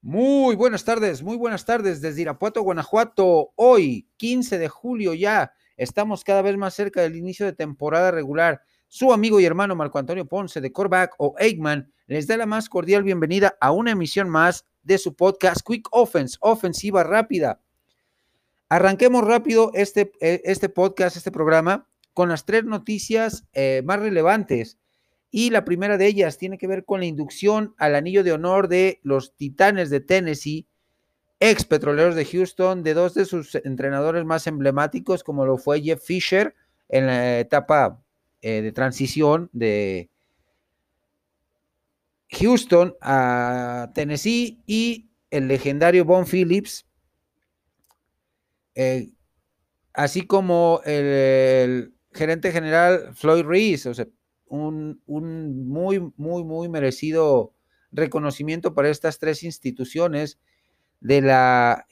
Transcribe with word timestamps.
Muy 0.00 0.54
buenas 0.54 0.84
tardes, 0.84 1.24
muy 1.24 1.36
buenas 1.36 1.64
tardes 1.64 2.00
desde 2.00 2.22
Irapuato, 2.22 2.62
Guanajuato. 2.62 3.50
Hoy, 3.56 4.08
15 4.18 4.56
de 4.56 4.68
julio 4.68 5.12
ya, 5.12 5.52
estamos 5.76 6.22
cada 6.22 6.40
vez 6.40 6.56
más 6.56 6.74
cerca 6.74 7.02
del 7.02 7.16
inicio 7.16 7.44
de 7.44 7.52
temporada 7.52 8.12
regular. 8.12 8.62
Su 8.86 9.12
amigo 9.12 9.40
y 9.40 9.44
hermano 9.44 9.74
Marco 9.74 9.98
Antonio 9.98 10.24
Ponce 10.24 10.60
de 10.60 10.70
Corback 10.70 11.16
o 11.18 11.34
Eggman 11.36 11.92
les 12.06 12.28
da 12.28 12.36
la 12.36 12.46
más 12.46 12.68
cordial 12.68 13.02
bienvenida 13.02 13.58
a 13.60 13.72
una 13.72 13.90
emisión 13.90 14.28
más 14.28 14.64
de 14.84 14.98
su 14.98 15.16
podcast 15.16 15.62
Quick 15.66 15.88
Offense, 15.90 16.38
ofensiva 16.42 17.02
rápida. 17.02 17.60
Arranquemos 18.68 19.24
rápido 19.24 19.72
este, 19.74 20.12
eh, 20.20 20.42
este 20.44 20.68
podcast, 20.68 21.16
este 21.16 21.32
programa, 21.32 21.88
con 22.14 22.28
las 22.28 22.44
tres 22.44 22.64
noticias 22.64 23.48
eh, 23.52 23.82
más 23.84 23.98
relevantes 23.98 24.78
y 25.30 25.50
la 25.50 25.64
primera 25.64 25.98
de 25.98 26.06
ellas 26.06 26.38
tiene 26.38 26.58
que 26.58 26.66
ver 26.66 26.84
con 26.84 27.00
la 27.00 27.06
inducción 27.06 27.74
al 27.78 27.94
anillo 27.94 28.24
de 28.24 28.32
honor 28.32 28.68
de 28.68 29.00
los 29.02 29.34
Titanes 29.34 29.90
de 29.90 30.00
Tennessee, 30.00 30.66
ex 31.40 31.64
petroleros 31.64 32.14
de 32.14 32.24
Houston, 32.24 32.82
de 32.82 32.94
dos 32.94 33.14
de 33.14 33.24
sus 33.24 33.54
entrenadores 33.54 34.24
más 34.24 34.46
emblemáticos, 34.46 35.22
como 35.22 35.44
lo 35.44 35.58
fue 35.58 35.82
Jeff 35.82 36.02
Fisher 36.02 36.54
en 36.88 37.06
la 37.06 37.38
etapa 37.40 38.02
eh, 38.40 38.62
de 38.62 38.72
transición 38.72 39.50
de 39.52 40.10
Houston 42.30 42.96
a 43.00 43.90
Tennessee 43.94 44.62
y 44.66 45.10
el 45.30 45.48
legendario 45.48 46.04
Von 46.04 46.26
Phillips, 46.26 46.86
eh, 48.74 49.10
así 49.92 50.22
como 50.26 50.80
el, 50.84 51.04
el, 51.04 51.94
gerente 52.12 52.50
general 52.50 53.14
Floyd 53.14 53.44
Reese, 53.44 53.90
o 53.90 53.94
sea, 53.94 54.06
un, 54.48 55.02
muy, 55.06 56.00
muy, 56.16 56.44
muy 56.44 56.68
merecido 56.68 57.54
reconocimiento 57.90 58.74
para 58.74 58.90
estas 58.90 59.18
tres 59.18 59.42
instituciones 59.42 60.38
de 61.00 61.20
la, 61.20 61.86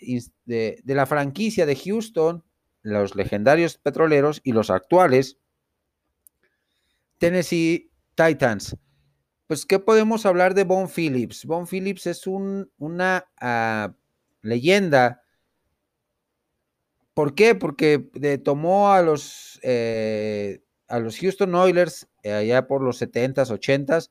de, 0.44 0.82
la 0.84 1.06
franquicia 1.06 1.66
de 1.66 1.76
Houston, 1.76 2.44
los 2.82 3.14
legendarios 3.14 3.78
petroleros 3.78 4.40
y 4.44 4.52
los 4.52 4.70
actuales 4.70 5.38
Tennessee 7.18 7.90
Titans. 8.14 8.76
Pues, 9.46 9.64
¿qué 9.64 9.78
podemos 9.78 10.26
hablar 10.26 10.54
de 10.54 10.64
Von 10.64 10.88
Phillips? 10.88 11.44
Von 11.44 11.66
Phillips 11.66 12.06
es 12.06 12.26
un, 12.26 12.70
una 12.78 13.26
uh, 13.40 13.94
leyenda. 14.42 15.22
¿Por 17.14 17.34
qué? 17.34 17.54
Porque 17.54 18.10
de, 18.14 18.38
tomó 18.38 18.92
a 18.92 19.02
los 19.02 19.58
eh, 19.62 20.62
a 20.88 20.98
los 20.98 21.18
Houston 21.18 21.54
Oilers 21.54 22.04
eh, 22.04 22.08
allá 22.32 22.66
por 22.66 22.82
los 22.82 23.00
70s, 23.00 23.50
80s. 23.50 24.10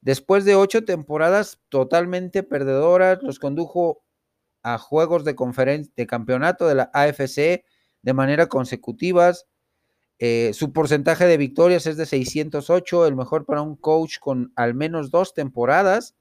Después 0.00 0.44
de 0.44 0.56
ocho 0.56 0.84
temporadas 0.84 1.60
totalmente 1.68 2.42
perdedoras, 2.42 3.22
los 3.22 3.38
condujo 3.38 4.02
a 4.62 4.78
juegos 4.78 5.24
de, 5.24 5.34
de 5.96 6.06
campeonato 6.06 6.66
de 6.66 6.74
la 6.74 6.90
AFC 6.92 7.64
de 8.02 8.12
manera 8.14 8.48
consecutivas. 8.48 9.46
Eh, 10.18 10.52
su 10.54 10.72
porcentaje 10.72 11.26
de 11.26 11.36
victorias 11.36 11.86
es 11.86 11.96
de 11.96 12.06
608, 12.06 13.06
el 13.06 13.16
mejor 13.16 13.44
para 13.44 13.62
un 13.62 13.76
coach 13.76 14.18
con 14.20 14.52
al 14.54 14.74
menos 14.74 15.10
dos 15.10 15.34
temporadas, 15.34 16.14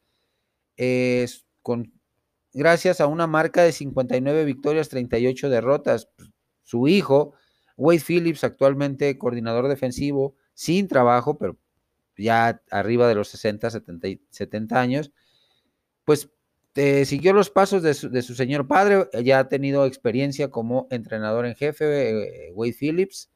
eh, 0.77 1.27
con, 1.61 1.93
gracias 2.53 2.99
a 2.99 3.07
una 3.07 3.27
marca 3.27 3.63
de 3.63 3.71
59 3.71 4.45
victorias, 4.45 4.89
38 4.89 5.49
derrotas. 5.49 6.09
Su 6.63 6.87
hijo, 6.87 7.33
Wade 7.77 7.99
Phillips, 7.99 8.43
actualmente 8.43 9.17
coordinador 9.17 9.67
defensivo, 9.67 10.35
sin 10.53 10.87
trabajo, 10.87 11.37
pero 11.37 11.57
ya 12.17 12.61
arriba 12.69 13.07
de 13.07 13.15
los 13.15 13.29
60, 13.29 13.69
70, 13.69 14.07
70 14.29 14.79
años, 14.79 15.11
pues 16.05 16.29
eh, 16.75 17.05
siguió 17.05 17.33
los 17.33 17.49
pasos 17.49 17.83
de 17.83 17.93
su, 17.93 18.09
de 18.09 18.21
su, 18.21 18.33
señor 18.33 18.67
padre, 18.67 19.09
ya 19.23 19.39
ha 19.39 19.49
tenido 19.49 19.85
experiencia 19.85 20.49
como 20.49 20.87
entrenador 20.89 21.45
en 21.45 21.55
jefe, 21.55 22.47
eh, 22.47 22.51
Wade 22.53 22.73
Phillips. 22.73 23.29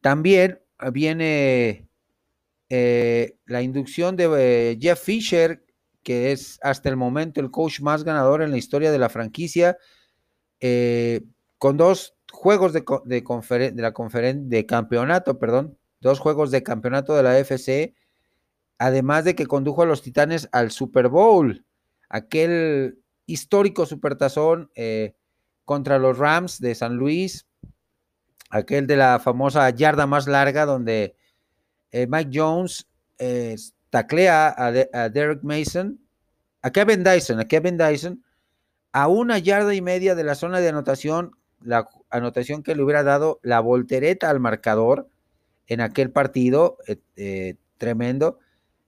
También 0.00 0.60
viene 0.92 1.88
eh, 2.68 3.38
la 3.46 3.62
inducción 3.62 4.16
de 4.16 4.76
Jeff 4.80 5.00
Fisher, 5.00 5.64
que 6.02 6.32
es 6.32 6.58
hasta 6.62 6.88
el 6.88 6.96
momento 6.96 7.40
el 7.40 7.50
coach 7.50 7.80
más 7.80 8.04
ganador 8.04 8.42
en 8.42 8.50
la 8.50 8.58
historia 8.58 8.90
de 8.90 8.98
la 8.98 9.08
franquicia, 9.08 9.78
con 11.58 11.76
dos 11.76 12.13
juegos 12.34 12.72
de, 12.72 12.84
de, 13.04 13.22
de 13.22 13.82
la 13.82 13.92
conferen 13.92 14.48
de 14.48 14.66
campeonato, 14.66 15.38
perdón, 15.38 15.78
dos 16.00 16.18
juegos 16.18 16.50
de 16.50 16.62
campeonato 16.62 17.14
de 17.14 17.22
la 17.22 17.38
FC, 17.38 17.94
además 18.78 19.24
de 19.24 19.34
que 19.34 19.46
condujo 19.46 19.82
a 19.82 19.86
los 19.86 20.02
Titanes 20.02 20.48
al 20.52 20.70
Super 20.70 21.08
Bowl, 21.08 21.64
aquel 22.08 22.98
histórico 23.26 23.86
supertazón 23.86 24.70
eh, 24.74 25.14
contra 25.64 25.98
los 25.98 26.18
Rams 26.18 26.60
de 26.60 26.74
San 26.74 26.96
Luis, 26.96 27.46
aquel 28.50 28.86
de 28.86 28.96
la 28.96 29.18
famosa 29.18 29.68
yarda 29.70 30.06
más 30.06 30.26
larga 30.26 30.66
donde 30.66 31.16
eh, 31.90 32.06
Mike 32.06 32.30
Jones 32.32 32.86
eh, 33.18 33.56
taclea 33.90 34.48
a, 34.48 34.66
a, 34.66 35.08
Derek 35.08 35.42
Mason, 35.42 36.00
a 36.60 36.70
Kevin 36.70 37.02
Dyson, 37.04 37.40
a 37.40 37.46
Kevin 37.46 37.78
Dyson, 37.78 38.22
a 38.92 39.08
una 39.08 39.38
yarda 39.38 39.74
y 39.74 39.80
media 39.80 40.14
de 40.14 40.24
la 40.24 40.34
zona 40.34 40.60
de 40.60 40.68
anotación 40.68 41.32
la 41.64 41.88
anotación 42.16 42.62
que 42.62 42.74
le 42.74 42.82
hubiera 42.82 43.02
dado 43.02 43.40
la 43.42 43.60
voltereta 43.60 44.30
al 44.30 44.40
marcador 44.40 45.08
en 45.66 45.80
aquel 45.80 46.10
partido 46.10 46.78
eh, 46.86 46.96
eh, 47.16 47.56
tremendo. 47.78 48.38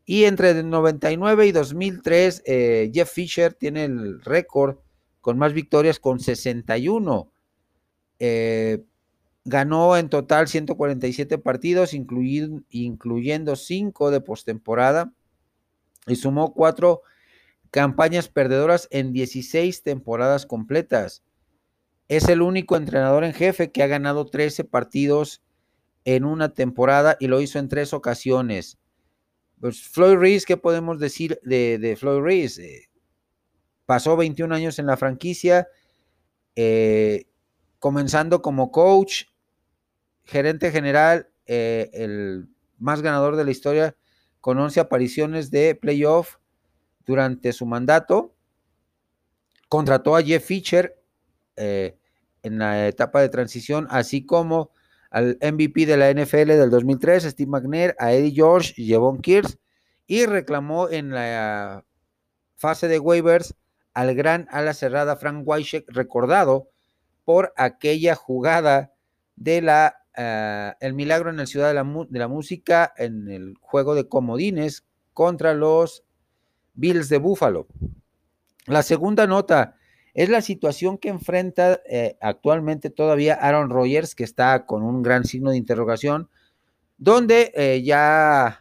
Y 0.04 0.24
entre 0.24 0.62
99 0.62 1.46
y 1.46 1.52
2003, 1.52 2.42
eh, 2.46 2.90
Jeff 2.94 3.10
Fisher 3.10 3.54
tiene 3.54 3.84
el 3.84 4.22
récord 4.22 4.78
con 5.20 5.36
más 5.36 5.52
victorias 5.52 5.98
con 5.98 6.20
61. 6.20 7.32
Eh, 8.20 8.84
ganó 9.44 9.96
en 9.96 10.08
total 10.08 10.46
147 10.46 11.38
partidos, 11.38 11.92
incluyendo 11.92 13.56
5 13.56 14.10
de 14.12 14.20
postemporada, 14.20 15.12
y 16.06 16.14
sumó 16.14 16.54
4 16.54 17.02
campañas 17.72 18.28
perdedoras 18.28 18.86
en 18.92 19.12
16 19.12 19.82
temporadas 19.82 20.46
completas. 20.46 21.24
Es 22.08 22.28
el 22.28 22.42
único 22.42 22.76
entrenador 22.76 23.24
en 23.24 23.34
jefe 23.34 23.72
que 23.72 23.82
ha 23.82 23.86
ganado 23.86 24.26
13 24.26 24.64
partidos 24.64 25.42
en 26.04 26.24
una 26.24 26.54
temporada 26.54 27.16
y 27.18 27.26
lo 27.26 27.40
hizo 27.40 27.58
en 27.58 27.68
tres 27.68 27.92
ocasiones. 27.92 28.78
Pues 29.60 29.82
Floyd 29.82 30.16
Reese, 30.16 30.46
¿qué 30.46 30.56
podemos 30.56 31.00
decir 31.00 31.40
de, 31.42 31.78
de 31.78 31.96
Floyd 31.96 32.22
Reese? 32.22 32.64
Eh, 32.64 32.90
pasó 33.86 34.16
21 34.16 34.54
años 34.54 34.78
en 34.78 34.86
la 34.86 34.96
franquicia, 34.96 35.66
eh, 36.54 37.26
comenzando 37.78 38.42
como 38.42 38.70
coach, 38.70 39.24
gerente 40.24 40.70
general, 40.70 41.28
eh, 41.46 41.90
el 41.92 42.48
más 42.78 43.02
ganador 43.02 43.36
de 43.36 43.44
la 43.44 43.50
historia, 43.50 43.96
con 44.40 44.58
11 44.58 44.80
apariciones 44.80 45.50
de 45.50 45.74
playoff 45.74 46.36
durante 47.04 47.52
su 47.52 47.66
mandato. 47.66 48.34
Contrató 49.68 50.14
a 50.14 50.22
Jeff 50.22 50.44
Fisher, 50.44 51.02
eh, 51.56 51.96
en 52.42 52.58
la 52.58 52.86
etapa 52.86 53.20
de 53.20 53.28
transición, 53.28 53.86
así 53.90 54.24
como 54.24 54.70
al 55.10 55.38
MVP 55.40 55.86
de 55.86 55.96
la 55.96 56.10
NFL 56.12 56.48
del 56.48 56.70
2003, 56.70 57.24
Steve 57.24 57.50
McNair, 57.50 57.96
a 57.98 58.12
Eddie 58.12 58.32
George 58.32 58.74
y 58.76 58.92
Javon 58.92 59.20
Kears, 59.20 59.58
y 60.06 60.26
reclamó 60.26 60.88
en 60.88 61.10
la 61.10 61.84
fase 62.56 62.88
de 62.88 62.98
waivers 62.98 63.54
al 63.94 64.14
gran 64.14 64.46
ala 64.50 64.74
cerrada 64.74 65.16
Frank 65.16 65.46
Wyshek, 65.46 65.86
recordado 65.88 66.68
por 67.24 67.52
aquella 67.56 68.14
jugada 68.14 68.92
de 69.36 69.62
la 69.62 69.96
uh, 70.16 70.76
el 70.84 70.94
milagro 70.94 71.30
en 71.30 71.40
el 71.40 71.46
Ciudad 71.46 71.68
de 71.68 71.74
la, 71.74 72.06
de 72.08 72.18
la 72.18 72.28
Música 72.28 72.92
en 72.96 73.28
el 73.28 73.54
juego 73.60 73.94
de 73.94 74.08
comodines 74.08 74.84
contra 75.12 75.54
los 75.54 76.04
Bills 76.74 77.08
de 77.08 77.18
Buffalo. 77.18 77.66
La 78.66 78.82
segunda 78.82 79.26
nota, 79.26 79.76
es 80.16 80.30
la 80.30 80.40
situación 80.40 80.96
que 80.96 81.10
enfrenta 81.10 81.82
eh, 81.86 82.16
actualmente 82.22 82.88
todavía 82.88 83.34
Aaron 83.34 83.68
Rodgers, 83.68 84.14
que 84.14 84.24
está 84.24 84.64
con 84.64 84.82
un 84.82 85.02
gran 85.02 85.24
signo 85.24 85.50
de 85.50 85.58
interrogación, 85.58 86.30
donde 86.96 87.52
eh, 87.54 87.82
ya 87.84 88.58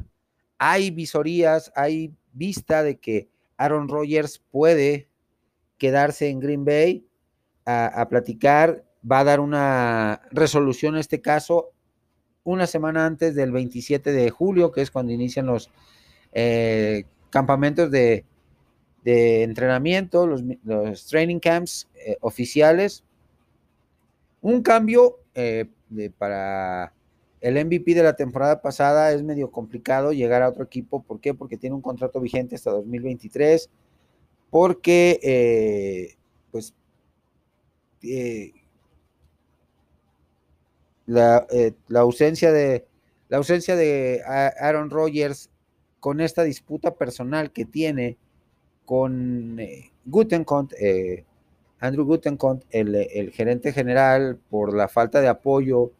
hay 0.57 0.91
visorías, 0.91 1.71
hay 1.73 2.13
vista 2.33 2.83
de 2.83 2.99
que 2.99 3.29
Aaron 3.55 3.87
Rodgers 3.87 4.43
puede 4.51 5.07
quedarse 5.77 6.27
en 6.27 6.41
Green 6.41 6.65
Bay 6.65 7.07
a, 7.65 8.05
platicar, 8.09 8.83
va 9.09 9.19
a 9.19 9.23
dar 9.23 9.39
una 9.39 10.23
resolución 10.31 10.95
a 10.95 10.99
este 10.99 11.21
caso 11.21 11.71
una 12.43 12.67
semana 12.67 13.05
antes 13.05 13.33
del 13.33 13.53
27 13.53 14.11
de 14.11 14.29
julio, 14.29 14.73
que 14.73 14.81
es 14.81 14.91
cuando 14.91 15.13
inician 15.13 15.45
los 15.45 15.71
eh, 16.33 17.05
campamentos 17.29 17.89
de, 17.89 18.25
de 19.05 19.43
entrenamiento, 19.43 20.25
los, 20.25 20.41
los 20.63 21.05
training 21.05 21.37
camps 21.37 21.87
eh, 21.93 22.17
oficiales. 22.21 23.03
Un 24.41 24.63
cambio 24.63 25.19
eh, 25.35 25.67
para 26.17 26.91
el 27.39 27.63
MVP 27.63 27.93
de 27.93 28.01
la 28.01 28.15
temporada 28.15 28.63
pasada 28.63 29.11
es 29.11 29.21
medio 29.21 29.51
complicado 29.51 30.11
llegar 30.11 30.41
a 30.41 30.49
otro 30.49 30.63
equipo. 30.63 31.03
¿Por 31.03 31.21
qué? 31.21 31.35
Porque 31.35 31.55
tiene 31.55 31.75
un 31.75 31.83
contrato 31.83 32.19
vigente 32.19 32.55
hasta 32.55 32.71
2023. 32.71 33.69
porque 34.49 35.19
eh, 35.21 36.15
pues 36.51 36.73
la, 41.05 41.45
la, 41.87 41.99
ausencia 41.99 42.51
de 42.51 42.87
la 43.29 43.37
ausencia 43.37 43.75
de 43.75 44.21
Aaron 44.25 44.89
Rodgers 44.89 45.49
con 45.99 46.21
esta 46.21 46.43
disputa 46.43 46.95
personal 46.95 47.51
que 47.51 47.65
tiene 47.65 48.17
con 48.85 49.59
eh, 49.59 49.91
eh, 50.79 51.25
Andrew 51.79 52.05
Gutenkont, 52.05 52.63
el, 52.69 53.31
gerente 53.33 53.73
general, 53.73 54.39
por 54.49 54.73
la 54.73 54.87
falta 54.87 55.21
de 55.21 55.27
apoyo 55.27 55.91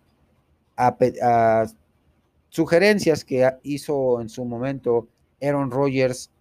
a, 0.78 1.66
sugerencias 2.50 3.26
que 3.26 3.50
hizo 3.64 4.22
en 4.22 4.30
su 4.30 4.46
momento 4.46 5.08
Aaron 5.42 5.72
Rodgers 5.72 6.32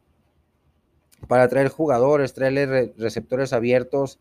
para 1.26 1.48
traer 1.48 1.68
jugadores, 1.68 2.34
traerle 2.34 2.92
receptores 2.96 3.52
abiertos 3.52 4.20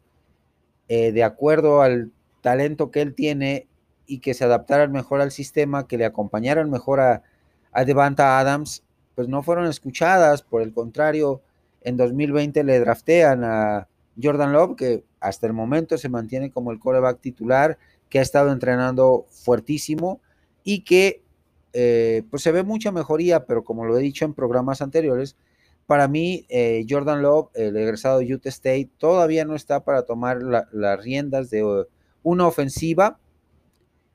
eh, 0.88 1.12
de 1.12 1.24
acuerdo 1.24 1.82
al 1.82 2.12
talento 2.42 2.90
que 2.90 3.02
él 3.02 3.14
tiene 3.14 3.68
y 4.06 4.20
que 4.20 4.34
se 4.34 4.44
adaptaran 4.44 4.92
mejor 4.92 5.22
al 5.22 5.32
sistema, 5.32 5.88
que 5.88 5.98
le 5.98 6.06
acompañaran 6.06 6.70
mejor 6.70 7.00
a, 7.00 7.24
a 7.72 7.86
Devanta 7.86 8.40
Adams, 8.40 8.84
pues 9.16 9.28
no 9.28 9.44
fueron 9.44 9.66
escuchadas, 9.66 10.42
por 10.42 10.62
el 10.62 10.74
contrario, 10.74 11.42
en 11.84 11.98
2020 11.98 12.64
le 12.64 12.80
draftean 12.80 13.44
a 13.44 13.88
Jordan 14.22 14.54
Love, 14.54 14.76
que 14.76 15.04
hasta 15.20 15.48
el 15.48 15.54
momento 15.54 15.98
se 15.98 16.10
mantiene 16.10 16.52
como 16.52 16.72
el 16.72 16.80
coreback 16.80 17.20
titular, 17.20 17.78
que 18.10 18.20
ha 18.20 18.22
estado 18.22 18.52
entrenando 18.52 19.26
fuertísimo 19.30 20.22
y 20.64 20.84
que 20.84 21.24
eh, 21.74 22.24
pues 22.30 22.44
se 22.44 22.52
ve 22.52 22.64
mucha 22.64 22.92
mejoría, 22.92 23.46
pero 23.46 23.64
como 23.64 23.86
lo 23.86 23.98
he 23.98 24.02
dicho 24.02 24.26
en 24.26 24.34
programas 24.34 24.82
anteriores, 24.82 25.36
para 25.88 26.08
mí 26.08 26.46
eh, 26.50 26.86
Jordan 26.88 27.22
Love, 27.22 27.50
el 27.56 27.76
egresado 27.76 28.20
de 28.20 28.34
Utah 28.34 28.50
State, 28.50 28.90
todavía 28.98 29.46
no 29.46 29.56
está 29.56 29.84
para 29.84 30.04
tomar 30.04 30.42
las 30.42 31.04
riendas 31.04 31.50
de 31.50 31.64
uh, 31.64 31.86
una 32.22 32.48
ofensiva 32.48 33.20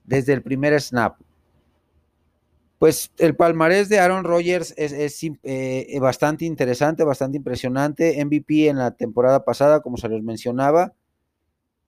desde 0.05 0.33
el 0.33 0.43
primer 0.43 0.81
snap. 0.81 1.21
Pues 2.79 3.11
el 3.19 3.35
palmarés 3.35 3.89
de 3.89 3.99
Aaron 3.99 4.23
Rodgers 4.23 4.73
es, 4.77 5.25
eh, 5.43 5.99
bastante 6.01 6.45
interesante, 6.45 7.03
bastante 7.03 7.37
impresionante. 7.37 8.25
MVP 8.25 8.69
en 8.69 8.79
la 8.79 8.93
temporada 8.93 9.45
pasada, 9.45 9.81
como 9.81 9.97
se 9.97 10.09
les 10.09 10.23
mencionaba, 10.23 10.95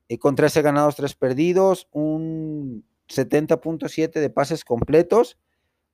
eh, 0.08 0.18
con 0.18 0.34
13 0.34 0.62
ganados, 0.62 0.96
3 0.96 1.14
perdidos, 1.14 1.86
un 1.92 2.84
70.7 3.08 4.18
de 4.18 4.30
pases 4.30 4.64
completos, 4.64 5.38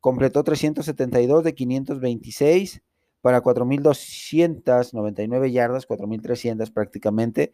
completó 0.01 0.45
372 0.45 1.45
de 1.45 1.55
526 1.55 2.81
para 3.21 3.43
4.299 3.43 5.53
yardas, 5.53 5.87
4.300 5.87 6.73
prácticamente, 6.73 7.53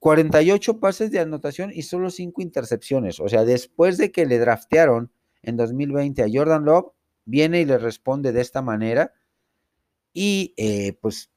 48 0.00 0.80
pases 0.80 1.10
de 1.10 1.20
anotación 1.20 1.70
y 1.72 1.82
solo 1.82 2.10
5 2.10 2.42
intercepciones. 2.42 3.20
O 3.20 3.28
sea, 3.28 3.46
después 3.46 3.96
de 3.96 4.12
que 4.12 4.26
le 4.26 4.38
draftearon 4.38 5.10
en 5.42 5.56
2020 5.56 6.22
a 6.22 6.28
Jordan 6.32 6.64
Love, 6.64 6.92
viene 7.24 7.60
y 7.60 7.64
le 7.64 7.78
responde 7.78 8.32
de 8.32 8.40
esta 8.40 8.62
manera. 8.62 9.12
Y 10.12 10.54
eh, 10.56 10.98
pues 11.00 11.30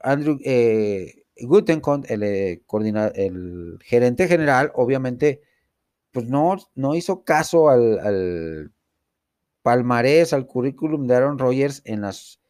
Andrew 0.00 0.38
eh, 0.44 1.24
eh, 1.36 2.60
el, 3.14 3.78
gerente 3.82 4.28
general, 4.28 4.72
obviamente, 4.74 5.42
pues 6.12 6.26
no, 6.26 6.56
no 6.74 6.94
hizo 6.94 7.24
caso 7.24 7.68
al, 7.68 8.72
palmarés, 9.62 10.32
al 10.32 10.46
currículum 10.46 11.06
de 11.06 11.14
Aaron 11.14 11.38
Rodgers 11.38 11.82
en 11.84 12.00
las 12.00 12.40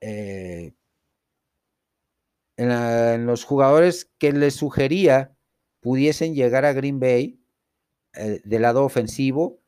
en, 0.00 0.74
en, 2.56 3.26
los 3.26 3.44
jugadores 3.44 4.10
que 4.18 4.32
le 4.32 4.50
sugería 4.50 5.36
pudiesen 5.80 6.34
llegar 6.34 6.64
a 6.64 6.72
Green 6.72 7.00
Bay 7.00 7.40
del 8.44 8.62
lado 8.62 8.84
ofensivo 8.84 9.60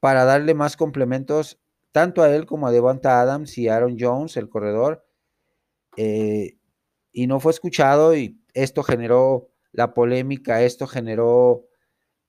para 0.00 0.24
darle 0.24 0.54
más 0.54 0.76
complementos 0.76 1.58
tanto 1.92 2.22
a 2.22 2.34
él 2.34 2.46
como 2.46 2.66
a 2.66 2.72
Devonta 2.72 3.20
Adams 3.20 3.58
y 3.58 3.68
Aaron 3.68 3.96
Jones, 3.98 4.36
el 4.36 4.48
corredor. 4.48 5.04
Eh, 5.96 6.58
y 7.12 7.26
no 7.26 7.40
fue 7.40 7.52
escuchado 7.52 8.14
y 8.14 8.40
esto 8.54 8.82
generó 8.82 9.48
la 9.72 9.94
polémica, 9.94 10.62
esto 10.62 10.86
generó 10.86 11.66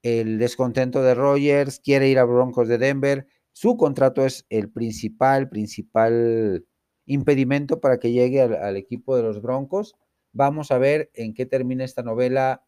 el 0.02 0.38
descontento 0.38 1.02
de 1.02 1.14
Rogers, 1.14 1.78
quiere 1.80 2.08
ir 2.08 2.18
a 2.18 2.24
Broncos 2.24 2.68
de 2.68 2.78
Denver. 2.78 3.26
Su 3.52 3.76
contrato 3.76 4.24
es 4.24 4.46
el 4.48 4.70
principal, 4.70 5.48
principal 5.48 6.66
impedimento 7.06 7.80
para 7.80 7.98
que 7.98 8.12
llegue 8.12 8.40
al, 8.40 8.54
al 8.54 8.76
equipo 8.76 9.16
de 9.16 9.22
los 9.22 9.42
Broncos. 9.42 9.94
Vamos 10.32 10.70
a 10.70 10.78
ver 10.78 11.10
en 11.14 11.34
qué 11.34 11.46
termina 11.46 11.84
esta 11.84 12.02
novela 12.02 12.64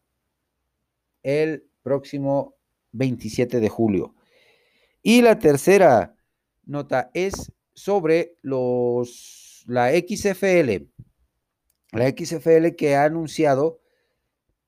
el 1.23 1.65
próximo 1.81 2.55
27 2.91 3.59
de 3.59 3.69
julio. 3.69 4.15
Y 5.03 5.21
la 5.21 5.37
tercera 5.37 6.15
nota 6.65 7.11
es 7.13 7.51
sobre 7.73 8.37
los, 8.41 9.65
la 9.67 9.91
XFL. 9.91 10.85
La 11.91 12.09
XFL 12.09 12.75
que 12.77 12.95
ha 12.95 13.03
anunciado 13.03 13.81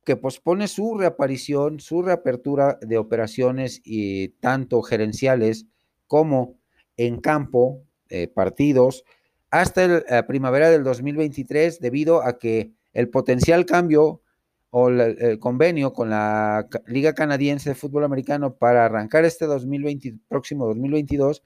que 0.03 0.17
pospone 0.17 0.67
su 0.67 0.97
reaparición, 0.97 1.79
su 1.79 2.01
reapertura 2.01 2.77
de 2.81 2.97
operaciones 2.97 3.81
y 3.83 4.29
tanto 4.39 4.81
gerenciales 4.81 5.67
como 6.05 6.59
en 6.97 7.21
campo, 7.21 7.83
eh, 8.09 8.27
partidos, 8.27 9.05
hasta 9.49 9.87
la 9.87 10.27
primavera 10.27 10.69
del 10.69 10.83
2023 10.83 11.79
debido 11.79 12.21
a 12.21 12.37
que 12.37 12.73
el 12.91 13.09
potencial 13.09 13.65
cambio 13.65 14.21
o 14.77 14.89
el 14.89 15.39
convenio 15.39 15.93
con 15.93 16.09
la 16.09 16.67
Liga 16.85 17.13
Canadiense 17.13 17.69
de 17.69 17.75
Fútbol 17.75 18.03
Americano 18.03 18.55
para 18.55 18.83
arrancar 18.83 19.23
este 19.23 19.45
2020, 19.45 20.15
próximo 20.27 20.65
2022 20.67 21.43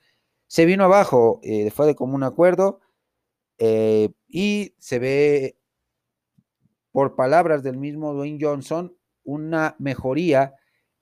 se 0.47 0.65
vino 0.65 0.83
abajo, 0.83 1.39
eh, 1.43 1.69
fue 1.69 1.85
de 1.85 1.93
común 1.93 2.23
acuerdo 2.23 2.79
eh, 3.59 4.09
y 4.27 4.73
se 4.79 4.97
ve, 4.97 5.59
por 6.91 7.15
palabras 7.15 7.61
del 7.61 7.77
mismo 7.77 8.15
Dwayne 8.15 8.39
Johnson, 8.41 8.97
una 9.23 9.75
mejoría 9.77 10.55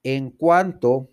en 0.03 0.31
cuanto 0.31 1.09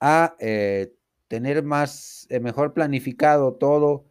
a 0.00 0.36
eh, 0.40 0.94
tener 1.28 1.62
más, 1.62 2.26
mejor 2.40 2.72
planificado 2.72 3.52
todo 3.56 4.06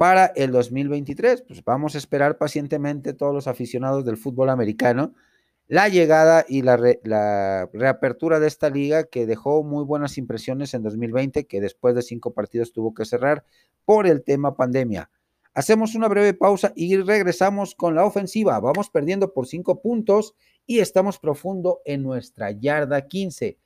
para 0.00 0.32
el 0.34 0.50
2023. 0.50 1.42
Pues 1.42 1.62
vamos 1.62 1.94
a 1.94 1.98
esperar 1.98 2.38
pacientemente 2.38 3.12
todos 3.12 3.34
los 3.34 3.46
aficionados 3.46 4.02
del 4.06 4.16
fútbol 4.16 4.48
americano 4.48 5.12
la 5.68 5.88
llegada 5.88 6.46
y 6.48 6.62
la, 6.62 6.78
reapertura 7.72 8.40
de 8.40 8.48
esta 8.48 8.70
liga 8.70 9.04
que 9.04 9.26
dejó 9.26 9.62
muy 9.62 9.84
buenas 9.84 10.16
impresiones 10.16 10.72
en 10.72 10.82
2020, 10.82 11.46
que 11.46 11.60
después 11.60 11.94
de 11.94 12.00
cinco 12.00 12.32
partidos 12.32 12.72
tuvo 12.72 12.94
que 12.94 13.04
cerrar 13.04 13.44
por 13.84 14.06
el 14.06 14.24
tema 14.24 14.56
pandemia. 14.56 15.10
Hacemos 15.52 15.94
una 15.94 16.08
breve 16.08 16.32
pausa 16.32 16.72
y 16.74 16.96
regresamos 16.96 17.74
con 17.74 17.94
la 17.94 18.06
ofensiva. 18.06 18.58
Vamos 18.58 18.88
perdiendo 18.88 19.34
por 19.34 19.46
cinco 19.46 19.82
puntos 19.82 20.34
y 20.66 20.78
estamos 20.78 21.18
profundo 21.18 21.82
en 21.84 22.02
nuestra 22.02 22.52
yarda 22.52 23.06
15. 23.06 23.58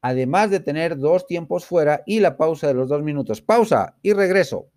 Además 0.00 0.50
de 0.50 0.60
tener 0.60 0.96
dos 0.96 1.26
tiempos 1.26 1.66
fuera 1.66 2.02
y 2.06 2.20
la 2.20 2.38
pausa 2.38 2.68
de 2.68 2.74
los 2.74 2.88
dos 2.88 3.02
minutos. 3.02 3.42
Pausa 3.42 3.98
y 4.00 4.14
regreso. 4.14 4.72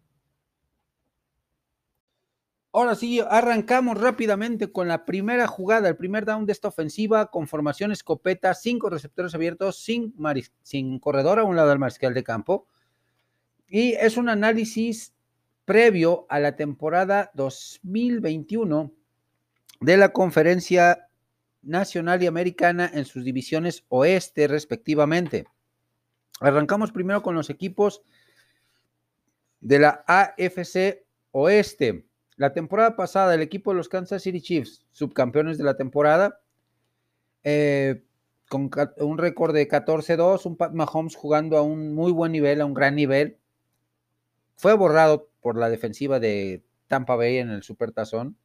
Ahora 2.78 2.96
sí, 2.96 3.22
arrancamos 3.22 4.02
rápidamente 4.02 4.70
con 4.70 4.90
la 4.90 5.06
primera 5.06 5.48
jugada, 5.48 5.88
el 5.88 5.96
primer 5.96 6.26
down 6.26 6.46
de 6.46 6.52
esta 6.52 6.68
ofensiva 6.68 7.32
con 7.32 7.48
formación 7.48 7.94
escopeta, 7.94 8.54
cinco 8.54 8.90
receptores 8.90 9.34
abiertos, 9.34 9.82
sin, 9.82 10.14
sin 10.62 11.00
corredor 11.00 11.40
a 11.40 11.46
un 11.46 11.56
lado 11.56 11.70
del 11.70 11.80
mariscal 11.80 12.14
de 12.14 12.26
campo. 12.26 12.68
Y 13.66 13.94
es 13.94 14.18
un 14.18 14.28
análisis 14.28 15.14
previo 15.64 16.26
a 16.28 16.38
la 16.42 16.58
temporada 16.58 17.32
2021 17.36 18.92
de 19.80 19.96
la 19.96 20.12
conferencia 20.12 21.08
nacional 21.62 22.24
y 22.24 22.28
americana 22.28 22.92
en 22.94 23.06
sus 23.06 23.24
divisiones 23.24 23.86
oeste 23.88 24.50
respectivamente. 24.50 25.46
Arrancamos 26.42 26.92
primero 26.92 27.24
con 27.24 27.36
los 27.36 27.50
equipos 27.50 28.02
de 29.62 29.80
la 29.80 30.04
AFC 30.08 31.06
oeste. 31.32 32.06
La 32.38 32.52
temporada 32.52 32.96
pasada, 32.96 33.34
el 33.34 33.42
equipo 33.42 33.72
de 33.72 33.78
los 33.78 33.88
Kansas 33.88 34.24
City 34.24 34.42
Chiefs, 34.42 34.86
subcampeones 34.92 35.58
de 35.58 35.64
la 35.64 35.78
temporada, 35.78 36.42
eh, 37.44 38.04
con 38.50 38.70
un 38.98 39.18
récord 39.18 39.54
de 39.54 39.68
14-2, 39.68 40.46
un 40.46 40.58
Pat 40.58 40.74
Mahomes 40.74 41.16
jugando 41.16 41.58
a 41.58 41.62
un 41.62 41.94
muy 41.94 42.12
buen 42.12 42.34
nivel, 42.34 42.60
a 42.60 42.66
un 42.66 42.74
gran 42.74 42.96
nivel, 42.96 43.40
fue 44.58 44.74
borrado 44.74 45.30
por 45.40 45.58
la 45.58 45.70
defensiva 45.70 46.20
de 46.20 46.66
Tampa 46.88 47.16
Bay 47.16 47.38
en 47.38 47.50
el 47.50 47.64
Supertazón. 47.64 48.38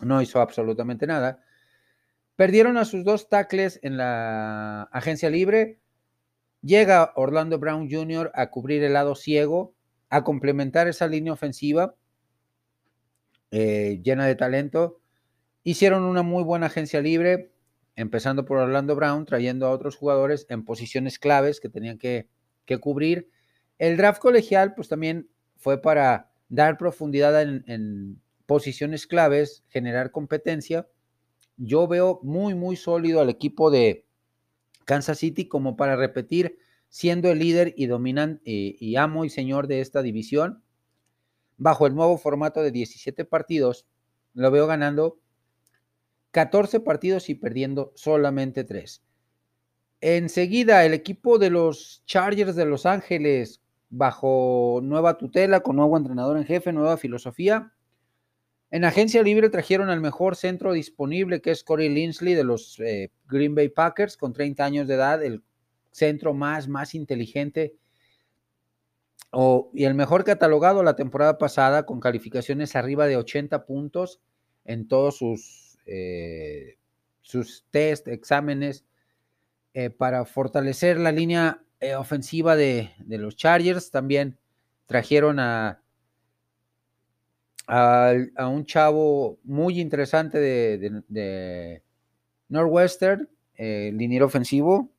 No 0.00 0.22
hizo 0.22 0.40
absolutamente 0.40 1.06
nada. 1.06 1.42
Perdieron 2.36 2.78
a 2.78 2.84
sus 2.84 3.04
dos 3.04 3.28
tackles 3.28 3.78
en 3.82 3.96
la 3.96 4.82
agencia 4.92 5.30
libre. 5.30 5.78
Llega 6.62 7.12
Orlando 7.16 7.58
Brown 7.58 7.88
Jr. 7.90 8.32
a 8.34 8.50
cubrir 8.50 8.82
el 8.82 8.94
lado 8.94 9.14
ciego, 9.14 9.74
a 10.08 10.24
complementar 10.24 10.88
esa 10.88 11.06
línea 11.06 11.32
ofensiva 11.32 11.94
eh, 13.56 14.00
llena 14.02 14.26
de 14.26 14.34
talento. 14.34 15.00
Hicieron 15.62 16.02
una 16.02 16.22
muy 16.22 16.42
buena 16.42 16.66
agencia 16.66 17.00
libre, 17.00 17.52
empezando 17.94 18.44
por 18.44 18.58
Orlando 18.58 18.96
Brown, 18.96 19.24
trayendo 19.26 19.66
a 19.66 19.70
otros 19.70 19.94
jugadores 19.94 20.46
en 20.48 20.64
posiciones 20.64 21.20
claves 21.20 21.60
que 21.60 21.68
tenían 21.68 21.98
que, 21.98 22.28
cubrir. 22.80 23.30
El 23.78 23.96
draft 23.96 24.20
colegial, 24.20 24.74
pues 24.74 24.88
también 24.88 25.28
fue 25.56 25.80
para 25.80 26.32
dar 26.48 26.78
profundidad 26.78 27.40
en, 27.40 27.62
en 27.68 28.20
posiciones 28.46 29.06
claves, 29.06 29.62
generar 29.68 30.10
competencia. 30.10 30.88
Yo 31.56 31.86
veo 31.86 32.18
muy, 32.24 32.54
muy 32.54 32.74
sólido 32.74 33.20
al 33.20 33.30
equipo 33.30 33.70
de 33.70 34.04
Kansas 34.84 35.18
City 35.18 35.46
como 35.46 35.76
para 35.76 35.94
repetir 35.94 36.58
siendo 36.88 37.30
el 37.30 37.38
líder 37.38 37.74
y 37.76 37.86
dominante 37.86 38.42
eh, 38.44 38.76
y 38.80 38.96
amo 38.96 39.24
y 39.24 39.30
señor 39.30 39.68
de 39.68 39.80
esta 39.80 40.02
división. 40.02 40.63
Bajo 41.56 41.86
el 41.86 41.94
nuevo 41.94 42.18
formato 42.18 42.62
de 42.62 42.70
17 42.70 43.24
partidos, 43.24 43.86
lo 44.34 44.50
veo 44.50 44.66
ganando 44.66 45.18
14 46.32 46.80
partidos 46.80 47.30
y 47.30 47.36
perdiendo 47.36 47.92
solamente 47.94 48.64
3. 48.64 49.02
Enseguida, 50.00 50.84
el 50.84 50.92
equipo 50.92 51.38
de 51.38 51.50
los 51.50 52.02
Chargers 52.06 52.56
de 52.56 52.66
Los 52.66 52.86
Ángeles, 52.86 53.62
bajo 53.88 54.80
nueva 54.82 55.16
tutela, 55.16 55.60
con 55.60 55.76
nuevo 55.76 55.96
entrenador 55.96 56.36
en 56.36 56.44
jefe, 56.44 56.72
nueva 56.72 56.96
filosofía. 56.96 57.72
En 58.70 58.84
agencia 58.84 59.22
libre 59.22 59.48
trajeron 59.48 59.88
al 59.88 60.00
mejor 60.00 60.34
centro 60.34 60.72
disponible, 60.72 61.40
que 61.40 61.52
es 61.52 61.62
Corey 61.62 61.88
Linsley 61.88 62.34
de 62.34 62.42
los 62.44 62.80
eh, 62.80 63.12
Green 63.28 63.54
Bay 63.54 63.68
Packers, 63.68 64.16
con 64.16 64.32
30 64.32 64.64
años 64.64 64.88
de 64.88 64.94
edad, 64.94 65.22
el 65.22 65.44
centro 65.92 66.34
más, 66.34 66.66
más 66.66 66.94
inteligente 66.96 67.76
y 69.72 69.84
el 69.84 69.94
mejor 69.94 70.24
catalogado 70.24 70.82
la 70.82 70.96
temporada 70.96 71.38
pasada, 71.38 71.86
con 71.86 72.00
calificaciones 72.00 72.76
arriba 72.76 73.06
de 73.06 73.16
80 73.16 73.66
puntos 73.66 74.20
en 74.64 74.86
todos 74.86 75.18
sus, 75.18 75.78
eh, 75.86 76.78
sus 77.20 77.66
test, 77.70 78.06
exámenes, 78.08 78.84
eh, 79.72 79.90
para 79.90 80.24
fortalecer 80.24 80.98
la 80.98 81.10
línea 81.10 81.62
eh, 81.80 81.96
ofensiva 81.96 82.54
de, 82.54 82.92
los 83.08 83.36
Chargers. 83.36 83.90
También 83.90 84.38
trajeron 84.86 85.40
a, 85.40 85.82
a, 87.66 88.14
un 88.48 88.64
chavo 88.66 89.40
muy 89.42 89.80
interesante 89.80 90.38
de, 90.38 91.02
de, 91.08 91.82
Northwestern, 92.48 93.28
liniero 93.56 94.26
ofensivo, 94.26 94.90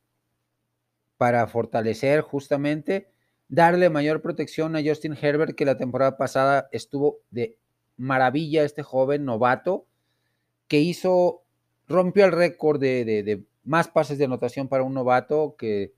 para 1.16 1.46
fortalecer 1.46 2.20
justamente, 2.20 3.08
darle 3.48 3.90
mayor 3.90 4.22
protección 4.22 4.76
a 4.76 4.82
Justin 4.84 5.16
Herbert, 5.20 5.54
que 5.54 5.64
la 5.64 5.76
temporada 5.76 6.16
pasada 6.16 6.68
estuvo 6.72 7.18
de 7.30 7.58
maravilla 7.96 8.64
este 8.64 8.82
joven 8.82 9.24
novato, 9.24 9.86
que 10.68 10.80
hizo, 10.80 11.44
rompió 11.86 12.24
el 12.24 12.32
récord 12.32 12.80
de, 12.80 13.44
más 13.64 13.88
pases 13.88 14.18
de 14.18 14.24
anotación 14.24 14.68
para 14.68 14.82
un 14.82 14.94
novato 14.94 15.56
que 15.56 15.92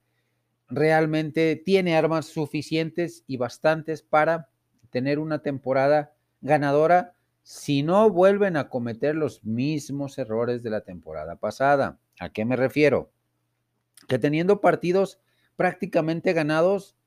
realmente 0.68 1.56
tiene 1.56 1.96
armas 1.96 2.26
suficientes 2.26 3.24
y 3.26 3.38
bastantes 3.38 4.02
para 4.02 4.50
tener 4.90 5.18
una 5.18 5.40
temporada 5.40 6.12
ganadora 6.40 7.14
si 7.42 7.82
no 7.82 8.10
vuelven 8.10 8.58
a 8.58 8.68
cometer 8.68 9.14
los 9.14 9.42
mismos 9.42 10.18
errores 10.18 10.62
de 10.62 10.70
la 10.70 10.82
temporada 10.82 11.36
pasada. 11.36 11.98
¿A 12.20 12.30
qué 12.30 12.44
me 12.44 12.56
refiero? 12.56 13.10
Que 14.06 14.18
teniendo 14.18 14.60
partidos 14.60 15.18
prácticamente 15.56 16.34
ganados, 16.34 16.97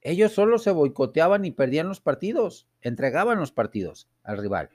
ellos 0.00 0.32
solo 0.32 0.58
se 0.58 0.70
boicoteaban 0.70 1.44
y 1.44 1.50
perdían 1.50 1.88
los 1.88 2.00
partidos, 2.00 2.68
entregaban 2.80 3.38
los 3.38 3.52
partidos 3.52 4.08
al 4.22 4.38
rival. 4.38 4.70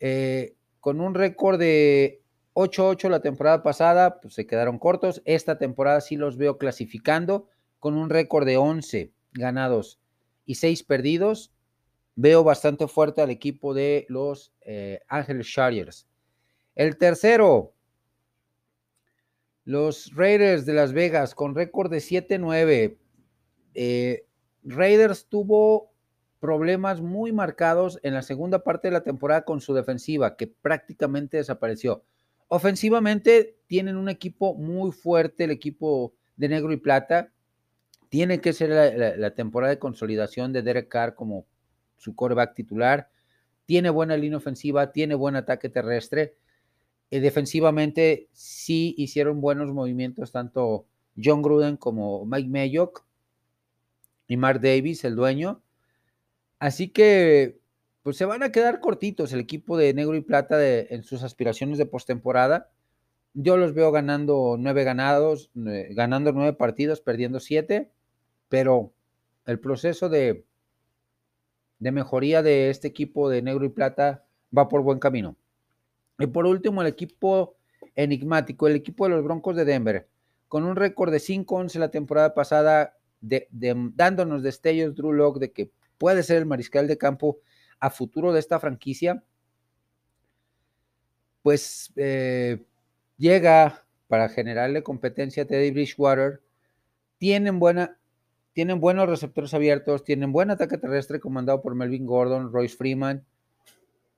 Eh, 0.00 0.56
con 0.80 1.00
un 1.00 1.14
récord 1.14 1.58
de 1.58 2.22
8-8 2.54 3.08
la 3.08 3.20
temporada 3.20 3.62
pasada, 3.62 4.20
pues 4.20 4.34
se 4.34 4.46
quedaron 4.46 4.78
cortos. 4.78 5.22
Esta 5.24 5.58
temporada 5.58 6.00
sí 6.00 6.16
los 6.16 6.36
veo 6.36 6.58
clasificando 6.58 7.48
con 7.78 7.96
un 7.96 8.10
récord 8.10 8.46
de 8.46 8.56
11 8.56 9.12
ganados 9.32 10.00
y 10.44 10.56
6 10.56 10.82
perdidos. 10.82 11.52
Veo 12.14 12.44
bastante 12.44 12.88
fuerte 12.88 13.22
al 13.22 13.30
equipo 13.30 13.72
de 13.74 14.06
los 14.08 14.52
eh, 14.60 15.00
Ángeles 15.08 15.46
Chargers. 15.48 16.06
El 16.74 16.98
tercero, 16.98 17.74
los 19.64 20.14
Raiders 20.14 20.66
de 20.66 20.74
Las 20.74 20.92
Vegas 20.92 21.34
con 21.34 21.54
récord 21.54 21.90
de 21.90 21.98
7-9. 21.98 22.98
Eh, 23.74 24.26
Raiders 24.64 25.26
tuvo 25.28 25.92
problemas 26.42 27.00
muy 27.00 27.32
marcados 27.32 28.00
en 28.02 28.14
la 28.14 28.22
segunda 28.22 28.64
parte 28.64 28.88
de 28.88 28.92
la 28.92 29.04
temporada 29.04 29.44
con 29.44 29.60
su 29.60 29.74
defensiva, 29.74 30.36
que 30.36 30.48
prácticamente 30.48 31.36
desapareció. 31.36 32.02
Ofensivamente 32.48 33.56
tienen 33.66 33.96
un 33.96 34.08
equipo 34.08 34.54
muy 34.54 34.92
fuerte, 34.92 35.44
el 35.44 35.52
equipo 35.52 36.14
de 36.36 36.48
negro 36.48 36.72
y 36.72 36.78
plata. 36.78 37.32
Tiene 38.08 38.40
que 38.40 38.52
ser 38.52 39.18
la, 39.18 39.34
temporada 39.34 39.70
de 39.70 39.78
consolidación 39.78 40.52
de 40.52 40.62
Derek 40.62 40.88
Carr 40.88 41.14
como 41.14 41.46
su 41.96 42.14
coreback 42.14 42.54
titular. 42.54 43.08
Tiene 43.64 43.90
buena 43.90 44.16
línea 44.16 44.38
ofensiva, 44.38 44.92
tiene 44.92 45.14
buen 45.14 45.36
ataque 45.36 45.68
terrestre. 45.68 46.36
Eh, 47.10 47.20
defensivamente 47.20 48.28
sí 48.32 48.94
hicieron 48.98 49.40
buenos 49.40 49.72
movimientos 49.72 50.32
tanto 50.32 50.86
John 51.16 51.40
Gruden 51.40 51.76
como 51.76 52.26
Mike 52.26 52.48
Mayock 52.48 53.06
y 54.32 54.38
Mark 54.38 54.62
Davis, 54.62 55.04
el 55.04 55.14
dueño. 55.14 55.62
Así 56.58 56.88
que 56.88 57.60
pues 58.02 58.16
se 58.16 58.24
van 58.24 58.42
a 58.42 58.50
quedar 58.50 58.80
cortitos 58.80 59.30
el 59.34 59.40
equipo 59.40 59.76
de 59.76 59.92
negro 59.92 60.16
y 60.16 60.22
plata 60.22 60.56
en 60.66 61.04
sus 61.04 61.22
aspiraciones 61.22 61.76
de 61.76 61.84
postemporada. 61.84 62.70
Yo 63.34 63.58
los 63.58 63.74
veo 63.74 63.92
ganando 63.92 64.56
nueve 64.58 64.84
ganados, 64.84 65.50
ganando 65.54 66.32
nueve 66.32 66.54
partidos, 66.54 67.02
perdiendo 67.02 67.40
siete, 67.40 67.90
pero 68.48 68.94
el 69.44 69.60
proceso 69.60 70.08
de, 70.08 70.46
de 71.78 71.92
mejoría 71.92 72.42
de 72.42 72.70
este 72.70 72.88
equipo 72.88 73.28
de 73.28 73.42
negro 73.42 73.66
y 73.66 73.68
plata 73.68 74.24
va 74.56 74.70
por 74.70 74.80
buen 74.80 74.98
camino. 74.98 75.36
Y 76.18 76.26
por 76.26 76.46
último, 76.46 76.80
el 76.80 76.88
equipo 76.88 77.56
enigmático, 77.96 78.66
el 78.66 78.76
equipo 78.76 79.04
de 79.04 79.10
los 79.10 79.24
Broncos 79.24 79.56
de 79.56 79.66
Denver, 79.66 80.08
con 80.48 80.64
un 80.64 80.74
récord 80.74 81.12
de 81.12 81.18
5-11 81.18 81.78
la 81.78 81.90
temporada 81.90 82.32
pasada, 82.32 82.96
de, 83.22 83.48
dándonos 83.94 84.42
destellos 84.42 84.94
Drew 84.94 85.12
Locke 85.12 85.40
de 85.40 85.52
que 85.52 85.70
puede 85.96 86.22
ser 86.22 86.38
el 86.38 86.46
mariscal 86.46 86.86
de 86.86 86.98
campo 86.98 87.38
a 87.80 87.88
futuro 87.88 88.32
de 88.32 88.40
esta 88.40 88.60
franquicia, 88.60 89.24
pues 91.42 91.92
eh, 91.96 92.62
llega 93.16 93.84
para 94.08 94.28
generarle 94.28 94.82
competencia 94.82 95.44
a 95.44 95.46
Teddy 95.46 95.70
Bridgewater. 95.70 96.42
Tienen, 97.18 97.58
buena, 97.58 97.98
tienen 98.52 98.80
buenos 98.80 99.08
receptores 99.08 99.54
abiertos, 99.54 100.04
tienen 100.04 100.32
buen 100.32 100.50
ataque 100.50 100.78
terrestre 100.78 101.20
comandado 101.20 101.62
por 101.62 101.74
Melvin 101.74 102.06
Gordon, 102.06 102.52
Royce 102.52 102.76
Freeman. 102.76 103.24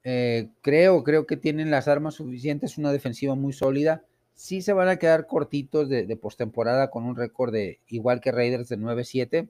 Eh, 0.02 0.50
creo, 0.60 1.02
creo 1.04 1.26
que 1.26 1.36
tienen 1.36 1.70
las 1.70 1.88
armas 1.88 2.14
suficientes, 2.14 2.76
una 2.76 2.92
defensiva 2.92 3.34
muy 3.34 3.52
sólida. 3.52 4.04
Sí 4.34 4.62
se 4.62 4.72
van 4.72 4.88
a 4.88 4.96
quedar 4.96 5.26
cortitos 5.26 5.88
de, 5.88 6.06
de 6.06 6.16
postemporada 6.16 6.90
con 6.90 7.04
un 7.04 7.16
récord 7.16 7.52
de 7.52 7.80
igual 7.88 8.20
que 8.20 8.32
Raiders 8.32 8.68
de 8.68 8.78
9-7. 8.78 9.48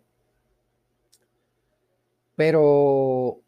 Pero 2.36 3.40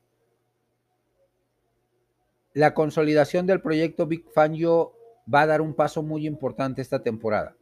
la 2.56 2.72
consolidación 2.72 3.46
del 3.46 3.60
proyecto 3.60 4.06
Big 4.06 4.24
Fangio 4.32 4.94
va 5.32 5.42
a 5.42 5.46
dar 5.46 5.60
un 5.60 5.74
paso 5.74 6.02
muy 6.02 6.26
importante 6.26 6.80
esta 6.80 7.02
temporada. 7.02 7.54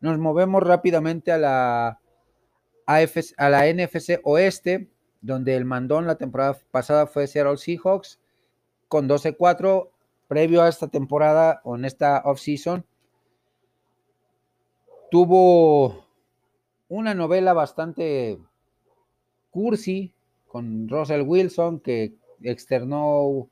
Nos 0.00 0.18
movemos 0.18 0.64
rápidamente 0.64 1.30
a 1.30 1.38
la, 1.38 2.00
a 2.86 3.48
la 3.48 3.72
NFC 3.72 4.20
Oeste, 4.24 4.90
donde 5.20 5.56
el 5.56 5.64
mandón 5.64 6.06
la 6.06 6.16
temporada 6.16 6.58
pasada 6.72 7.06
fue 7.06 7.26
Seattle 7.26 7.56
Seahawks 7.56 8.20
con 8.88 9.08
12-4. 9.08 9.90
Previo 10.26 10.62
a 10.62 10.68
esta 10.68 10.88
temporada 10.88 11.60
o 11.62 11.76
en 11.76 11.84
esta 11.84 12.20
off-season, 12.24 12.84
tuvo 15.10 16.06
una 16.88 17.14
novela 17.14 17.52
bastante 17.52 18.38
cursi 19.50 20.12
con 20.46 20.88
Russell 20.88 21.22
Wilson 21.22 21.80
que 21.80 22.14
externó 22.42 23.48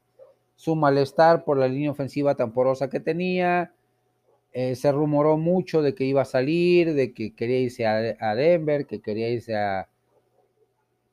su 0.57 0.77
malestar 0.77 1.45
por 1.45 1.59
la 1.59 1.69
línea 1.69 1.91
ofensiva 1.91 2.35
tan 2.35 2.53
porosa 2.53 2.89
que 2.89 3.01
tenía. 3.01 3.73
Eh, 4.53 4.77
se 4.77 4.93
rumoró 4.93 5.37
mucho 5.37 5.83
de 5.83 5.95
que 5.95 6.05
iba 6.05 6.23
a 6.23 6.27
salir, 6.27 6.95
de 6.95 7.13
que 7.13 7.35
quería 7.35 7.59
irse 7.59 7.87
a, 7.87 8.35
Denver, 8.35 8.87
que 8.87 9.01
quería 9.01 9.29
irse 9.29 9.57
a, 9.57 9.89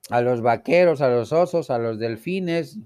a, 0.09 0.21
los 0.21 0.41
vaqueros, 0.41 1.01
a 1.01 1.09
los 1.09 1.33
osos, 1.33 1.71
a 1.71 1.79
los 1.79 1.97
delfines. 1.97 2.77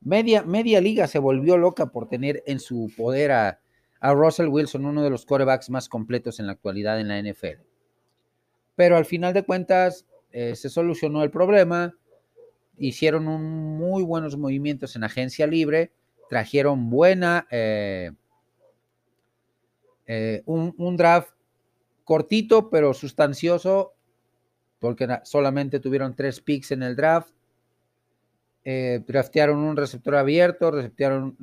Media, 0.00 0.42
media 0.42 0.80
liga 0.80 1.06
se 1.06 1.20
volvió 1.20 1.56
loca 1.56 1.86
por 1.86 2.08
tener 2.08 2.42
en 2.46 2.58
su 2.58 2.90
poder 2.96 3.30
a, 3.30 3.60
Russell 4.12 4.48
Wilson, 4.48 4.84
uno 4.84 5.02
de 5.02 5.10
los 5.10 5.24
quarterbacks 5.24 5.70
más 5.70 5.88
completos 5.88 6.38
en 6.40 6.46
la 6.46 6.52
actualidad 6.52 7.00
en 7.00 7.08
la 7.08 7.22
NFL. 7.22 7.62
Pero 8.76 8.96
al 8.96 9.04
final 9.04 9.32
de 9.32 9.44
cuentas 9.44 10.04
eh, 10.30 10.54
se 10.56 10.68
solucionó 10.68 11.22
el 11.22 11.30
problema 11.30 11.94
hicieron 12.78 13.28
un 13.28 13.76
muy 13.78 14.02
buenos 14.02 14.36
movimientos 14.36 14.96
en 14.96 15.04
agencia 15.04 15.46
libre, 15.46 15.92
trajeron 16.28 16.90
buena, 16.90 17.46
eh, 17.50 18.10
eh, 20.06 20.42
un, 20.46 20.74
un, 20.76 20.96
draft 20.96 21.30
cortito 22.04 22.68
pero 22.70 22.92
sustancioso, 22.94 23.94
porque 24.80 25.08
solamente 25.22 25.80
tuvieron 25.80 26.14
tres 26.14 26.40
picks 26.40 26.72
en 26.72 26.82
el 26.82 26.96
draft. 26.96 27.30
Eh, 28.66 29.02
draftearon 29.06 29.58
un 29.58 29.76
receptor 29.76 30.16
abierto, 30.16 30.70
draftearon, 30.70 31.36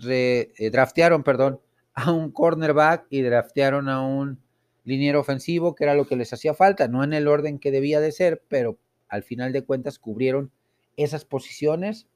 re, 0.00 0.52
draftearon 0.72 1.22
perdón, 1.22 1.60
a 1.94 2.12
un 2.12 2.30
cornerback 2.30 3.06
y 3.10 3.22
draftearon 3.22 3.88
a 3.88 4.02
un 4.06 4.40
liniero 4.84 5.20
ofensivo, 5.20 5.74
que 5.74 5.84
era 5.84 5.94
lo 5.94 6.06
que 6.06 6.16
les 6.16 6.32
hacía 6.32 6.54
falta, 6.54 6.88
no 6.88 7.04
en 7.04 7.12
el 7.12 7.28
orden 7.28 7.58
que 7.58 7.70
debía 7.70 8.00
de 8.00 8.12
ser, 8.12 8.42
pero 8.48 8.78
al 9.08 9.22
final 9.22 9.52
de 9.52 9.62
cuentas 9.62 9.98
cubrieron 9.98 10.50
esas 10.96 11.24
posiciones. 11.24 12.06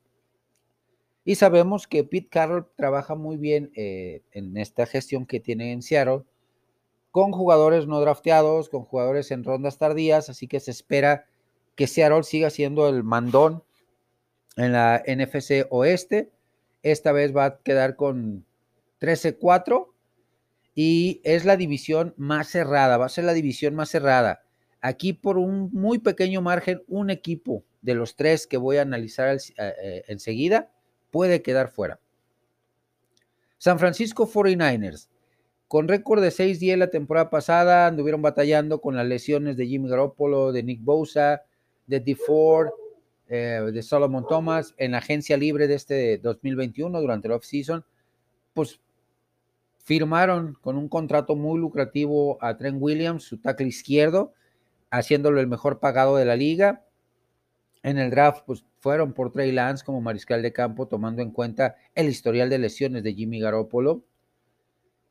Y 1.24 1.36
sabemos 1.36 1.86
que 1.86 2.04
Pete 2.04 2.28
Carroll 2.28 2.68
trabaja 2.76 3.14
muy 3.14 3.36
bien 3.36 3.70
eh, 3.74 4.22
en 4.32 4.56
esta 4.56 4.86
gestión 4.86 5.26
que 5.26 5.40
tiene 5.40 5.72
en 5.72 5.82
Seattle 5.82 6.24
con 7.10 7.30
jugadores 7.30 7.86
no 7.86 8.00
drafteados, 8.00 8.68
con 8.68 8.82
jugadores 8.82 9.30
en 9.30 9.44
rondas 9.44 9.78
tardías, 9.78 10.28
así 10.28 10.48
que 10.48 10.58
se 10.58 10.72
espera 10.72 11.26
que 11.76 11.86
Seattle 11.86 12.24
siga 12.24 12.50
siendo 12.50 12.88
el 12.88 13.04
mandón 13.04 13.62
en 14.56 14.72
la 14.72 15.02
NFC 15.06 15.66
Oeste. 15.70 16.32
Esta 16.84 17.12
vez 17.12 17.34
va 17.34 17.44
a 17.46 17.58
quedar 17.62 17.96
con 17.96 18.44
13-4 19.00 19.88
y 20.74 21.22
es 21.24 21.46
la 21.46 21.56
división 21.56 22.14
más 22.18 22.48
cerrada, 22.48 22.98
va 22.98 23.06
a 23.06 23.08
ser 23.08 23.24
la 23.24 23.32
división 23.32 23.74
más 23.74 23.88
cerrada. 23.88 24.44
Aquí 24.82 25.14
por 25.14 25.38
un 25.38 25.70
muy 25.72 25.98
pequeño 25.98 26.42
margen, 26.42 26.82
un 26.86 27.08
equipo 27.08 27.64
de 27.80 27.94
los 27.94 28.16
tres 28.16 28.46
que 28.46 28.58
voy 28.58 28.76
a 28.76 28.82
analizar 28.82 29.34
eh, 29.34 29.40
eh, 29.56 30.04
enseguida 30.08 30.70
puede 31.10 31.40
quedar 31.40 31.68
fuera. 31.68 32.00
San 33.56 33.78
Francisco 33.78 34.28
49ers, 34.28 35.08
con 35.68 35.88
récord 35.88 36.20
de 36.22 36.28
6-10 36.28 36.76
la 36.76 36.90
temporada 36.90 37.30
pasada, 37.30 37.86
anduvieron 37.86 38.20
batallando 38.20 38.82
con 38.82 38.94
las 38.94 39.06
lesiones 39.06 39.56
de 39.56 39.66
Jimmy 39.66 39.88
Garoppolo, 39.88 40.52
de 40.52 40.62
Nick 40.62 40.82
Bosa, 40.82 41.44
de 41.86 42.00
DeFord, 42.00 42.68
eh, 43.28 43.60
de 43.72 43.82
Solomon 43.82 44.26
Thomas 44.26 44.74
en 44.76 44.92
la 44.92 44.98
agencia 44.98 45.36
libre 45.36 45.66
de 45.66 45.74
este 45.74 46.18
2021 46.18 47.00
durante 47.00 47.28
el 47.28 47.32
off-season. 47.32 47.84
Pues 48.52 48.80
firmaron 49.78 50.56
con 50.60 50.76
un 50.76 50.88
contrato 50.88 51.36
muy 51.36 51.60
lucrativo 51.60 52.38
a 52.42 52.56
Trent 52.56 52.78
Williams, 52.80 53.24
su 53.24 53.38
tackle 53.38 53.66
izquierdo, 53.66 54.32
haciéndolo 54.90 55.40
el 55.40 55.46
mejor 55.46 55.78
pagado 55.78 56.16
de 56.16 56.24
la 56.24 56.36
liga. 56.36 56.84
En 57.82 57.98
el 57.98 58.10
draft, 58.10 58.44
pues 58.46 58.64
fueron 58.78 59.12
por 59.12 59.30
Trey 59.30 59.52
Lance 59.52 59.84
como 59.84 60.00
mariscal 60.00 60.42
de 60.42 60.52
campo, 60.52 60.88
tomando 60.88 61.20
en 61.20 61.30
cuenta 61.30 61.76
el 61.94 62.08
historial 62.08 62.48
de 62.48 62.58
lesiones 62.58 63.02
de 63.02 63.14
Jimmy 63.14 63.40
Garoppolo. 63.40 64.04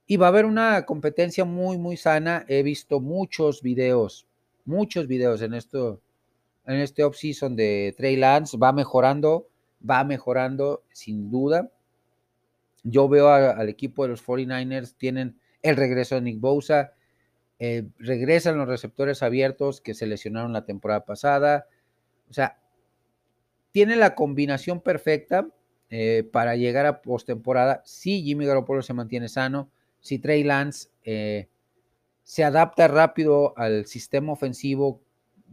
Y 0.07 0.17
va 0.17 0.27
a 0.27 0.29
haber 0.29 0.45
una 0.45 0.85
competencia 0.85 1.45
muy, 1.45 1.77
muy 1.77 1.97
sana. 1.97 2.45
He 2.47 2.63
visto 2.63 2.99
muchos 2.99 3.61
videos, 3.61 4.27
muchos 4.65 5.07
videos 5.07 5.41
en 5.41 5.53
esto, 5.53 6.01
en 6.65 6.75
este 6.75 7.03
offseason 7.03 7.55
de 7.55 7.93
Trey 7.97 8.15
Lance. 8.15 8.57
Va 8.57 8.71
mejorando, 8.71 9.47
va 9.87 10.03
mejorando 10.03 10.83
sin 10.91 11.29
duda. 11.29 11.71
Yo 12.83 13.07
veo 13.07 13.29
al 13.29 13.69
equipo 13.69 14.03
de 14.03 14.09
los 14.09 14.25
49ers, 14.25 14.95
tienen 14.97 15.39
el 15.61 15.77
regreso 15.77 16.15
de 16.15 16.21
Nick 16.21 16.41
Bosa, 16.41 16.93
eh, 17.59 17.87
regresan 17.97 18.57
los 18.57 18.67
receptores 18.67 19.23
abiertos 19.23 19.79
que 19.79 19.93
se 19.93 20.05
lesionaron 20.05 20.51
la 20.51 20.65
temporada 20.65 21.05
pasada. 21.05 21.67
O 22.29 22.33
sea, 22.33 22.59
tiene 23.71 23.95
la 23.95 24.15
combinación 24.15 24.81
perfecta 24.81 25.47
eh, 25.89 26.27
para 26.31 26.55
llegar 26.55 26.85
a 26.85 27.01
postemporada. 27.01 27.81
Si 27.85 28.21
Jimmy 28.23 28.45
Garoppolo 28.45 28.81
se 28.81 28.93
mantiene 28.93 29.29
sano, 29.29 29.69
si 30.01 30.19
Trey 30.19 30.43
Lance 30.43 30.89
eh, 31.03 31.47
se 32.23 32.43
adapta 32.43 32.87
rápido 32.87 33.53
al 33.57 33.85
sistema 33.85 34.33
ofensivo 34.33 35.02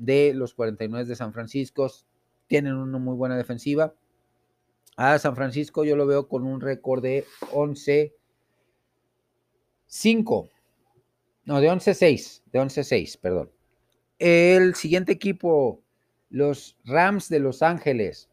de 0.01 0.33
los 0.35 0.55
49 0.55 1.05
de 1.05 1.15
San 1.15 1.33
Francisco, 1.33 1.89
tienen 2.47 2.75
una 2.75 2.99
muy 2.99 3.15
buena 3.15 3.37
defensiva. 3.37 3.95
A 4.97 5.19
San 5.19 5.37
Francisco 5.37 5.85
yo 5.85 5.95
lo 5.95 6.07
veo 6.07 6.27
con 6.27 6.45
un 6.45 6.61
récord 6.61 7.03
de 7.03 7.25
11-5. 7.53 8.11
No, 11.45 11.61
de 11.61 11.71
11-6. 11.71 12.43
De 12.51 12.61
11-6, 12.61 13.21
perdón. 13.21 13.51
El 14.19 14.75
siguiente 14.75 15.13
equipo, 15.13 15.83
los 16.31 16.77
Rams 16.85 17.29
de 17.29 17.41
Los 17.41 17.63
Ángeles, 17.63 18.31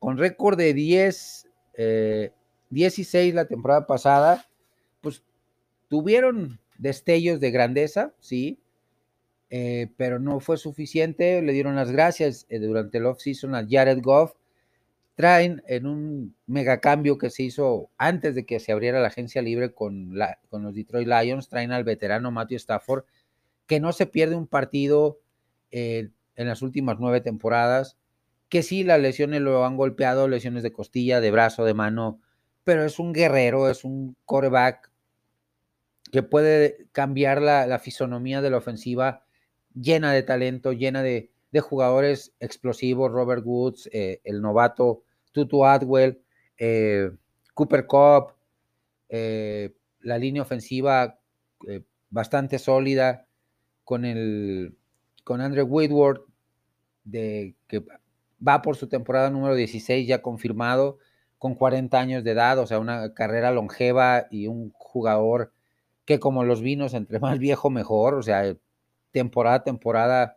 con 0.00 0.18
récord 0.18 0.58
de 0.58 0.74
10, 0.74 1.48
eh, 1.74 2.32
16 2.70 3.34
la 3.34 3.46
temporada 3.46 3.86
pasada, 3.86 4.46
pues 5.00 5.22
tuvieron 5.88 6.58
destellos 6.78 7.40
de 7.40 7.52
grandeza, 7.52 8.14
sí, 8.18 8.58
eh, 9.58 9.90
pero 9.96 10.18
no 10.18 10.40
fue 10.40 10.58
suficiente. 10.58 11.40
Le 11.40 11.52
dieron 11.52 11.76
las 11.76 11.90
gracias 11.90 12.46
eh, 12.50 12.58
durante 12.58 12.98
el 12.98 13.06
off-season 13.06 13.54
a 13.54 13.66
Jared 13.68 14.00
Goff 14.02 14.34
traen 15.16 15.62
en 15.66 15.86
un 15.86 16.36
megacambio 16.46 17.16
que 17.16 17.30
se 17.30 17.44
hizo 17.44 17.88
antes 17.96 18.34
de 18.34 18.44
que 18.44 18.60
se 18.60 18.70
abriera 18.70 19.00
la 19.00 19.08
agencia 19.08 19.40
libre 19.40 19.72
con, 19.72 20.18
la, 20.18 20.38
con 20.50 20.62
los 20.62 20.74
Detroit 20.74 21.08
Lions, 21.08 21.48
traen 21.48 21.72
al 21.72 21.84
veterano 21.84 22.30
Matthew 22.30 22.56
Stafford, 22.56 23.04
que 23.66 23.80
no 23.80 23.94
se 23.94 24.04
pierde 24.04 24.36
un 24.36 24.46
partido 24.46 25.18
eh, 25.70 26.10
en 26.34 26.46
las 26.46 26.60
últimas 26.60 26.98
nueve 27.00 27.22
temporadas, 27.22 27.96
que 28.50 28.62
sí, 28.62 28.84
las 28.84 29.00
lesiones 29.00 29.40
lo 29.40 29.64
han 29.64 29.78
golpeado, 29.78 30.28
lesiones 30.28 30.62
de 30.62 30.72
costilla, 30.72 31.22
de 31.22 31.30
brazo, 31.30 31.64
de 31.64 31.72
mano, 31.72 32.20
pero 32.62 32.84
es 32.84 32.98
un 32.98 33.14
guerrero, 33.14 33.70
es 33.70 33.84
un 33.84 34.16
coreback 34.26 34.92
que 36.12 36.22
puede 36.22 36.88
cambiar 36.92 37.40
la, 37.40 37.66
la 37.66 37.78
fisonomía 37.78 38.42
de 38.42 38.50
la 38.50 38.58
ofensiva, 38.58 39.25
llena 39.80 40.12
de 40.12 40.22
talento, 40.22 40.72
llena 40.72 41.02
de, 41.02 41.30
de 41.52 41.60
jugadores 41.60 42.34
explosivos, 42.40 43.12
Robert 43.12 43.42
Woods, 43.44 43.88
eh, 43.92 44.20
el 44.24 44.40
novato 44.40 45.02
Tutu 45.32 45.64
Atwell, 45.64 46.20
eh, 46.58 47.10
Cooper 47.54 47.86
Cup, 47.86 48.34
eh, 49.08 49.74
la 50.00 50.18
línea 50.18 50.42
ofensiva 50.42 51.18
bastante 52.10 52.58
sólida 52.58 53.26
con 53.84 54.04
el 54.04 54.76
con 55.24 55.40
Andrew 55.40 55.66
Whitworth, 55.66 56.24
de, 57.04 57.56
que 57.66 57.84
va 58.46 58.62
por 58.62 58.76
su 58.76 58.88
temporada 58.88 59.30
número 59.30 59.54
16 59.54 60.06
ya 60.06 60.22
confirmado, 60.22 60.98
con 61.38 61.54
40 61.54 61.98
años 61.98 62.24
de 62.24 62.30
edad, 62.30 62.58
o 62.58 62.66
sea, 62.66 62.78
una 62.78 63.12
carrera 63.14 63.50
longeva 63.50 64.26
y 64.30 64.46
un 64.46 64.70
jugador 64.70 65.52
que 66.04 66.20
como 66.20 66.44
los 66.44 66.62
vinos, 66.62 66.94
entre 66.94 67.18
más 67.18 67.38
viejo 67.38 67.70
mejor, 67.70 68.14
o 68.14 68.22
sea, 68.22 68.56
temporada 69.16 69.56
a 69.56 69.64
temporada 69.64 70.36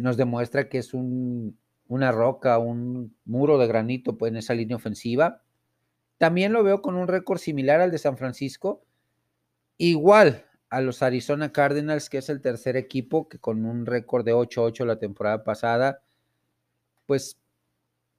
nos 0.00 0.16
demuestra 0.16 0.68
que 0.68 0.78
es 0.78 0.94
un, 0.94 1.58
una 1.88 2.12
roca, 2.12 2.58
un 2.58 3.16
muro 3.24 3.58
de 3.58 3.66
granito 3.66 4.16
pues, 4.16 4.30
en 4.30 4.36
esa 4.36 4.54
línea 4.54 4.76
ofensiva. 4.76 5.42
También 6.18 6.52
lo 6.52 6.62
veo 6.62 6.82
con 6.82 6.94
un 6.94 7.08
récord 7.08 7.38
similar 7.38 7.80
al 7.80 7.90
de 7.90 7.98
San 7.98 8.16
Francisco, 8.16 8.84
igual 9.76 10.44
a 10.68 10.80
los 10.82 11.02
Arizona 11.02 11.52
Cardinals, 11.52 12.08
que 12.08 12.18
es 12.18 12.28
el 12.28 12.40
tercer 12.40 12.76
equipo, 12.76 13.28
que 13.28 13.38
con 13.38 13.64
un 13.64 13.86
récord 13.86 14.24
de 14.24 14.34
8-8 14.34 14.84
la 14.84 15.00
temporada 15.00 15.42
pasada, 15.42 16.02
pues 17.06 17.40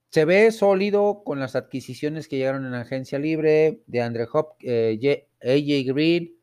se 0.09 0.25
ve 0.25 0.51
sólido 0.51 1.23
con 1.23 1.39
las 1.39 1.55
adquisiciones 1.55 2.27
que 2.27 2.37
llegaron 2.37 2.65
en 2.65 2.71
la 2.71 2.81
agencia 2.81 3.19
libre 3.19 3.83
de 3.87 4.01
Andre 4.01 4.27
Hop, 4.33 4.55
eh, 4.59 5.27
AJ 5.41 5.93
Green, 5.93 6.35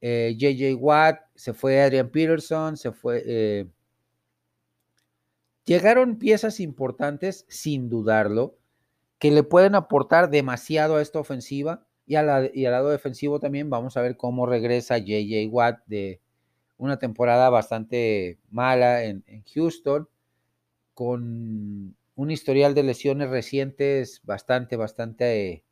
eh, 0.00 0.34
JJ 0.38 0.74
Watt, 0.76 1.20
se 1.34 1.52
fue 1.52 1.80
Adrian 1.82 2.10
Peterson, 2.10 2.76
se 2.76 2.92
fue 2.92 3.22
eh, 3.26 3.66
Llegaron 5.70 6.18
piezas 6.18 6.58
importantes, 6.58 7.46
sin 7.48 7.88
dudarlo, 7.88 8.58
que 9.20 9.30
le 9.30 9.44
pueden 9.44 9.76
aportar 9.76 10.28
demasiado 10.28 10.96
a 10.96 11.00
esta 11.00 11.20
ofensiva 11.20 11.86
y, 12.06 12.16
al 12.16 12.26
lado 12.26 12.90
defensivo 12.90 13.38
también. 13.38 13.70
Vamos 13.70 13.96
a 13.96 14.02
ver 14.02 14.16
cómo 14.16 14.46
regresa 14.46 14.98
JJ 14.98 15.46
Watt 15.48 15.84
de 15.86 16.20
una 16.76 16.98
temporada 16.98 17.50
bastante 17.50 18.40
mala 18.50 19.04
en, 19.04 19.22
Houston, 19.54 20.08
con 20.92 21.94
un 22.16 22.30
historial 22.32 22.74
de 22.74 22.82
lesiones 22.82 23.30
recientes 23.30 24.22
bastante, 24.24 24.74
bastante 24.74 25.62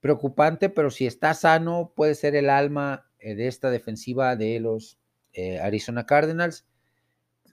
preocupante, 0.00 0.70
pero 0.70 0.90
si 0.90 1.06
está 1.06 1.34
sano 1.34 1.92
puede 1.94 2.16
ser 2.16 2.34
el 2.34 2.50
alma 2.50 3.06
eh, 3.13 3.13
de 3.34 3.46
esta 3.46 3.70
defensiva 3.70 4.36
de 4.36 4.60
los 4.60 4.98
eh, 5.32 5.58
Arizona 5.60 6.04
Cardinals 6.04 6.66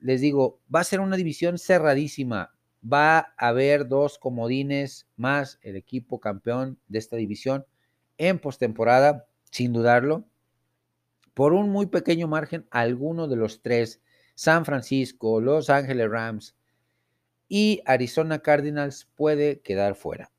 les 0.01 0.19
digo, 0.19 0.59
va 0.73 0.81
a 0.81 0.83
ser 0.83 0.99
una 0.99 1.15
división 1.15 1.57
cerradísima. 1.57 2.53
Va 2.83 3.19
a 3.19 3.47
haber 3.47 3.87
dos 3.87 4.17
comodines 4.17 5.07
más 5.15 5.59
el 5.61 5.75
equipo 5.75 6.19
campeón 6.19 6.79
de 6.87 6.97
esta 6.97 7.15
división 7.15 7.65
en 8.17 8.39
postemporada, 8.39 9.27
sin 9.51 9.71
dudarlo. 9.71 10.25
Por 11.35 11.53
un 11.53 11.69
muy 11.69 11.85
pequeño 11.85 12.27
margen, 12.27 12.67
alguno 12.71 13.27
de 13.27 13.35
los 13.35 13.61
tres 13.61 14.01
San 14.33 14.65
Francisco, 14.65 15.39
Los 15.39 15.69
Ángeles 15.69 16.09
Rams 16.09 16.55
y 17.47 17.81
Arizona 17.85 18.39
Cardinals 18.39 19.07
puede 19.15 19.61
quedar 19.61 19.93
fuera. 19.93 20.31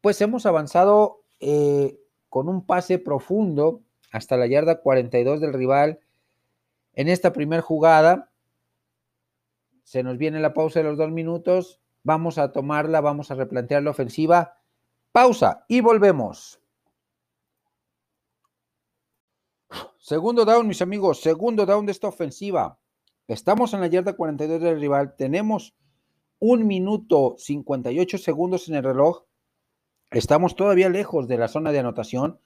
Pues 0.00 0.20
hemos 0.22 0.46
avanzado 0.46 1.24
eh, 1.40 1.98
con 2.30 2.48
un 2.48 2.64
pase 2.64 2.98
profundo 2.98 3.82
hasta 4.12 4.36
la 4.36 4.46
yarda 4.46 4.80
42 4.80 5.40
del 5.40 5.52
rival 5.52 6.00
en 6.92 7.08
esta 7.08 7.32
primera 7.32 7.62
jugada. 7.62 8.30
Se 9.84 10.02
nos 10.02 10.18
viene 10.18 10.40
la 10.40 10.54
pausa 10.54 10.80
de 10.80 10.86
los 10.86 10.98
dos 10.98 11.10
minutos. 11.10 11.80
Vamos 12.02 12.38
a 12.38 12.52
tomarla, 12.52 13.00
vamos 13.00 13.30
a 13.30 13.34
replantear 13.34 13.82
la 13.82 13.90
ofensiva. 13.90 14.58
Pausa 15.12 15.64
y 15.68 15.80
volvemos. 15.80 16.60
Segundo 19.98 20.44
down, 20.44 20.68
mis 20.68 20.82
amigos, 20.82 21.20
segundo 21.20 21.66
down 21.66 21.86
de 21.86 21.92
esta 21.92 22.08
ofensiva. 22.08 22.78
Estamos 23.26 23.74
en 23.74 23.80
la 23.80 23.88
yarda 23.88 24.12
42 24.12 24.60
del 24.60 24.80
rival. 24.80 25.16
Tenemos 25.16 25.74
un 26.38 26.66
minuto 26.66 27.34
58 27.38 28.18
segundos 28.18 28.68
en 28.68 28.76
el 28.76 28.84
reloj. 28.84 29.24
Estamos 30.10 30.54
todavía 30.54 30.88
lejos 30.88 31.26
de 31.26 31.38
la 31.38 31.48
zona 31.48 31.72
de 31.72 31.80
anotación 31.80 32.38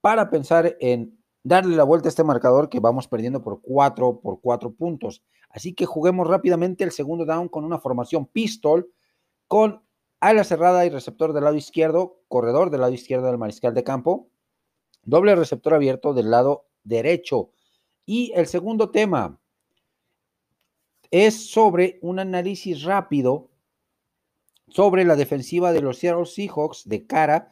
para 0.00 0.30
pensar 0.30 0.76
en 0.80 1.18
darle 1.42 1.76
la 1.76 1.84
vuelta 1.84 2.08
a 2.08 2.10
este 2.10 2.24
marcador 2.24 2.68
que 2.68 2.80
vamos 2.80 3.08
perdiendo 3.08 3.42
por 3.42 3.60
4 3.62 4.20
por 4.20 4.40
4 4.40 4.74
puntos. 4.74 5.22
Así 5.48 5.74
que 5.74 5.86
juguemos 5.86 6.28
rápidamente 6.28 6.84
el 6.84 6.92
segundo 6.92 7.24
down 7.24 7.48
con 7.48 7.64
una 7.64 7.78
formación 7.78 8.26
pistol 8.26 8.90
con 9.48 9.82
ala 10.20 10.44
cerrada 10.44 10.86
y 10.86 10.90
receptor 10.90 11.32
del 11.32 11.44
lado 11.44 11.56
izquierdo, 11.56 12.20
corredor 12.28 12.70
del 12.70 12.82
lado 12.82 12.92
izquierdo 12.92 13.26
del 13.26 13.38
mariscal 13.38 13.74
de 13.74 13.84
campo, 13.84 14.30
doble 15.02 15.34
receptor 15.34 15.74
abierto 15.74 16.14
del 16.14 16.30
lado 16.30 16.68
derecho. 16.84 17.50
Y 18.06 18.32
el 18.34 18.46
segundo 18.46 18.90
tema 18.90 19.40
es 21.10 21.50
sobre 21.50 21.98
un 22.02 22.18
análisis 22.18 22.84
rápido 22.84 23.50
sobre 24.68 25.04
la 25.04 25.16
defensiva 25.16 25.72
de 25.72 25.80
los 25.80 25.98
Seattle 25.98 26.26
Seahawks 26.26 26.88
de 26.88 27.06
cara 27.06 27.50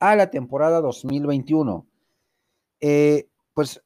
a 0.00 0.14
la 0.16 0.30
temporada 0.30 0.80
2021. 0.80 1.87
Eh, 2.80 3.28
pues 3.54 3.82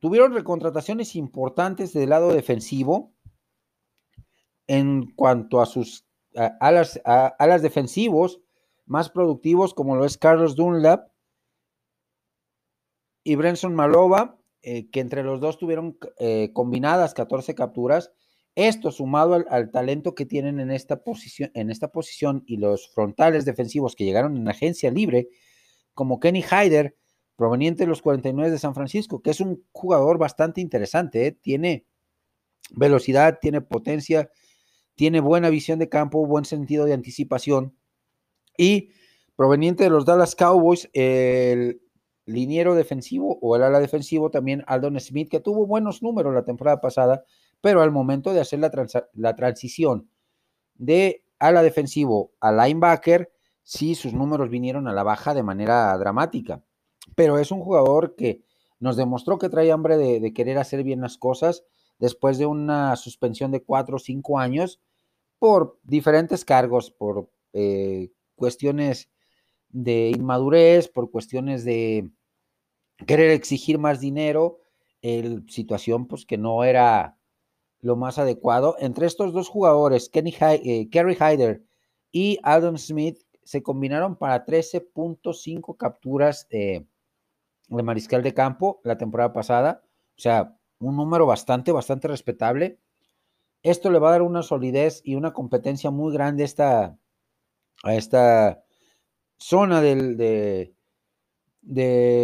tuvieron 0.00 0.34
recontrataciones 0.34 1.14
importantes 1.14 1.92
del 1.92 2.10
lado 2.10 2.32
defensivo 2.32 3.12
en 4.66 5.12
cuanto 5.14 5.60
a 5.60 5.66
sus 5.66 6.06
alas, 6.60 7.00
defensivos 7.62 8.40
más 8.86 9.10
productivos, 9.10 9.74
como 9.74 9.96
lo 9.96 10.04
es 10.04 10.18
Carlos 10.18 10.56
Dunlap 10.56 11.10
y 13.24 13.36
Brenson 13.36 13.74
Malova, 13.74 14.38
eh, 14.62 14.90
que 14.90 15.00
entre 15.00 15.22
los 15.22 15.40
dos 15.40 15.58
tuvieron 15.58 15.98
eh, 16.18 16.50
combinadas 16.52 17.14
14 17.14 17.54
capturas. 17.54 18.12
Esto 18.54 18.90
sumado 18.90 19.34
al, 19.48 19.70
talento 19.70 20.14
que 20.14 20.26
tienen 20.26 20.60
en 20.60 20.70
esta, 20.70 21.02
posición, 21.02 21.50
en 21.54 21.70
esta 21.70 21.88
posición 21.88 22.44
y 22.46 22.58
los 22.58 22.88
frontales 22.88 23.44
defensivos 23.44 23.96
que 23.96 24.04
llegaron 24.04 24.36
en 24.36 24.48
agencia 24.48 24.90
libre, 24.90 25.28
como 25.94 26.20
Kenny 26.20 26.42
Hyder, 26.42 26.96
proveniente 27.36 27.84
de 27.84 27.88
los 27.88 28.02
49 28.02 28.50
de 28.50 28.58
San 28.58 28.74
Francisco, 28.74 29.20
que 29.20 29.30
es 29.30 29.40
un 29.40 29.64
jugador 29.72 30.18
bastante 30.18 30.60
interesante, 30.60 31.26
¿eh? 31.26 31.32
tiene 31.32 31.86
velocidad, 32.70 33.38
tiene 33.40 33.60
potencia, 33.60 34.30
tiene 34.94 35.20
buena 35.20 35.50
visión 35.50 35.78
de 35.78 35.88
campo, 35.88 36.26
buen 36.26 36.44
sentido 36.44 36.84
de 36.84 36.94
anticipación. 36.94 37.76
Y 38.56 38.90
proveniente 39.36 39.84
de 39.84 39.90
los 39.90 40.04
Dallas 40.04 40.34
Cowboys, 40.34 40.88
el 40.92 41.80
liniero 42.26 42.74
defensivo 42.74 43.38
o 43.40 43.56
el 43.56 43.62
ala 43.62 43.80
defensivo 43.80 44.30
también 44.30 44.64
Aldon 44.66 45.00
Smith, 45.00 45.30
que 45.30 45.40
tuvo 45.40 45.66
buenos 45.66 46.02
números 46.02 46.34
la 46.34 46.44
temporada 46.44 46.80
pasada, 46.80 47.24
pero 47.60 47.82
al 47.82 47.90
momento 47.90 48.32
de 48.32 48.40
hacer 48.40 48.60
la, 48.60 48.70
la 49.14 49.34
transición 49.34 50.08
de 50.74 51.24
ala 51.38 51.62
defensivo 51.62 52.32
a 52.40 52.52
linebacker, 52.52 53.32
sí, 53.62 53.94
sus 53.94 54.12
números 54.12 54.50
vinieron 54.50 54.86
a 54.88 54.92
la 54.92 55.02
baja 55.02 55.34
de 55.34 55.42
manera 55.42 55.96
dramática. 55.98 56.62
Pero 57.14 57.38
es 57.38 57.50
un 57.50 57.60
jugador 57.60 58.14
que 58.16 58.42
nos 58.78 58.96
demostró 58.96 59.38
que 59.38 59.48
trae 59.48 59.70
hambre 59.70 59.96
de, 59.96 60.32
querer 60.32 60.58
hacer 60.58 60.82
bien 60.82 61.00
las 61.00 61.16
cosas 61.16 61.64
después 61.98 62.38
de 62.38 62.46
una 62.46 62.96
suspensión 62.96 63.52
de 63.52 63.62
cuatro 63.62 63.96
o 63.96 64.00
cinco 64.00 64.38
años 64.38 64.80
por 65.38 65.78
diferentes 65.84 66.44
cargos, 66.44 66.90
por 66.90 67.30
eh, 67.52 68.10
cuestiones 68.34 69.08
de 69.68 70.10
inmadurez, 70.10 70.88
por 70.88 71.10
cuestiones 71.10 71.64
de 71.64 72.10
querer 73.06 73.30
exigir 73.30 73.78
más 73.78 74.00
dinero, 74.00 74.58
situación 75.48 76.06
pues 76.06 76.26
que 76.26 76.38
no 76.38 76.64
era 76.64 77.18
lo 77.80 77.96
más 77.96 78.18
adecuado. 78.18 78.76
Entre 78.78 79.06
estos 79.06 79.32
dos 79.32 79.48
jugadores, 79.48 80.08
Kenny, 80.08 80.34
eh, 80.40 80.88
Kerry 80.90 81.16
Hyder 81.16 81.62
y 82.10 82.38
Adam 82.42 82.78
Smith, 82.78 83.18
se 83.44 83.62
combinaron 83.62 84.16
para 84.16 84.46
13.5 84.46 85.76
capturas 85.76 86.48
de 87.76 87.82
mariscal 87.82 88.22
de 88.22 88.34
campo 88.34 88.80
la 88.84 88.98
temporada 88.98 89.32
pasada. 89.32 89.82
O 90.16 90.20
sea, 90.20 90.56
un 90.78 90.96
número 90.96 91.26
bastante, 91.26 91.72
bastante 91.72 92.08
respetable. 92.08 92.78
Esto 93.62 93.90
le 93.90 93.98
va 93.98 94.08
a 94.08 94.12
dar 94.12 94.22
una 94.22 94.42
solidez 94.42 95.00
y 95.04 95.14
una 95.14 95.32
competencia 95.32 95.90
muy 95.90 96.12
grande 96.12 96.42
a 96.42 96.46
esta, 96.46 96.98
a 97.84 97.94
esta 97.94 98.64
zona 99.38 99.80
del, 99.80 100.16
de, 100.16 100.74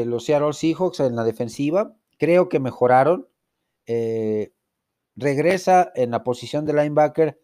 los 0.07 0.25
Seattle 0.25 0.53
Seahawks 0.53 1.01
en 1.01 1.17
la 1.17 1.25
defensiva. 1.25 1.95
Creo 2.19 2.49
que 2.49 2.61
mejoraron. 2.61 3.29
Eh, 3.87 4.53
regresa 5.17 5.91
en 5.95 6.11
la 6.11 6.23
posición 6.23 6.65
de 6.65 6.75
linebacker 6.75 7.39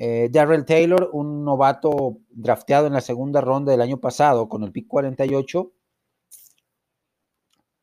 eh, 0.00 0.28
Darrell 0.30 0.64
Taylor, 0.64 1.10
un 1.12 1.44
novato 1.44 2.18
drafteado 2.30 2.86
en 2.86 2.92
la 2.92 3.00
segunda 3.00 3.40
ronda 3.40 3.72
del 3.72 3.80
año 3.80 3.98
pasado 3.98 4.48
con 4.48 4.62
el 4.62 4.70
pick 4.70 4.86
48, 4.86 5.72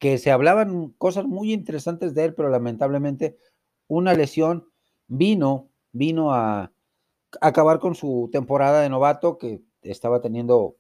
que 0.06 0.20
se 0.20 0.30
hablaban 0.30 0.90
cosas 1.00 1.26
muy 1.26 1.52
interesantes 1.52 2.14
de 2.14 2.26
él, 2.26 2.36
pero 2.36 2.50
lamentablemente 2.50 3.40
una 3.88 4.14
lesión 4.14 4.70
vino, 5.08 5.72
vino 5.94 6.32
a 6.32 6.72
acabar 7.42 7.80
con 7.80 7.96
su 7.96 8.30
temporada 8.32 8.82
de 8.82 8.90
novato 8.90 9.40
que 9.40 9.64
estaba 9.82 10.22
teniendo 10.22 10.76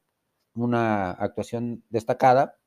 una 0.53 1.09
actuación 1.09 1.83
destacada 1.89 2.59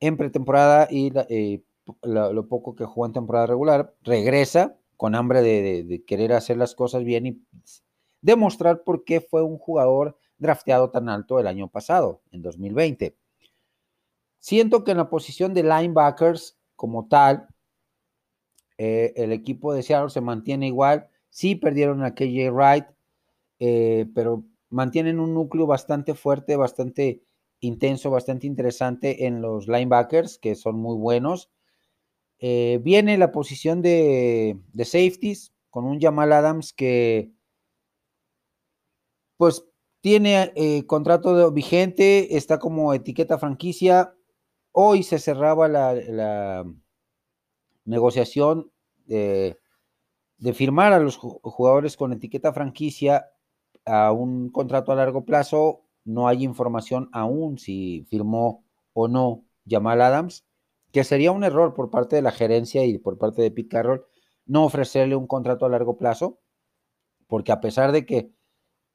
en 0.00 0.16
pretemporada 0.16 0.88
y 0.90 1.12
eh, 1.28 1.62
lo, 2.02 2.48
poco 2.48 2.74
que 2.74 2.84
jugó 2.84 3.06
en 3.06 3.12
temporada 3.12 3.46
regular, 3.46 3.94
regresa 4.02 4.76
con 4.96 5.14
hambre 5.14 5.40
de, 5.40 6.02
querer 6.04 6.32
hacer 6.32 6.56
las 6.56 6.74
cosas 6.74 7.04
bien 7.04 7.26
y 7.26 7.46
demostrar 8.22 8.82
por 8.82 9.04
qué 9.04 9.20
fue 9.20 9.44
un 9.44 9.56
jugador 9.56 10.18
drafteado 10.36 10.90
tan 10.90 11.08
alto 11.08 11.38
el 11.38 11.46
año 11.46 11.68
pasado, 11.68 12.22
en 12.32 12.42
2020. 12.42 13.19
Siento 14.40 14.84
que 14.84 14.90
en 14.92 14.96
la 14.96 15.10
posición 15.10 15.54
de 15.54 15.62
linebackers 15.62 16.58
como 16.74 17.06
tal, 17.08 17.46
eh, 18.78 19.12
el 19.16 19.32
equipo 19.32 19.74
de 19.74 19.82
Seattle 19.82 20.08
se 20.08 20.22
mantiene 20.22 20.66
igual. 20.66 21.08
Sí 21.28 21.54
perdieron 21.54 22.02
a 22.02 22.14
KJ 22.14 22.50
Wright, 22.50 22.86
eh, 23.58 24.06
pero 24.14 24.44
mantienen 24.70 25.20
un 25.20 25.34
núcleo 25.34 25.66
bastante 25.66 26.14
fuerte, 26.14 26.56
bastante 26.56 27.20
intenso, 27.60 28.10
bastante 28.10 28.46
interesante 28.46 29.26
en 29.26 29.42
los 29.42 29.68
linebackers, 29.68 30.38
que 30.38 30.54
son 30.54 30.76
muy 30.76 30.96
buenos. 30.96 31.50
Eh, 32.38 32.80
viene 32.82 33.18
la 33.18 33.32
posición 33.32 33.82
de, 33.82 34.58
safeties 34.78 35.52
con 35.68 35.84
un 35.84 36.00
Jamal 36.00 36.32
Adams 36.32 36.72
que 36.72 37.30
pues 39.36 39.66
tiene 40.00 40.84
contrato 40.86 41.52
vigente, 41.52 42.38
está 42.38 42.58
como 42.58 42.94
etiqueta 42.94 43.38
franquicia. 43.38 44.14
Hoy 44.72 45.02
se 45.02 45.18
cerraba 45.18 45.68
la, 45.68 46.64
negociación 47.84 48.70
de, 49.06 49.58
firmar 50.54 50.92
a 50.92 51.00
los 51.00 51.16
jugadores 51.16 51.96
con 51.96 52.12
etiqueta 52.12 52.52
franquicia 52.52 53.30
a 53.84 54.12
un 54.12 54.50
contrato 54.50 54.92
a 54.92 54.96
largo 54.96 55.24
plazo. 55.24 55.82
No 56.04 56.28
hay 56.28 56.44
información 56.44 57.08
aún 57.12 57.58
si 57.58 58.06
firmó 58.08 58.64
o 58.92 59.08
no 59.08 59.44
Jamal 59.68 60.00
Adams, 60.02 60.46
que 60.92 61.04
sería 61.04 61.32
un 61.32 61.44
error 61.44 61.74
por 61.74 61.90
parte 61.90 62.16
de 62.16 62.22
la 62.22 62.32
gerencia 62.32 62.84
y 62.84 62.98
por 62.98 63.18
parte 63.18 63.42
de 63.42 63.50
Pete 63.50 63.68
Carroll 63.68 64.06
no 64.46 64.64
ofrecerle 64.64 65.16
un 65.16 65.26
contrato 65.26 65.66
a 65.66 65.68
largo 65.68 65.96
plazo, 65.96 66.40
porque 67.28 67.52
a 67.52 67.60
pesar 67.60 67.92
de 67.92 68.06
que 68.06 68.32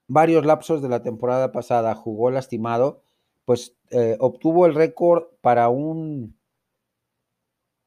varios 0.08 0.46
lapsos 0.46 0.82
de 0.82 0.90
la 0.90 1.02
temporada 1.02 1.52
pasada 1.52 1.96
jugó 1.96 2.32
lastimado, 2.32 3.05
pues 3.46 3.78
eh, 3.92 4.18
obtuvo 4.20 4.66
el 4.66 4.76
récord 4.76 5.26
para 5.42 5.70
un 5.70 6.38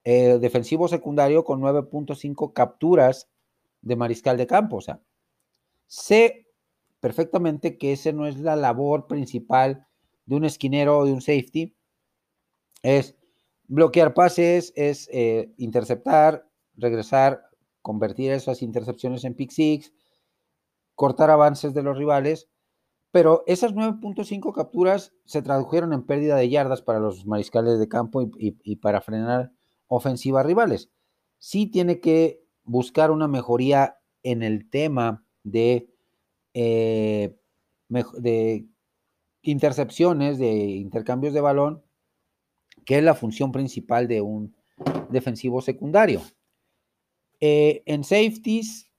eh, 0.05 0.38
defensivo 0.38 0.88
secundario 0.88 1.44
con 1.44 1.61
9.5 1.61 2.53
capturas 2.53 3.29
de 3.83 3.97
mariscal 3.97 4.37
de 4.37 4.47
campo. 4.47 4.77
O 4.77 4.81
sea, 4.81 5.03
sé 5.87 6.47
perfectamente 7.01 7.77
que 7.79 7.92
ese 7.92 8.12
no 8.12 8.27
es 8.27 8.38
la 8.38 8.57
labor 8.57 9.07
principal 9.07 9.87
de 10.25 10.37
un 10.37 10.44
esquinero 10.44 10.99
o 10.99 11.05
de 11.05 11.12
un 11.12 11.21
safety. 11.21 11.77
Es 12.83 13.16
bloquear 13.66 14.14
pases, 14.14 14.73
es 14.77 15.09
eh, 15.12 15.53
interceptar, 15.59 16.49
regresar, 16.77 17.42
convertir 17.83 18.33
esas 18.33 18.62
intercepciones 18.62 19.25
en 19.25 19.35
pick 19.35 19.51
six, 19.51 19.92
cortar 20.94 21.31
avances 21.31 21.75
de 21.75 21.83
los 21.83 21.97
rivales, 21.97 22.49
pero 23.11 23.42
esas 23.47 23.75
9.5 23.75 24.53
capturas 24.53 25.14
se 25.25 25.42
tradujeron 25.42 25.92
en 25.92 26.05
pérdida 26.05 26.37
de 26.37 26.49
yardas 26.49 26.83
para 26.83 27.01
los 27.01 27.27
mariscales 27.27 27.79
de 27.79 27.88
campo 27.88 28.31
y, 28.38 28.77
para 28.77 29.01
frenar 29.01 29.53
ofensivas 29.87 30.44
rivales. 30.44 30.90
Sí 31.38 31.66
tiene 31.66 32.01
que 32.01 32.44
buscar 32.64 33.11
una 33.11 33.27
mejoría 33.27 33.97
en 34.23 34.42
el 34.42 34.68
tema 34.68 35.25
de, 35.42 35.88
eh, 36.53 37.35
intercepciones, 39.40 40.38
de 40.38 40.53
intercambios 40.53 41.33
de 41.33 41.40
balón, 41.40 41.83
que 42.85 42.99
es 42.99 43.03
la 43.03 43.14
función 43.14 43.53
principal 43.53 44.07
de 44.07 44.21
un 44.21 44.55
defensivo 45.09 45.62
secundario. 45.62 46.21
Eh, 47.40 47.83
en 47.87 48.05
safeties, 48.05 48.90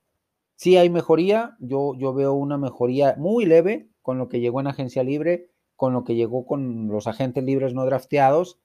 sí 0.56 0.78
hay 0.78 0.90
mejoría. 0.90 1.56
Yo, 1.60 1.94
yo 1.96 2.14
veo 2.14 2.34
una 2.34 2.58
mejoría 2.58 3.16
muy 3.18 3.46
leve 3.46 3.89
con 4.10 4.18
lo 4.18 4.28
que 4.28 4.40
llegó 4.40 4.60
en 4.60 4.66
agencia 4.66 5.04
libre, 5.04 5.52
con 5.76 5.94
lo 5.94 6.04
que 6.04 6.16
llegó 6.16 6.48
con 6.48 6.88
los 6.88 7.06
agentes 7.06 7.44
libres 7.44 7.76
no 7.76 7.86
drafteados. 7.86 8.58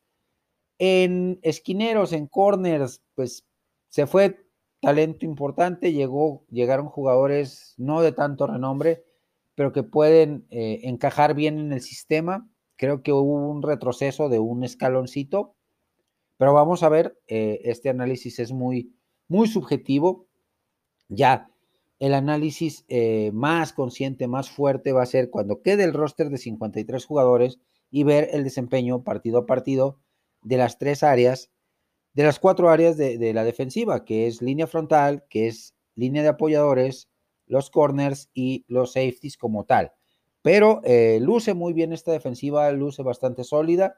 En 0.78 1.38
esquineros, 1.42 2.14
en 2.14 2.28
corners, 2.28 3.02
pues 3.14 3.46
se 3.90 4.06
fue 4.06 4.48
talento 4.80 5.26
importante, 5.26 5.92
llegó, 5.92 6.46
llegaron 6.48 6.86
jugadores 6.86 7.74
no 7.76 8.00
de 8.00 8.12
tanto 8.12 8.46
renombre, 8.46 9.04
pero 9.54 9.70
que 9.70 9.82
pueden 9.82 10.46
eh, 10.48 10.80
encajar 10.84 11.34
bien 11.34 11.58
en 11.58 11.74
el 11.74 11.82
sistema. 11.82 12.48
Creo 12.76 13.02
que 13.02 13.12
hubo 13.12 13.50
un 13.50 13.60
retroceso 13.60 14.30
de 14.30 14.38
un 14.38 14.64
escaloncito, 14.64 15.56
pero 16.38 16.54
vamos 16.54 16.82
a 16.82 16.88
ver, 16.88 17.18
eh, 17.26 17.60
este 17.64 17.90
análisis 17.90 18.38
es 18.38 18.50
muy, 18.50 18.96
muy 19.28 19.46
subjetivo. 19.46 20.26
Ya 21.08 21.50
el 21.98 22.14
análisis 22.14 22.84
eh, 22.88 23.30
más 23.32 23.72
consciente, 23.72 24.26
más 24.26 24.50
fuerte 24.50 24.92
va 24.92 25.02
a 25.02 25.06
ser 25.06 25.30
cuando 25.30 25.62
quede 25.62 25.84
el 25.84 25.92
roster 25.92 26.28
de 26.30 26.38
53 26.38 27.04
jugadores 27.04 27.60
y 27.90 28.02
ver 28.04 28.28
el 28.32 28.44
desempeño 28.44 29.04
partido 29.04 29.38
a 29.38 29.46
partido 29.46 30.00
de 30.42 30.56
las 30.56 30.78
tres 30.78 31.02
áreas, 31.02 31.50
de 32.12 32.24
las 32.24 32.38
cuatro 32.38 32.70
áreas 32.70 32.96
de, 32.96 33.32
la 33.32 33.44
defensiva, 33.44 34.04
que 34.04 34.26
es 34.26 34.42
línea 34.42 34.66
frontal, 34.66 35.24
que 35.28 35.46
es 35.46 35.74
línea 35.94 36.22
de 36.22 36.28
apoyadores, 36.28 37.08
los 37.46 37.70
corners 37.70 38.30
y 38.34 38.64
los 38.68 38.92
safeties 38.92 39.36
como 39.36 39.64
tal. 39.64 39.92
Pero 40.42 40.80
eh, 40.84 41.18
luce 41.20 41.54
muy 41.54 41.72
bien 41.72 41.92
esta 41.92 42.12
defensiva, 42.12 42.70
luce 42.72 43.02
bastante 43.02 43.44
sólida, 43.44 43.96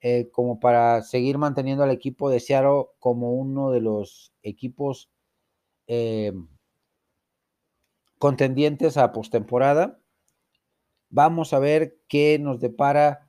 eh, 0.00 0.30
como 0.30 0.60
para 0.60 1.02
seguir 1.02 1.38
manteniendo 1.38 1.84
al 1.84 1.90
equipo 1.90 2.30
de 2.30 2.40
Seattle 2.40 2.86
como 2.98 3.32
uno 3.32 3.70
de 3.70 3.80
los 3.80 4.32
equipos 4.42 5.10
contendientes 8.22 8.98
a 8.98 9.10
postemporada. 9.10 9.98
Vamos 11.10 11.52
a 11.52 11.58
ver 11.58 11.98
qué 12.06 12.38
nos 12.38 12.60
depara 12.60 13.28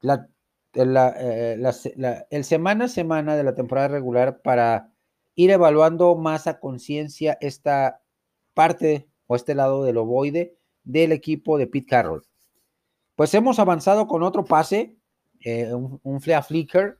la, 0.00 0.28
eh, 0.74 1.56
el 2.30 2.44
semana 2.44 2.86
a 2.86 2.88
semana 2.88 3.36
de 3.36 3.44
la 3.44 3.54
temporada 3.54 3.86
regular 3.86 4.42
para 4.42 4.92
ir 5.36 5.52
evaluando 5.52 6.16
más 6.16 6.48
a 6.48 6.58
conciencia 6.58 7.38
esta 7.40 8.02
parte 8.54 9.06
o 9.28 9.36
este 9.36 9.54
lado 9.54 9.84
del 9.84 9.98
ovoide 9.98 10.58
del 10.82 11.12
equipo 11.12 11.56
de 11.56 11.68
Pete 11.68 11.86
Carroll. 11.86 12.24
Pues 13.14 13.32
hemos 13.34 13.60
avanzado 13.60 14.08
con 14.08 14.24
otro 14.24 14.44
pase, 14.44 14.96
eh, 15.44 15.72
un, 15.72 16.20
flea 16.20 16.42
flicker 16.42 16.98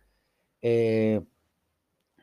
eh, 0.62 1.20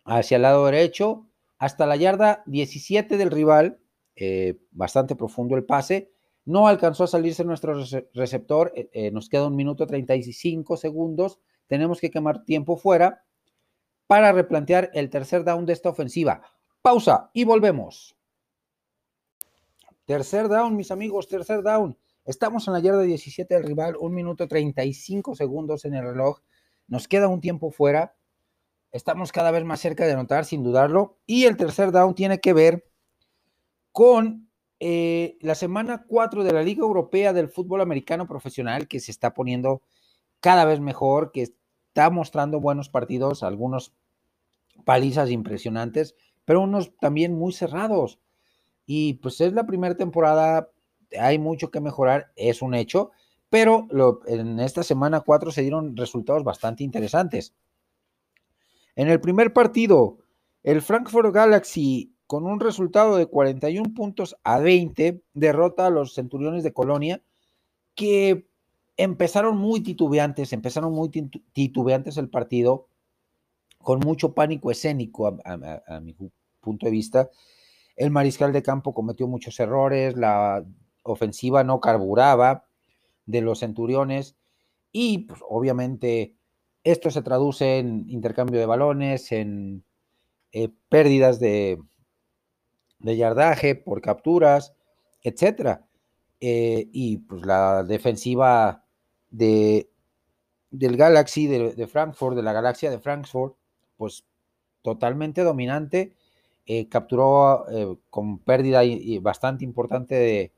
hacia 0.05 0.37
el 0.37 0.43
lado 0.43 0.67
derecho, 0.67 1.27
hasta 1.57 1.85
la 1.85 1.97
yarda 1.97 2.43
17 2.45 3.17
del 3.17 3.29
rival, 3.29 3.81
eh, 4.15 4.59
bastante 4.71 5.15
profundo 5.15 5.55
el 5.55 5.63
pase. 5.63 6.11
No 6.45 6.67
alcanzó 6.67 7.03
a 7.03 7.07
salirse 7.07 7.43
nuestro 7.43 7.83
receptor, 8.13 8.73
eh, 8.75 8.89
eh, 8.93 9.11
nos 9.11 9.29
queda 9.29 9.47
un 9.47 9.55
minuto 9.55 9.85
35 9.85 10.75
segundos, 10.75 11.39
tenemos 11.67 11.99
que 11.99 12.09
quemar 12.09 12.43
tiempo 12.43 12.77
fuera 12.77 13.23
para 14.07 14.31
replantear 14.31 14.89
el 14.93 15.09
tercer 15.09 15.43
down 15.43 15.65
de 15.65 15.73
esta 15.73 15.89
ofensiva. 15.89 16.41
Pausa 16.81 17.29
y 17.33 17.43
volvemos. 17.43 18.17
Tercer 20.05 20.49
down, 20.49 20.75
mis 20.75 20.91
amigos, 20.91 21.27
tercer 21.27 21.61
down. 21.61 21.97
Estamos 22.25 22.67
en 22.67 22.73
la 22.73 22.79
yarda 22.79 23.03
17 23.03 23.53
del 23.53 23.63
rival, 23.63 23.95
un 23.99 24.13
minuto 24.13 24.47
35 24.47 25.35
segundos 25.35 25.85
en 25.85 25.93
el 25.93 26.03
reloj. 26.03 26.41
Nos 26.87 27.07
queda 27.07 27.27
un 27.27 27.39
tiempo 27.39 27.71
fuera. 27.71 28.15
Estamos 28.91 29.31
cada 29.31 29.51
vez 29.51 29.63
más 29.63 29.79
cerca 29.79 30.05
de 30.05 30.13
anotar, 30.13 30.43
sin 30.43 30.63
dudarlo. 30.63 31.19
Y 31.25 31.45
el 31.45 31.55
tercer 31.55 31.91
down 31.91 32.13
tiene 32.13 32.39
que 32.39 32.53
ver 32.53 32.90
con 33.91 34.49
eh, 34.79 35.37
la 35.41 35.55
semana 35.55 36.05
4 36.07 36.43
de 36.43 36.53
la 36.53 36.63
Liga 36.63 36.81
Europea 36.81 37.33
del 37.33 37.49
Fútbol 37.49 37.81
Americano 37.81 38.27
Profesional, 38.27 38.87
que 38.87 38.99
se 38.99 39.11
está 39.11 39.33
poniendo 39.33 39.81
cada 40.39 40.65
vez 40.65 40.79
mejor, 40.79 41.31
que 41.31 41.43
está 41.43 42.09
mostrando 42.09 42.59
buenos 42.59 42.89
partidos, 42.89 43.43
algunos 43.43 43.93
palizas 44.85 45.29
impresionantes, 45.29 46.15
pero 46.45 46.61
unos 46.61 46.95
también 46.97 47.37
muy 47.37 47.53
cerrados. 47.53 48.19
Y 48.85 49.15
pues 49.15 49.39
es 49.41 49.53
la 49.53 49.65
primera 49.65 49.95
temporada, 49.95 50.69
hay 51.19 51.37
mucho 51.37 51.69
que 51.69 51.79
mejorar, 51.79 52.31
es 52.35 52.61
un 52.61 52.73
hecho, 52.73 53.11
pero 53.49 53.87
en 54.25 54.59
esta 54.59 54.81
semana 54.81 55.19
4 55.19 55.51
se 55.51 55.61
dieron 55.61 55.95
resultados 55.95 56.43
bastante 56.43 56.83
interesantes. 56.83 57.53
En 58.95 59.09
el 59.09 59.21
primer 59.21 59.53
partido, 59.53 60.17
el 60.63 60.81
Frankfurt 60.81 61.33
Galaxy 61.33 62.15
con 62.31 62.45
un 62.45 62.61
resultado 62.61 63.17
de 63.17 63.25
41 63.25 63.93
puntos 63.93 64.37
a 64.45 64.57
20, 64.57 65.21
derrota 65.33 65.87
a 65.87 65.89
los 65.89 66.13
Centuriones 66.13 66.63
de 66.63 66.71
Colonia, 66.71 67.21
que 67.93 68.47
empezaron 68.95 69.57
muy 69.57 69.81
titubeantes, 69.81 70.53
empezaron 70.53 70.93
muy 70.93 71.09
titubeantes 71.09 72.15
el 72.15 72.29
partido, 72.29 72.87
con 73.79 73.99
mucho 73.99 74.33
pánico 74.33 74.71
escénico 74.71 75.41
a, 75.43 75.99
mi 75.99 76.15
punto 76.61 76.85
de 76.85 76.91
vista. 76.93 77.29
El 77.97 78.11
mariscal 78.11 78.53
de 78.53 78.63
campo 78.63 78.93
cometió 78.93 79.27
muchos 79.27 79.59
errores, 79.59 80.15
la 80.15 80.63
ofensiva 81.03 81.65
no 81.65 81.81
carburaba 81.81 82.63
de 83.25 83.41
los 83.41 83.59
Centuriones 83.59 84.37
y 84.93 85.17
pues, 85.17 85.41
obviamente 85.49 86.37
esto 86.85 87.11
se 87.11 87.23
traduce 87.23 87.79
en 87.79 88.09
intercambio 88.09 88.57
de 88.57 88.67
balones, 88.67 89.33
en 89.33 89.83
eh, 90.53 90.69
pérdidas 90.87 91.37
de, 91.41 91.77
de 93.01 93.17
yardaje, 93.17 93.75
por 93.75 94.01
capturas, 94.01 94.73
etcétera. 95.21 95.85
Eh, 96.39 96.89
y 96.91 97.17
pues 97.17 97.45
la 97.45 97.83
defensiva 97.83 98.83
de, 99.29 99.89
del 100.71 100.97
Galaxy 100.97 101.47
de, 101.47 101.87
Frankfurt, 101.87 102.35
de 102.35 102.43
la 102.43 102.53
galaxia 102.53 102.89
de 102.89 102.99
Frankfurt, 102.99 103.55
pues 103.97 104.25
totalmente 104.81 105.43
dominante. 105.43 106.15
Eh, 106.65 106.87
capturó 106.89 107.67
eh, 107.69 107.97
con 108.09 108.39
pérdida 108.39 108.81
bastante 109.21 109.65
importante 109.65 110.15
de, 110.15 110.53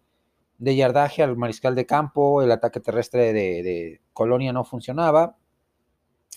de, 0.57 0.75
yardaje 0.75 1.23
al 1.23 1.37
mariscal 1.37 1.75
de 1.75 1.85
campo, 1.85 2.41
el 2.41 2.51
ataque 2.51 2.79
terrestre 2.81 3.33
de, 3.33 4.01
Colonia 4.13 4.53
no 4.53 4.63
funcionaba. 4.63 5.37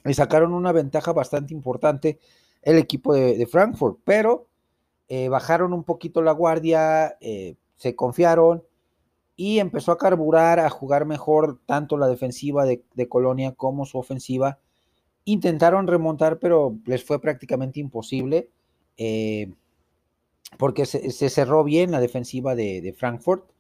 Y 0.05 0.15
sacaron 0.15 0.55
una 0.55 0.73
ventaja 0.73 1.13
bastante 1.13 1.53
importante 1.53 2.19
el 2.63 2.79
equipo 2.79 3.15
de, 3.15 3.47
Frankfurt, 3.47 4.01
pero 4.05 4.49
eh, 5.09 5.29
bajaron 5.29 5.73
un 5.73 5.85
poquito 5.85 6.23
la 6.23 6.33
guardia, 6.33 7.17
eh, 7.21 7.57
se 7.77 7.95
confiaron 7.95 8.65
y 9.37 9.59
empezó 9.59 9.93
a 9.93 9.99
carburar, 9.99 10.59
a 10.59 10.71
jugar 10.71 11.07
mejor 11.07 11.61
tanto 11.67 11.97
la 11.97 12.09
defensiva 12.09 12.65
de, 12.65 12.83
Colonia 13.09 13.53
como 13.53 13.87
su 13.87 13.99
ofensiva. 13.99 14.59
Intentaron 15.25 15.87
remontar, 15.87 16.39
pero 16.39 16.79
les 16.87 17.05
fue 17.05 17.21
prácticamente 17.21 17.81
imposible 17.81 18.51
eh, 18.97 19.53
porque 20.59 20.87
se, 20.87 21.11
cerró 21.29 21.65
bien 21.65 21.91
la 21.91 22.01
defensiva 22.01 22.55
de, 22.55 22.95
Frankfurt. 22.99 23.51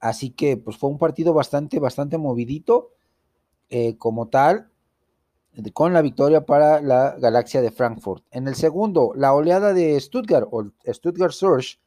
Así 0.00 0.30
que 0.30 0.56
pues 0.56 0.76
fue 0.76 0.90
un 0.90 0.98
partido 0.98 1.32
bastante, 1.32 1.78
bastante 1.78 2.18
movidito 2.18 2.92
como 3.98 4.28
tal 4.28 4.70
con 5.72 5.92
la 5.92 6.02
victoria 6.02 6.44
para 6.44 6.80
la 6.80 7.16
Galaxia 7.18 7.62
de 7.62 7.70
Frankfurt. 7.70 8.24
En 8.30 8.46
el 8.48 8.54
segundo, 8.54 9.12
la 9.16 9.32
oleada 9.34 9.72
de 9.72 9.98
Stuttgart 10.00 10.48
o 10.50 10.70
Stuttgart 10.86 11.32
Surge 11.32 11.78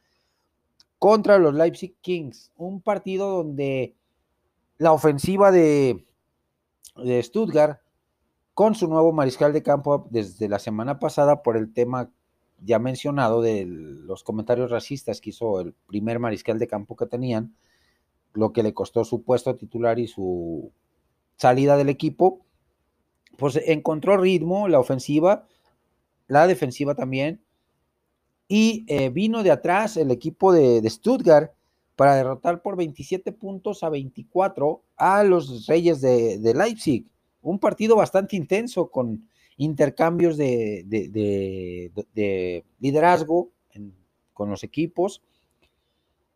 contra 0.98 1.38
los 1.38 1.54
Leipzig 1.54 1.94
Kings, 2.00 2.52
un 2.56 2.80
partido 2.80 3.28
donde 3.28 3.94
la 4.78 4.92
ofensiva 4.92 5.50
de, 5.50 6.04
de 6.96 7.22
Stuttgart 7.22 7.80
con 8.54 8.74
su 8.74 8.88
nuevo 8.88 9.12
mariscal 9.12 9.52
de 9.52 9.62
campo 9.62 10.06
desde 10.10 10.48
la 10.48 10.58
semana 10.58 10.98
pasada 10.98 11.42
por 11.42 11.56
el 11.56 11.72
tema 11.72 12.10
ya 12.62 12.78
mencionado 12.78 13.40
de 13.40 13.64
los 13.66 14.22
comentarios 14.22 14.70
racistas 14.70 15.20
que 15.20 15.30
hizo 15.30 15.60
el 15.60 15.74
primer 15.86 16.18
mariscal 16.18 16.58
de 16.58 16.66
campo 16.66 16.96
que 16.96 17.06
tenían, 17.06 17.54
lo 18.34 18.52
que 18.52 18.62
le 18.62 18.74
costó 18.74 19.04
su 19.04 19.22
puesto 19.22 19.56
titular 19.56 19.98
y 19.98 20.08
su 20.08 20.72
salida 21.36 21.76
del 21.76 21.88
equipo 21.88 22.44
pues 23.40 23.58
encontró 23.64 24.18
ritmo 24.18 24.68
la 24.68 24.78
ofensiva, 24.78 25.46
la 26.28 26.46
defensiva 26.46 26.94
también, 26.94 27.40
Y 28.46 28.84
eh, 28.88 29.10
vino 29.10 29.42
de 29.42 29.50
atrás 29.52 29.96
el 29.96 30.10
equipo 30.10 30.52
de, 30.52 30.82
Stuttgart 30.90 31.52
para 31.96 32.16
derrotar 32.16 32.62
por 32.62 32.76
27 32.76 33.32
puntos 33.32 33.82
a 33.82 33.88
24 33.88 34.82
a 34.96 35.24
los 35.24 35.66
Reyes 35.66 36.00
de, 36.00 36.52
Leipzig. 36.54 37.06
Un 37.42 37.58
partido 37.58 37.96
bastante 37.96 38.36
intenso 38.36 38.90
con 38.90 39.26
intercambios 39.56 40.36
de, 40.36 40.84
liderazgo 42.80 43.50
con 44.34 44.50
los 44.50 44.64
equipos. 44.64 45.22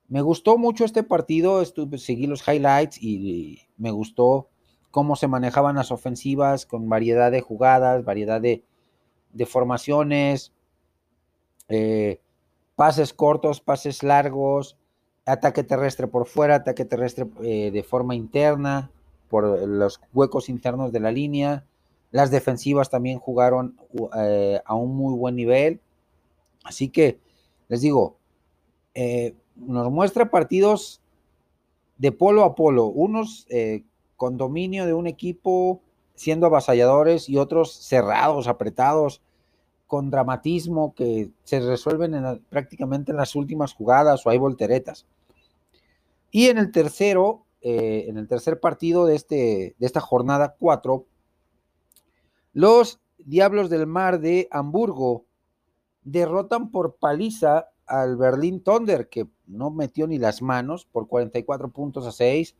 Me 0.08 0.22
gustó 0.22 0.56
mucho 0.56 0.84
este 0.84 1.02
partido, 1.02 1.60
estuve, 1.60 1.98
seguí 1.98 2.26
los 2.26 2.46
highlights 2.46 3.02
y, 3.02 3.60
me 3.76 3.90
gustó 3.90 4.48
cómo 4.94 5.16
se 5.16 5.26
manejaban 5.26 5.74
las 5.74 5.90
ofensivas 5.90 6.66
con 6.66 6.88
variedad 6.88 7.32
de 7.32 7.40
jugadas, 7.40 8.04
variedad 8.04 8.40
de, 8.40 8.62
formaciones, 9.44 10.52
eh, 11.68 12.20
pases 12.76 13.12
cortos, 13.12 13.60
pases 13.60 14.04
largos, 14.04 14.76
ataque 15.26 15.64
terrestre 15.64 16.06
por 16.06 16.28
fuera, 16.28 16.54
ataque 16.54 16.84
terrestre 16.84 17.26
eh, 17.42 17.72
de 17.72 17.82
forma 17.82 18.14
interna, 18.14 18.92
por 19.28 19.66
los 19.66 20.00
huecos 20.12 20.48
internos 20.48 20.92
de 20.92 21.00
la 21.00 21.10
línea. 21.10 21.66
Las 22.12 22.30
defensivas 22.30 22.88
también 22.88 23.18
jugaron 23.18 23.76
eh, 24.16 24.60
a 24.64 24.76
un 24.76 24.96
muy 24.96 25.18
buen 25.18 25.34
nivel. 25.34 25.80
Así 26.62 26.88
que, 26.88 27.18
les 27.66 27.80
digo, 27.80 28.16
nos 29.56 29.90
muestra 29.90 30.30
partidos 30.30 31.00
de 31.98 32.12
polo 32.12 32.44
a 32.44 32.54
polo, 32.54 32.86
unos 32.86 33.48
con 34.24 34.38
dominio 34.38 34.86
de 34.86 34.94
un 34.94 35.06
equipo 35.06 35.82
siendo 36.14 36.46
avasalladores 36.46 37.28
y 37.28 37.36
otros 37.36 37.74
cerrados, 37.74 38.48
apretados, 38.48 39.20
con 39.86 40.08
dramatismo 40.08 40.94
que 40.94 41.30
se 41.42 41.60
resuelven 41.60 42.42
prácticamente 42.48 43.10
en 43.12 43.18
las 43.18 43.36
últimas 43.36 43.74
jugadas 43.74 44.24
o 44.24 44.30
hay 44.30 44.38
volteretas. 44.38 45.04
Y 46.30 46.46
en 46.46 46.56
el 46.56 46.72
tercero, 46.72 47.44
eh, 47.60 48.06
en 48.08 48.16
el 48.16 48.26
tercer 48.26 48.60
partido 48.60 49.04
de, 49.04 49.14
este, 49.14 49.76
de 49.78 49.86
esta 49.86 50.00
jornada 50.00 50.56
4, 50.58 51.04
los 52.54 52.98
Diablos 53.18 53.68
del 53.68 53.86
Mar 53.86 54.20
de 54.20 54.48
Hamburgo 54.50 55.26
derrotan 56.02 56.70
por 56.70 56.96
paliza 56.96 57.68
al 57.84 58.16
Berlín 58.16 58.62
Thunder, 58.62 59.10
que 59.10 59.28
no 59.46 59.70
metió 59.70 60.06
ni 60.06 60.16
las 60.16 60.40
manos 60.40 60.86
por 60.86 61.08
44 61.08 61.68
puntos 61.72 62.06
a 62.06 62.12
6, 62.12 62.56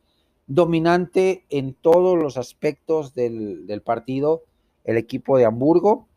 dominante 0.46 1.44
en 1.48 1.74
todos 1.74 2.18
los 2.18 2.37
aspectos 2.37 3.14
del, 3.14 3.83
partido, 3.85 4.42
el 4.85 4.96
equipo 4.96 5.38
de 5.38 5.46
Hamburgo, 5.46 6.09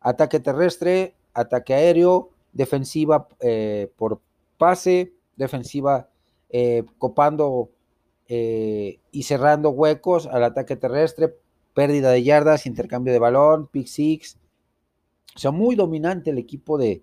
ataque 0.00 0.40
terrestre, 0.40 1.14
ataque 1.34 1.74
aéreo, 1.74 2.30
defensiva 2.52 3.28
eh, 3.40 3.90
por 3.96 4.20
pase, 4.56 5.12
defensiva 5.36 6.08
eh, 6.48 6.84
copando 6.98 7.70
eh, 8.28 9.00
y 9.10 9.24
cerrando 9.24 9.70
huecos 9.70 10.26
al 10.26 10.44
ataque 10.44 10.76
terrestre, 10.76 11.34
pérdida 11.74 12.10
de 12.10 12.22
yardas, 12.22 12.66
intercambio 12.66 13.12
de 13.12 13.18
balón, 13.18 13.66
pick 13.66 13.86
six. 13.86 14.38
O 15.34 15.38
sea, 15.38 15.50
muy 15.50 15.74
dominante 15.74 16.30
el 16.30 16.38
equipo 16.38 16.78
de, 16.78 17.02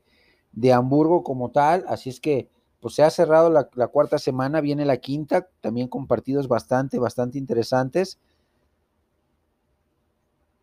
de 0.53 0.73
Hamburgo 0.73 1.23
como 1.23 1.51
tal, 1.51 1.85
así 1.87 2.09
es 2.09 2.19
que 2.19 2.49
pues 2.83 2.95
se 2.95 3.03
ha 3.03 3.09
cerrado 3.09 3.49
la, 3.49 3.87
cuarta 3.87 4.17
semana, 4.17 4.59
viene 4.59 4.83
la 4.83 4.97
quinta, 4.97 5.47
también 5.61 5.87
con 5.87 6.05
partidos 6.05 6.49
bastante, 6.49 6.99
bastante 6.99 7.37
interesantes, 7.37 8.19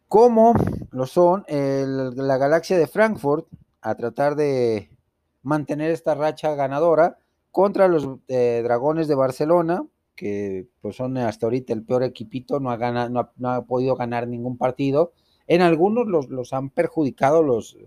como 0.07 0.53
lo 0.91 1.07
son 1.07 1.47
la 1.49 2.37
galaxia 2.37 2.77
de 2.77 2.87
Frankfurt, 2.87 3.47
a 3.81 3.95
tratar 3.95 4.37
de 4.37 4.91
mantener 5.43 5.93
esta 5.93 6.15
racha 6.15 6.55
ganadora 6.55 7.17
contra 7.53 7.89
los 7.89 8.07
eh, 8.29 8.61
dragones 8.65 9.09
de 9.09 9.15
Barcelona, 9.15 9.87
que 10.15 10.69
pues 10.83 10.97
son 10.97 11.17
hasta 11.17 11.47
ahorita 11.47 11.73
el 11.73 11.85
peor 11.85 12.03
equipito, 12.03 12.61
no 12.61 12.71
ha, 12.71 13.09
no 13.09 13.49
ha, 13.49 13.65
podido 13.65 13.97
ganar 13.97 14.29
ningún 14.29 14.59
partido. 14.59 15.15
En 15.47 15.63
algunos 15.63 16.07
los, 16.07 16.53
han 16.53 16.69
perjudicado 16.69 17.43
los, 17.43 17.79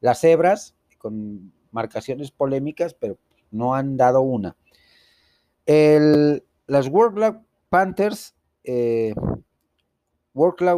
las 0.00 0.20
cebras, 0.20 0.76
con 0.96 1.52
marcaciones 1.72 2.30
polémicas, 2.30 2.94
pero 2.94 3.18
no 3.50 3.74
han 3.74 3.96
dado 3.96 4.20
una. 4.20 4.56
El, 5.66 6.44
las 6.66 6.88
World 6.88 7.42
Panthers, 7.68 8.34
eh, 8.64 9.14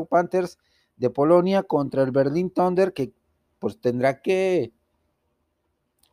Panthers 0.08 0.58
de 0.96 1.10
Polonia 1.10 1.62
contra 1.62 2.02
el 2.02 2.10
Berlin 2.10 2.50
Thunder, 2.50 2.92
que 2.92 3.12
pues 3.58 3.80
tendrá 3.80 4.20
que 4.20 4.72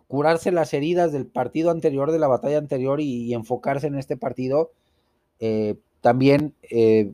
curarse 0.07 0.51
las 0.51 0.73
heridas 0.73 1.11
del 1.11 1.27
partido 1.27 1.71
anterior, 1.71 2.11
de 2.11 2.19
la 2.19 2.27
batalla 2.27 2.57
anterior 2.57 2.99
y, 3.01 3.33
enfocarse 3.33 3.87
en 3.87 3.95
este 3.95 4.17
partido. 4.17 4.71
Eh, 5.39 5.75
también 6.01 6.55
eh, 6.69 7.13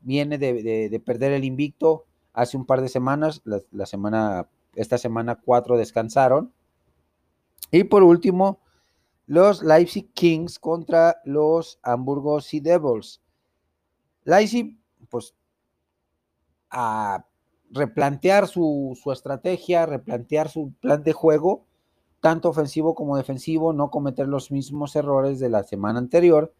viene 0.00 0.38
de, 0.38 1.02
perder 1.04 1.32
el 1.32 1.44
invicto 1.44 2.04
hace 2.32 2.56
un 2.56 2.64
par 2.64 2.80
de 2.80 2.88
semanas, 2.88 3.42
la 3.44 3.86
semana 3.86 4.46
esta 4.74 4.98
semana 4.98 5.36
cuatro 5.36 5.76
descansaron. 5.76 6.52
Y 7.70 7.84
por 7.84 8.02
último, 8.02 8.60
los 9.26 9.62
Leipzig 9.62 10.12
Kings 10.12 10.58
contra 10.58 11.20
los 11.24 11.78
Hamburgo 11.82 12.40
Sea 12.40 12.60
Devils. 12.60 13.22
Leipzig, 14.24 14.78
pues, 15.08 15.34
a 16.70 17.26
replantear 17.70 18.48
su, 18.48 18.98
su, 19.00 19.12
estrategia, 19.12 19.86
replantear 19.86 20.48
su 20.48 20.72
plan 20.80 21.02
de 21.02 21.12
juego, 21.12 21.64
tanto 22.20 22.48
ofensivo 22.48 22.94
como 22.94 23.16
defensivo, 23.16 23.72
no 23.72 23.90
cometer 23.90 24.26
los 24.28 24.50
mismos 24.50 24.96
errores 24.96 25.38
de 25.38 25.48
la 25.48 25.62
semana 25.62 25.98
anterior 25.98 26.52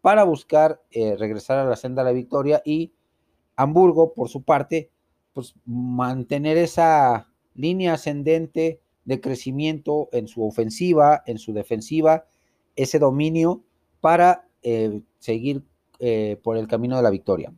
para 0.00 0.24
buscar 0.24 0.82
eh, 0.90 1.16
regresar 1.16 1.58
a 1.58 1.64
la 1.64 1.76
senda 1.76 2.02
de 2.02 2.10
la 2.10 2.14
victoria 2.14 2.62
y 2.64 2.92
Hamburgo, 3.56 4.14
por 4.14 4.28
su 4.28 4.42
parte, 4.42 4.90
pues 5.34 5.54
mantener 5.66 6.56
esa 6.56 7.28
línea 7.54 7.94
ascendente 7.94 8.80
de 9.10 9.20
crecimiento 9.20 10.08
en 10.12 10.28
su 10.28 10.46
ofensiva, 10.46 11.24
en 11.26 11.38
su 11.38 11.52
defensiva, 11.52 12.26
ese 12.76 13.00
dominio 13.00 13.64
para 14.00 14.46
eh, 14.62 15.00
seguir 15.18 15.64
eh, 15.98 16.38
por 16.44 16.56
el 16.56 16.68
camino 16.68 16.96
de 16.96 17.02
la 17.02 17.10
victoria. 17.10 17.52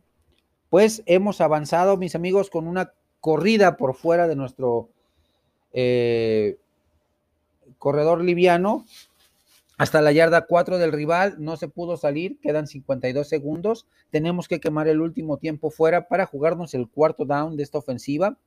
Pues 0.71 1.03
hemos 1.05 1.41
avanzado, 1.41 1.95
mis 1.95 2.15
amigos, 2.15 2.49
con 2.49 2.67
una 2.67 2.93
corrida 3.19 3.77
por 3.77 3.93
fuera 3.93 4.27
de 4.27 4.35
nuestro 4.35 4.89
eh, 5.73 6.57
corredor 7.77 8.23
liviano 8.23 8.85
hasta 9.77 10.01
la 10.01 10.11
yarda 10.11 10.47
4 10.47 10.79
del 10.79 10.91
rival, 10.91 11.35
no 11.37 11.55
se 11.55 11.67
pudo 11.67 11.97
salir, 11.97 12.39
quedan 12.39 12.65
52 12.65 13.27
segundos, 13.27 13.85
tenemos 14.09 14.47
que 14.47 14.59
quemar 14.59 14.87
el 14.87 15.01
último 15.01 15.37
tiempo 15.37 15.69
fuera 15.69 16.07
para 16.07 16.25
jugarnos 16.25 16.73
el 16.73 16.89
cuarto 16.89 17.25
down 17.25 17.57
de 17.57 17.63
esta 17.63 17.77
ofensiva. 17.77 18.37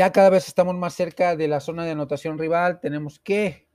Ya 0.00 0.12
cada 0.12 0.30
vez 0.30 0.48
estamos 0.48 0.74
más 0.76 0.94
cerca 0.94 1.36
de 1.36 1.46
la 1.46 1.60
zona 1.60 1.84
de 1.84 1.90
anotación 1.90 2.38
rival. 2.38 2.80
Tenemos 2.80 3.18
que 3.18 3.68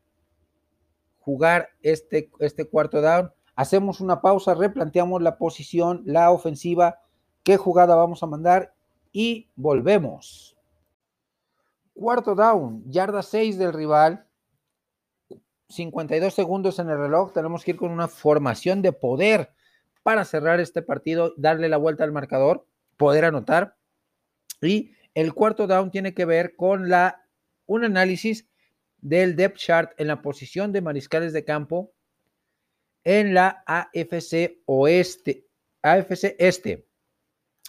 jugar 1.19 1.69
este, 1.83 2.31
este 2.39 2.65
cuarto 2.65 2.99
down. 2.99 3.31
Hacemos 3.55 4.01
una 4.01 4.21
pausa, 4.21 4.55
replanteamos 4.55 5.21
la 5.21 5.37
posición, 5.37 6.01
la 6.03 6.31
ofensiva, 6.31 6.97
qué 7.43 7.57
jugada 7.57 7.93
vamos 7.93 8.23
a 8.23 8.25
mandar 8.25 8.73
y 9.11 9.51
volvemos. 9.55 10.57
Cuarto 11.93 12.33
down, 12.33 12.83
yarda 12.89 13.21
6 13.21 13.59
del 13.59 13.73
rival. 13.73 14.25
52 15.69 16.33
segundos 16.33 16.79
en 16.79 16.89
el 16.89 16.97
reloj. 16.97 17.33
Tenemos 17.33 17.63
que 17.63 17.69
ir 17.69 17.77
con 17.77 17.91
una 17.91 18.07
formación 18.07 18.81
de 18.81 18.93
poder 18.93 19.53
para 20.01 20.25
cerrar 20.25 20.59
este 20.59 20.81
partido, 20.81 21.35
darle 21.37 21.69
la 21.69 21.77
vuelta 21.77 22.03
al 22.03 22.11
marcador, 22.11 22.65
poder 22.97 23.25
anotar 23.25 23.77
y 24.59 24.95
el 25.15 25.33
cuarto 25.33 25.65
down 25.65 25.89
tiene 25.89 26.13
que 26.13 26.25
ver 26.25 26.55
con 26.55 26.89
la, 26.89 27.25
un 27.65 27.83
análisis 27.83 28.47
del 28.97 29.35
depth 29.35 29.57
chart 29.57 29.91
en 29.97 30.07
la 30.07 30.21
posición 30.21 30.71
de 30.71 30.81
mariscales 30.81 31.33
de 31.33 31.45
campo 31.45 31.93
en 33.03 33.33
la 33.33 33.63
AFC 33.65 34.61
Oeste, 34.65 35.47
AFC 35.81 36.35
Este. 36.37 36.87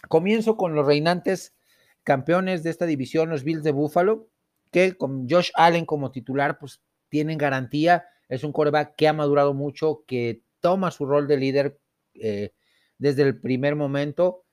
Comienzo 0.09 0.57
con 0.57 0.75
los 0.75 0.85
reinantes 0.85 1.55
campeones 2.03 2.63
de 2.63 2.69
esta 2.69 2.85
división, 2.85 3.29
los 3.29 3.43
Bills 3.43 3.63
de 3.63 3.71
Buffalo, 3.71 4.29
que 4.71 4.97
con 4.97 5.29
Josh 5.29 5.51
Allen 5.55 5.85
como 5.85 6.11
titular, 6.11 6.59
pues 6.59 6.81
tienen 7.09 7.37
garantía. 7.37 8.05
Es 8.27 8.43
un 8.43 8.51
coreback 8.51 8.95
que 8.95 9.07
ha 9.07 9.13
madurado 9.13 9.53
mucho, 9.53 10.03
que 10.05 10.43
toma 10.59 10.91
su 10.91 11.05
rol 11.05 11.27
de 11.27 11.37
líder 11.37 11.79
eh, 12.15 12.53
desde 12.97 13.21
el 13.23 13.39
primer 13.39 13.75
momento. 13.75 14.45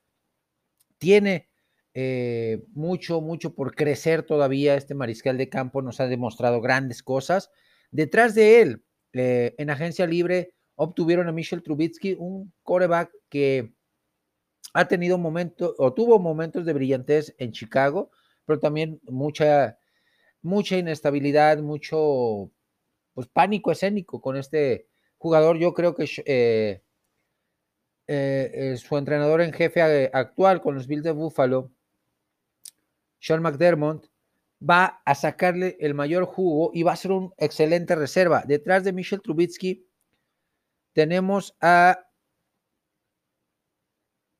Tiene 0.97 1.49
eh, 1.97 2.61
mucho, 2.73 3.21
mucho 3.21 3.55
por 3.55 3.73
crecer 3.73 4.23
todavía. 4.23 4.75
Este 4.75 4.93
mariscal 4.93 5.37
de 5.37 5.47
campo 5.47 5.81
nos 5.81 6.01
ha 6.01 6.07
demostrado 6.07 6.59
grandes 6.59 7.01
cosas. 7.01 7.51
Detrás 7.89 8.35
de 8.35 8.61
él, 8.61 8.83
eh, 9.13 9.55
en 9.57 9.69
agencia 9.69 10.05
libre, 10.05 10.53
obtuvieron 10.75 11.29
a 11.29 11.31
Michel 11.31 11.63
Trubitsky, 11.63 12.17
un 12.19 12.53
coreback 12.63 13.11
que 13.29 13.73
ha 14.73 14.89
tenido 14.89 15.17
momentos 15.17 15.73
o 15.77 15.93
tuvo 15.93 16.19
momentos 16.19 16.65
de 16.65 16.73
brillantez 16.73 17.33
en 17.37 17.53
Chicago, 17.53 18.11
pero 18.45 18.59
también 18.59 18.99
mucha, 19.03 19.79
mucha 20.41 20.77
inestabilidad, 20.77 21.59
mucho 21.59 22.51
pues, 23.13 23.27
pánico 23.27 23.71
escénico 23.71 24.19
con 24.19 24.35
este 24.35 24.89
jugador. 25.17 25.57
Yo 25.59 25.73
creo 25.73 25.95
que 25.95 26.09
eh, 28.07 28.75
su 28.75 28.97
entrenador 28.97 29.39
en 29.39 29.53
jefe 29.53 30.09
actual 30.11 30.61
con 30.61 30.75
los 30.75 30.87
Bills 30.87 31.03
de 31.03 31.11
Buffalo, 31.11 31.71
Sean 33.19 33.41
McDermott, 33.41 34.09
va 34.67 35.01
a 35.05 35.15
sacarle 35.15 35.77
el 35.79 35.93
mayor 35.93 36.25
jugo 36.25 36.71
y 36.73 36.83
va 36.83 36.93
a 36.93 36.97
ser 36.97 37.11
un 37.11 37.33
excelente 37.37 37.95
reserva. 37.95 38.43
Detrás 38.45 38.83
de 38.83 38.93
Michel 38.93 39.21
Trubitsky 39.21 39.85
tenemos 40.93 41.55
a 41.61 42.07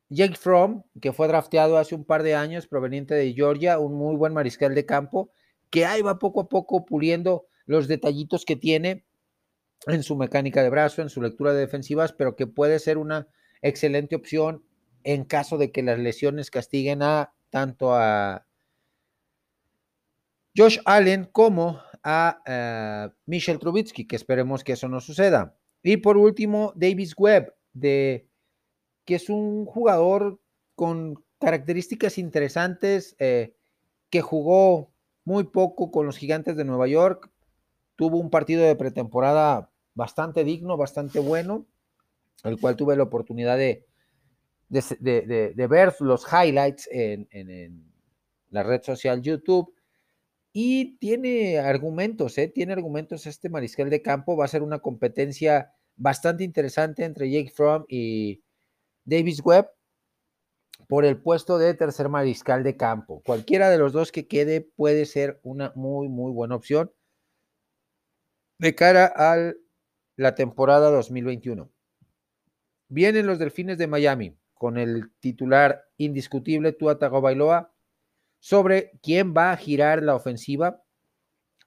Jake 0.10 0.36
Fromm, 0.36 0.84
que 1.02 1.14
fue 1.14 1.28
drafteado 1.28 1.78
hace 1.78 1.96
un 1.96 2.06
par 2.06 2.24
de 2.24 2.36
años, 2.36 2.68
proveniente 2.68 3.16
de 3.16 3.34
Georgia, 3.34 3.80
un 3.80 3.96
muy 3.96 4.16
buen 4.16 4.34
mariscal 4.34 4.76
de 4.76 4.86
campo, 4.86 5.32
que 5.70 5.86
ahí 5.86 6.02
va 6.02 6.20
poco 6.20 6.42
a 6.42 6.50
poco 6.50 6.86
puliendo 6.86 7.48
los 7.66 7.88
detallitos 7.88 8.46
que 8.46 8.56
tiene 8.56 9.06
en 9.88 10.04
su 10.04 10.16
mecánica 10.16 10.64
de 10.64 10.70
brazo, 10.70 11.02
en 11.02 11.10
su 11.10 11.22
lectura 11.22 11.54
de 11.54 11.60
defensivas, 11.60 12.14
pero 12.14 12.36
que 12.36 12.48
puede 12.48 12.80
ser 12.80 12.98
una 12.98 13.28
excelente 13.62 14.16
opción 14.16 14.64
en 15.04 15.26
caso 15.26 15.58
de 15.58 15.72
que 15.72 15.84
las 15.84 16.00
lesiones 16.00 16.52
castiguen 16.52 17.02
a 17.02 17.34
tanto 17.50 17.94
a 17.94 18.46
Josh 20.56 20.80
Allen 20.86 21.26
como 21.32 21.82
a 22.04 23.10
uh, 23.10 23.14
Michel 23.26 23.60
Trubitsky, 23.60 24.08
que 24.08 24.16
esperemos 24.16 24.64
que 24.64 24.74
eso 24.74 24.88
no 24.88 25.02
suceda. 25.02 25.58
Y 25.84 25.98
por 25.98 26.18
último, 26.18 26.72
Davis 26.76 27.14
Webb, 27.18 27.54
de, 27.74 28.28
que 29.06 29.16
es 29.16 29.30
un 29.30 29.66
jugador 29.66 30.40
con 30.76 31.24
características 31.40 32.18
interesantes, 32.18 33.16
eh, 33.20 33.56
que 34.10 34.22
jugó 34.22 34.92
muy 35.26 35.44
poco 35.44 35.92
con 35.92 36.06
los 36.06 36.18
gigantes 36.18 36.56
de 36.56 36.66
Nueva 36.66 36.88
York, 36.88 37.30
tuvo 37.96 38.18
un 38.18 38.30
partido 38.30 38.64
de 38.64 38.76
pretemporada 38.76 39.72
bastante 39.94 40.44
digno, 40.44 40.78
bastante 40.78 41.20
bueno, 41.20 41.66
el 42.44 42.60
cual 42.60 42.76
tuve 42.76 42.96
la 42.96 43.04
oportunidad 43.04 43.58
de, 43.58 43.86
ver 44.70 45.94
los 46.00 46.26
highlights 46.32 46.88
en, 46.92 47.28
en, 47.32 47.92
la 48.50 48.64
red 48.64 48.82
social 48.84 49.22
YouTube. 49.22 49.75
Y 50.58 50.96
tiene 51.00 51.60
argumentos, 51.60 52.38
¿eh? 52.38 52.48
tiene 52.48 52.72
argumentos 52.72 53.28
este 53.28 53.50
mariscal 53.50 53.90
de 53.90 54.02
campo. 54.02 54.38
Va 54.38 54.46
a 54.46 54.48
ser 54.48 54.64
una 54.64 54.80
competencia 54.80 55.74
bastante 55.98 56.46
interesante 56.46 57.04
entre 57.04 57.30
Jake 57.30 57.52
Fromm 57.54 57.84
y 57.90 58.42
Davis 59.04 59.42
Webb 59.44 59.68
por 60.88 61.04
el 61.04 61.22
puesto 61.22 61.58
de 61.58 61.74
tercer 61.74 62.08
mariscal 62.08 62.64
de 62.64 62.78
campo. 62.78 63.22
Cualquiera 63.26 63.70
de 63.70 63.78
los 63.78 63.92
dos 63.92 64.14
que 64.14 64.30
quede 64.30 64.62
puede 64.62 65.06
ser 65.06 65.42
una 65.44 65.74
muy, 65.76 66.08
muy 66.08 66.32
buena 66.32 66.56
opción 66.56 66.90
de 68.58 68.76
cara 68.76 69.12
a 69.14 69.52
la 70.16 70.36
temporada 70.36 70.90
2021. 70.90 71.70
Vienen 72.88 73.28
los 73.28 73.40
Delfines 73.40 73.78
de 73.78 73.88
Miami 73.88 74.38
con 74.54 74.78
el 74.78 75.12
titular 75.20 75.84
indiscutible 75.98 76.72
Tua 76.72 76.98
Tagovailoa 76.98 77.75
sobre 78.46 78.92
quién 79.02 79.34
va 79.36 79.52
a 79.52 79.58
girar 79.58 80.04
la 80.04 80.14
ofensiva. 80.14 80.84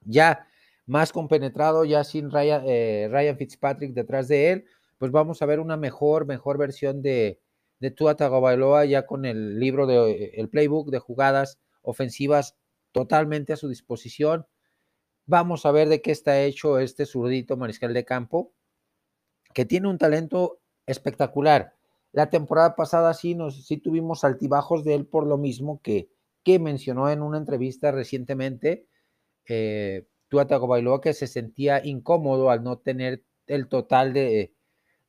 Ya 0.02 0.46
más 0.86 1.10
compenetrado, 1.10 1.84
ya 1.84 2.04
sin 2.04 2.30
Ryan, 2.30 2.62
eh, 2.66 3.08
Ryan 3.10 3.36
Fitzpatrick 3.36 3.94
detrás 3.94 4.28
de 4.28 4.52
él, 4.52 4.64
pues 4.96 5.10
vamos 5.10 5.42
a 5.42 5.46
ver 5.46 5.58
una 5.58 5.76
mejor, 5.76 6.24
mejor 6.24 6.56
versión 6.56 7.02
de, 7.02 7.40
de 7.80 7.90
Tua 7.90 8.14
Tagovailoa 8.14 8.84
ya 8.84 9.06
con 9.06 9.24
el 9.24 9.58
libro 9.58 9.88
de 9.88 10.30
el 10.36 10.48
playbook 10.50 10.90
de 10.90 11.00
jugadas 11.00 11.58
ofensivas 11.82 12.56
totalmente 12.92 13.52
a 13.52 13.56
su 13.56 13.68
disposición. 13.68 14.46
Vamos 15.26 15.66
a 15.66 15.72
ver 15.72 15.88
de 15.88 16.00
qué 16.00 16.12
está 16.12 16.40
hecho 16.42 16.78
este 16.78 17.06
zurdito 17.06 17.56
mariscal 17.56 17.92
de 17.92 18.04
campo, 18.04 18.52
que 19.52 19.64
tiene 19.64 19.88
un 19.88 19.98
talento 19.98 20.60
espectacular. 20.86 21.74
La 22.12 22.30
temporada 22.30 22.76
pasada 22.76 23.14
sí, 23.14 23.34
nos, 23.34 23.66
sí 23.66 23.78
tuvimos 23.78 24.22
altibajos 24.22 24.84
de 24.84 24.94
él 24.94 25.06
por 25.06 25.26
lo 25.26 25.38
mismo 25.38 25.80
que, 25.82 26.08
que 26.48 26.58
mencionó 26.58 27.10
en 27.10 27.20
una 27.20 27.36
entrevista 27.36 27.92
recientemente 27.92 28.86
eh, 29.44 30.06
Tuatago 30.28 30.66
Bailoa 30.66 31.02
que 31.02 31.12
se 31.12 31.26
sentía 31.26 31.84
incómodo 31.84 32.50
al 32.50 32.64
no 32.64 32.78
tener 32.78 33.22
el 33.46 33.68
total 33.68 34.14
de, 34.14 34.54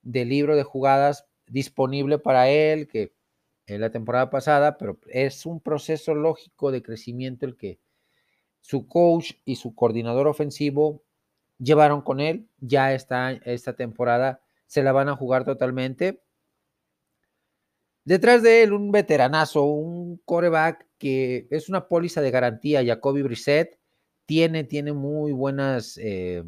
de 0.01 0.25
libro 0.25 0.57
de 0.57 0.63
jugadas 0.63 1.27
disponible 1.47 2.19
para 2.19 2.49
él, 2.49 2.89
que 2.89 3.13
en 3.67 3.79
la 3.79 3.89
temporada 3.89 4.29
pasada, 4.29 4.77
pero 4.77 4.99
es 5.07 5.45
un 5.45 5.61
proceso 5.61 6.13
lógico 6.13 6.71
de 6.71 6.83
crecimiento 6.83 7.45
el 7.45 7.55
que 7.55 7.79
su 8.59 8.85
coach 8.85 9.31
y 9.45 9.55
su 9.55 9.73
coordinador 9.73 10.27
ofensivo 10.27 11.05
llevaron 11.57 12.01
con 12.01 12.19
él. 12.19 12.49
Ya 12.59 12.93
está 12.93 13.31
esta 13.31 13.77
temporada 13.77 14.41
se 14.67 14.83
la 14.83 14.91
van 14.91 15.07
a 15.07 15.15
jugar 15.15 15.45
totalmente. 15.45 16.21
Detrás 18.09 18.41
de 18.41 18.63
él, 18.63 18.73
un 18.73 18.91
veteranazo, 18.91 19.65
un 19.65 20.17
coreback 20.25 20.87
que 20.97 21.47
es 21.51 21.69
una 21.69 21.87
póliza 21.87 22.21
de 22.21 22.31
garantía, 22.31 22.83
Jacoby 22.83 23.21
Brissett, 23.21 23.79
tiene, 24.25 24.63
tiene 24.63 24.93
muy 24.93 25.31
buenas, 25.31 25.95
eh, 26.01 26.43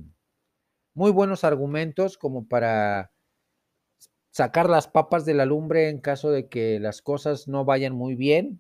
muy 0.96 1.12
buenos 1.12 1.44
argumentos 1.44 2.18
como 2.18 2.48
para 2.48 3.12
sacar 4.32 4.72
las 4.72 4.88
papas 4.88 5.24
de 5.24 5.36
la 5.36 5.46
lumbre 5.46 5.90
en 5.90 6.02
caso 6.02 6.32
de 6.32 6.50
que 6.50 6.80
las 6.80 7.04
cosas 7.04 7.48
no 7.48 7.64
vayan 7.64 7.94
muy 7.94 8.16
bien 8.16 8.60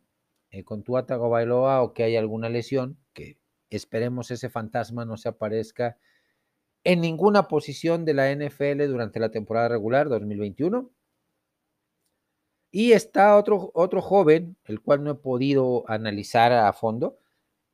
eh, 0.51 0.63
con 0.63 0.83
tu 0.83 0.93
Bailoa 0.93 1.81
o 1.81 1.93
que 1.93 2.03
haya 2.03 2.19
alguna 2.19 2.49
lesión, 2.49 2.99
que 3.13 3.39
esperemos 3.71 4.29
ese 4.29 4.51
fantasma 4.51 5.05
no 5.05 5.17
se 5.17 5.27
aparezca 5.27 5.97
en 6.83 7.01
ninguna 7.01 7.47
posición 7.47 8.05
de 8.05 8.13
la 8.13 8.31
NFL 8.31 8.85
durante 8.85 9.19
la 9.19 9.31
temporada 9.31 9.69
regular 9.69 10.07
2021. 10.07 10.91
Y 12.71 12.93
está 12.93 13.37
otro, 13.37 13.69
otro 13.73 14.01
joven, 14.01 14.55
el 14.65 14.81
cual 14.81 15.03
no 15.03 15.11
he 15.11 15.15
podido 15.15 15.83
analizar 15.89 16.53
a 16.53 16.71
fondo. 16.71 17.19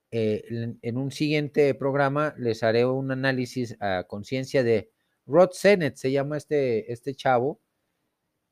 Eh, 0.10 0.76
en, 0.82 0.98
un 0.98 1.12
siguiente 1.12 1.76
programa 1.76 2.34
les 2.38 2.64
haré 2.64 2.86
un 2.86 3.12
análisis 3.12 3.76
a 3.80 4.06
conciencia 4.08 4.64
de 4.64 4.90
Rod 5.28 5.52
Sennett, 5.52 5.98
se 5.98 6.12
llama 6.12 6.38
este, 6.38 6.92
este 6.92 7.14
chavo. 7.14 7.60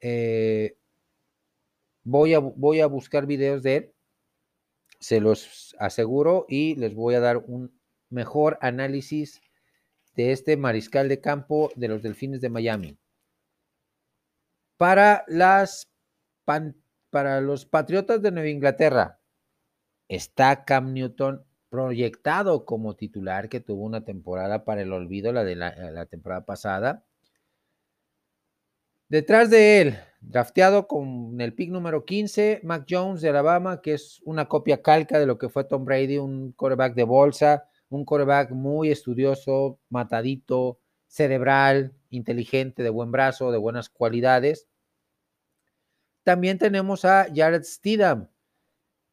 Eh, 0.02 0.78
voy, 2.04 2.36
a, 2.36 2.39
voy 2.39 2.82
a 2.82 2.88
buscar 2.88 3.26
videos 3.26 3.64
de 3.64 3.76
él, 3.78 3.93
se 5.00 5.20
los 5.20 5.76
aseguro, 5.80 6.46
y 6.48 6.76
les 6.76 6.93
voy 6.93 7.16
a 7.16 7.22
dar 7.22 7.38
un 7.38 7.80
mejor 8.10 8.60
análisis 8.62 9.41
de 10.16 10.32
este 10.32 10.58
mariscal 10.58 11.10
de 11.10 11.22
campo 11.22 11.72
de 11.76 11.88
los 11.88 12.04
Delfines 12.04 12.41
de 12.41 12.50
Miami. 12.50 12.98
Para, 14.78 15.24
las 15.28 15.89
para 16.46 17.41
los 17.41 17.66
Patriotas 17.66 18.22
de 18.22 18.32
Nueva 18.32 18.50
Inglaterra, 18.50 19.20
está 20.08 20.64
Cam 20.66 20.93
Newton 20.93 21.43
proyectado 21.70 22.66
como 22.66 22.96
titular 22.96 23.50
que 23.50 23.60
tuvo 23.60 23.84
una 23.84 24.06
temporada 24.06 24.64
para 24.64 24.82
el 24.82 24.93
olvido, 24.93 25.34
la 25.34 25.43
de 25.43 25.56
la, 25.56 25.76
la 25.91 26.06
temporada 26.06 26.46
pasada. 26.46 27.04
Detrás 29.10 29.50
de 29.50 29.82
él, 29.82 29.98
drafteado 30.22 30.88
con 30.88 31.39
el 31.39 31.54
pick 31.54 31.70
número 31.70 32.06
15, 32.06 32.62
Mac 32.64 32.86
Jones 32.89 33.22
de 33.22 33.30
Alabama, 33.30 33.82
que 33.82 33.93
es 33.93 34.22
una 34.24 34.46
copia 34.46 34.82
calca 34.82 35.20
de 35.20 35.26
lo 35.26 35.38
que 35.38 35.50
fue 35.50 35.64
Tom 35.66 35.86
Brady, 35.86 36.18
un 36.18 36.54
quarterback 36.54 36.96
de 36.96 37.04
bolsa, 37.04 37.68
un 37.89 38.06
coreback 38.06 38.52
muy 38.52 38.91
estudioso, 38.91 39.80
matadito, 39.89 40.80
cerebral, 41.08 41.93
inteligente, 42.10 42.84
de 42.84 42.89
buen 42.89 43.12
brazo, 43.12 43.52
de 43.52 43.58
buenas 43.58 43.89
cualidades. 43.89 44.68
También 46.26 46.58
tenemos 46.58 47.06
a 47.06 47.28
Jared 47.32 47.62
Steedham, 47.62 48.30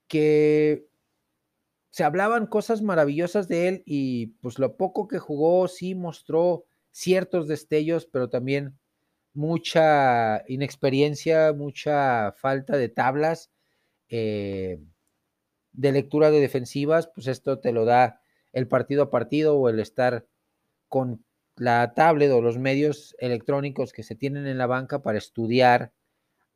que 0.09 0.87
se 1.91 2.05
hablaban 2.05 2.47
cosas 2.47 2.81
maravillosas 2.81 3.49
de 3.49 3.69
él 3.69 3.83
y 3.85 4.29
pues 4.41 4.59
lo 4.59 4.79
poco 4.79 5.09
que 5.09 5.19
jugó 5.19 5.69
sí 5.69 5.95
mostró 5.95 6.65
ciertos 6.91 7.49
destellos, 7.49 8.07
pero 8.07 8.31
también 8.31 8.79
mucha 9.35 10.43
inexperiencia, 10.49 11.53
mucha 11.53 12.33
falta 12.33 12.79
de 12.79 12.89
tablas, 12.89 13.51
eh, 14.09 14.81
de 15.73 15.93
lectura 15.93 16.31
de 16.31 16.41
defensivas, 16.41 17.09
pues 17.15 17.27
esto 17.27 17.59
te 17.59 17.73
lo 17.73 17.85
da 17.85 18.23
el 18.55 18.69
partido 18.69 19.03
a 19.03 19.11
partido 19.11 19.59
o 19.59 19.69
el 19.69 19.81
estar 19.81 20.27
con 20.89 21.23
la 21.57 21.93
tablet 21.93 22.31
o 22.31 22.41
los 22.41 22.57
medios 22.57 23.15
electrónicos 23.19 23.93
que 23.93 24.03
se 24.03 24.15
tienen 24.15 24.47
en 24.47 24.57
la 24.57 24.67
banca 24.67 25.03
para 25.03 25.19
estudiar 25.19 25.93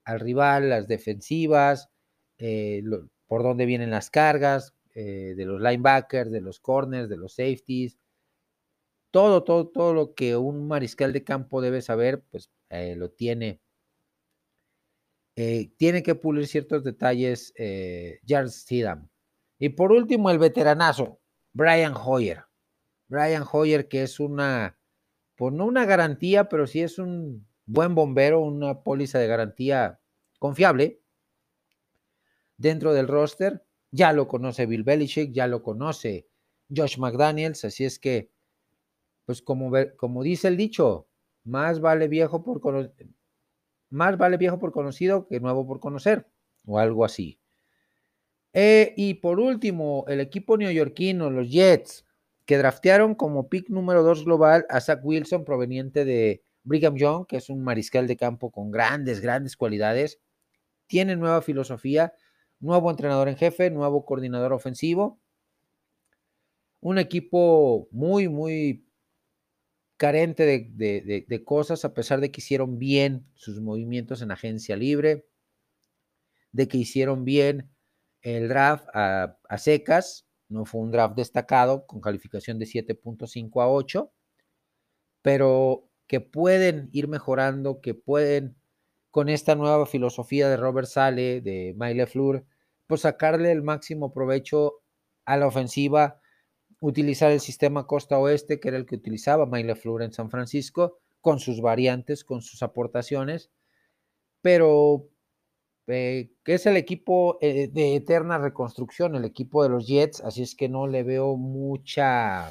al 0.06 0.20
rival, 0.20 0.70
las 0.70 0.86
defensivas, 0.86 1.90
eh, 2.38 2.82
por 3.26 3.42
dónde 3.42 3.66
vienen 3.66 3.90
las 3.90 4.08
cargas, 4.08 4.72
eh, 4.94 5.34
de 5.36 5.44
los 5.44 5.60
linebackers, 5.60 6.30
de 6.30 6.40
los 6.40 6.60
corners, 6.60 7.08
de 7.08 7.16
los 7.16 7.34
safeties, 7.34 7.98
todo, 9.10 9.42
todo, 9.44 9.68
todo 9.68 9.94
lo 9.94 10.14
que 10.14 10.36
un 10.36 10.68
mariscal 10.68 11.12
de 11.12 11.24
campo 11.24 11.60
debe 11.60 11.82
saber, 11.82 12.22
pues 12.30 12.50
eh, 12.70 12.94
lo 12.96 13.10
tiene. 13.10 13.60
tiene 15.76 16.02
que 16.02 16.14
pulir 16.14 16.46
ciertos 16.46 16.82
detalles 16.82 17.52
Charles 18.24 18.54
Steedham. 18.62 19.08
Y 19.58 19.70
por 19.70 19.92
último, 19.92 20.30
el 20.30 20.38
veteranazo, 20.38 21.20
Brian 21.52 21.94
Hoyer. 21.94 22.44
Brian 23.08 23.44
Hoyer, 23.50 23.88
que 23.88 24.02
es 24.02 24.20
una, 24.20 24.78
pues 25.36 25.52
no 25.52 25.66
una 25.66 25.84
garantía, 25.84 26.48
pero 26.48 26.66
sí 26.66 26.80
es 26.80 26.98
un 26.98 27.46
buen 27.66 27.94
bombero, 27.94 28.40
una 28.40 28.82
póliza 28.82 29.18
de 29.18 29.26
garantía 29.26 30.00
confiable 30.38 31.02
dentro 32.56 32.94
del 32.94 33.08
roster. 33.08 33.64
Ya 33.90 34.12
lo 34.12 34.28
conoce 34.28 34.66
Bill 34.66 34.84
Belichick, 34.84 35.32
ya 35.32 35.46
lo 35.46 35.62
conoce 35.62 36.28
Josh 36.74 36.98
McDaniels, 36.98 37.64
así 37.64 37.84
es 37.84 37.98
que, 37.98 38.30
pues 39.24 39.42
como, 39.42 39.70
como 39.96 40.22
dice 40.22 40.48
el 40.48 40.56
dicho, 40.56 41.08
más 41.44 41.80
vale 41.80 42.08
viejo 42.08 42.42
por 42.42 42.60
más 43.90 44.18
vale 44.18 44.36
viejo 44.36 44.58
por 44.58 44.72
conocido 44.72 45.28
que 45.28 45.40
nuevo 45.40 45.66
por 45.66 45.80
conocer, 45.80 46.26
o 46.66 46.78
algo 46.78 47.04
así. 47.04 47.40
Eh, 48.52 48.94
y 48.96 49.14
por 49.14 49.38
último, 49.38 50.04
el 50.08 50.20
equipo 50.20 50.56
neoyorquino, 50.56 51.30
los 51.30 51.50
Jets, 51.50 52.04
que 52.46 52.58
draftearon 52.58 53.14
como 53.14 53.48
pick 53.48 53.68
número 53.68 54.02
2 54.02 54.24
global 54.24 54.66
a 54.68 54.80
Zach 54.80 55.00
Wilson, 55.04 55.44
proveniente 55.44 56.04
de 56.04 56.45
Brigham 56.66 56.96
Young, 56.96 57.26
que 57.26 57.36
es 57.36 57.48
un 57.48 57.62
mariscal 57.62 58.06
de 58.06 58.16
campo 58.16 58.50
con 58.50 58.70
grandes, 58.70 59.20
grandes 59.20 59.56
cualidades. 59.56 60.20
Tiene 60.86 61.16
nueva 61.16 61.40
filosofía, 61.40 62.12
nuevo 62.60 62.90
entrenador 62.90 63.28
en 63.28 63.36
jefe, 63.36 63.70
nuevo 63.70 64.04
coordinador 64.04 64.52
ofensivo. 64.52 65.20
Un 66.80 66.98
equipo 66.98 67.88
muy, 67.92 68.28
muy 68.28 68.86
carente 69.96 70.44
de, 70.44 71.44
cosas, 71.44 71.84
a 71.84 71.94
pesar 71.94 72.20
de 72.20 72.30
que 72.30 72.40
hicieron 72.40 72.78
bien 72.78 73.26
sus 73.34 73.60
movimientos 73.60 74.20
en 74.20 74.30
agencia 74.30 74.76
libre, 74.76 75.26
de 76.52 76.68
que 76.68 76.78
hicieron 76.78 77.24
bien 77.24 77.70
el 78.22 78.48
draft 78.48 78.88
a, 78.92 79.38
a 79.48 79.58
secas, 79.58 80.26
no 80.48 80.64
fue 80.64 80.80
un 80.80 80.90
draft 80.90 81.16
destacado 81.16 81.86
con 81.86 82.00
calificación 82.00 82.58
de 82.58 82.66
7.5 82.66 83.62
a 83.62 83.68
8, 83.68 84.12
pero 85.22 85.90
que 86.06 86.20
pueden 86.20 86.88
ir 86.92 87.08
mejorando, 87.08 87.80
que 87.80 87.94
pueden 87.94 88.56
con 89.10 89.28
esta 89.28 89.54
nueva 89.54 89.86
filosofía 89.86 90.48
de 90.48 90.56
Robert 90.56 90.88
Sale, 90.88 91.40
de 91.40 91.74
Mike 91.76 92.06
Fleur, 92.06 92.44
pues 92.86 93.02
sacarle 93.02 93.50
el 93.50 93.62
máximo 93.62 94.12
provecho 94.12 94.82
a 95.24 95.36
la 95.36 95.46
ofensiva, 95.46 96.20
utilizar 96.80 97.32
el 97.32 97.40
sistema 97.40 97.86
costa 97.86 98.18
oeste, 98.18 98.60
que 98.60 98.68
era 98.68 98.76
el 98.76 98.86
que 98.86 98.96
utilizaba 98.96 99.46
Mike 99.46 99.68
LeFleur 99.68 100.02
en 100.02 100.12
San 100.12 100.30
Francisco, 100.30 100.98
con 101.20 101.40
sus 101.40 101.60
variantes, 101.60 102.24
con 102.24 102.42
sus 102.42 102.62
aportaciones, 102.62 103.50
pero 104.42 105.08
eh, 105.88 106.30
que 106.44 106.54
es 106.54 106.66
el 106.66 106.76
equipo 106.76 107.38
eh, 107.40 107.68
de 107.68 107.96
eterna 107.96 108.38
reconstrucción, 108.38 109.16
el 109.16 109.24
equipo 109.24 109.62
de 109.62 109.70
los 109.70 109.86
Jets, 109.86 110.20
así 110.20 110.42
es 110.42 110.54
que 110.54 110.68
no 110.68 110.86
le 110.86 111.02
veo 111.02 111.36
mucha 111.36 112.50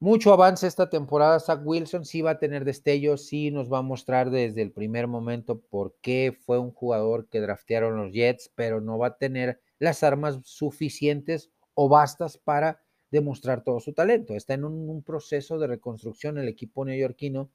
mucho 0.00 0.32
avance 0.32 0.66
esta 0.66 0.88
temporada. 0.88 1.38
Zach 1.38 1.60
Wilson 1.62 2.04
sí 2.04 2.22
va 2.22 2.32
a 2.32 2.38
tener 2.38 2.64
destellos, 2.64 3.26
sí 3.26 3.50
nos 3.50 3.70
va 3.70 3.78
a 3.78 3.82
mostrar 3.82 4.30
desde 4.30 4.62
el 4.62 4.72
primer 4.72 5.06
momento 5.06 5.60
por 5.60 5.94
qué 6.00 6.36
fue 6.40 6.58
un 6.58 6.72
jugador 6.72 7.28
que 7.28 7.40
draftearon 7.40 7.96
los 7.96 8.12
Jets, 8.12 8.50
pero 8.54 8.80
no 8.80 8.98
va 8.98 9.08
a 9.08 9.18
tener 9.18 9.60
las 9.78 10.02
armas 10.02 10.40
suficientes 10.42 11.50
o 11.74 11.88
bastas 11.88 12.38
para 12.38 12.82
demostrar 13.10 13.62
todo 13.62 13.78
su 13.80 13.92
talento. 13.92 14.34
Está 14.34 14.54
en 14.54 14.64
un, 14.64 15.02
proceso 15.02 15.58
de 15.58 15.66
reconstrucción 15.66 16.38
el 16.38 16.48
equipo 16.48 16.84
neoyorquino, 16.84 17.50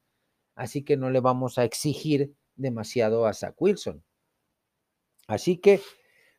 así 0.54 0.84
que 0.84 0.98
no 0.98 1.10
le 1.10 1.22
vamos 1.22 1.58
a 1.58 1.64
exigir 1.64 2.36
demasiado 2.56 3.26
a 3.26 3.34
Zach 3.34 3.56
Wilson. 3.60 4.04
Así 5.28 5.58
que 5.58 5.82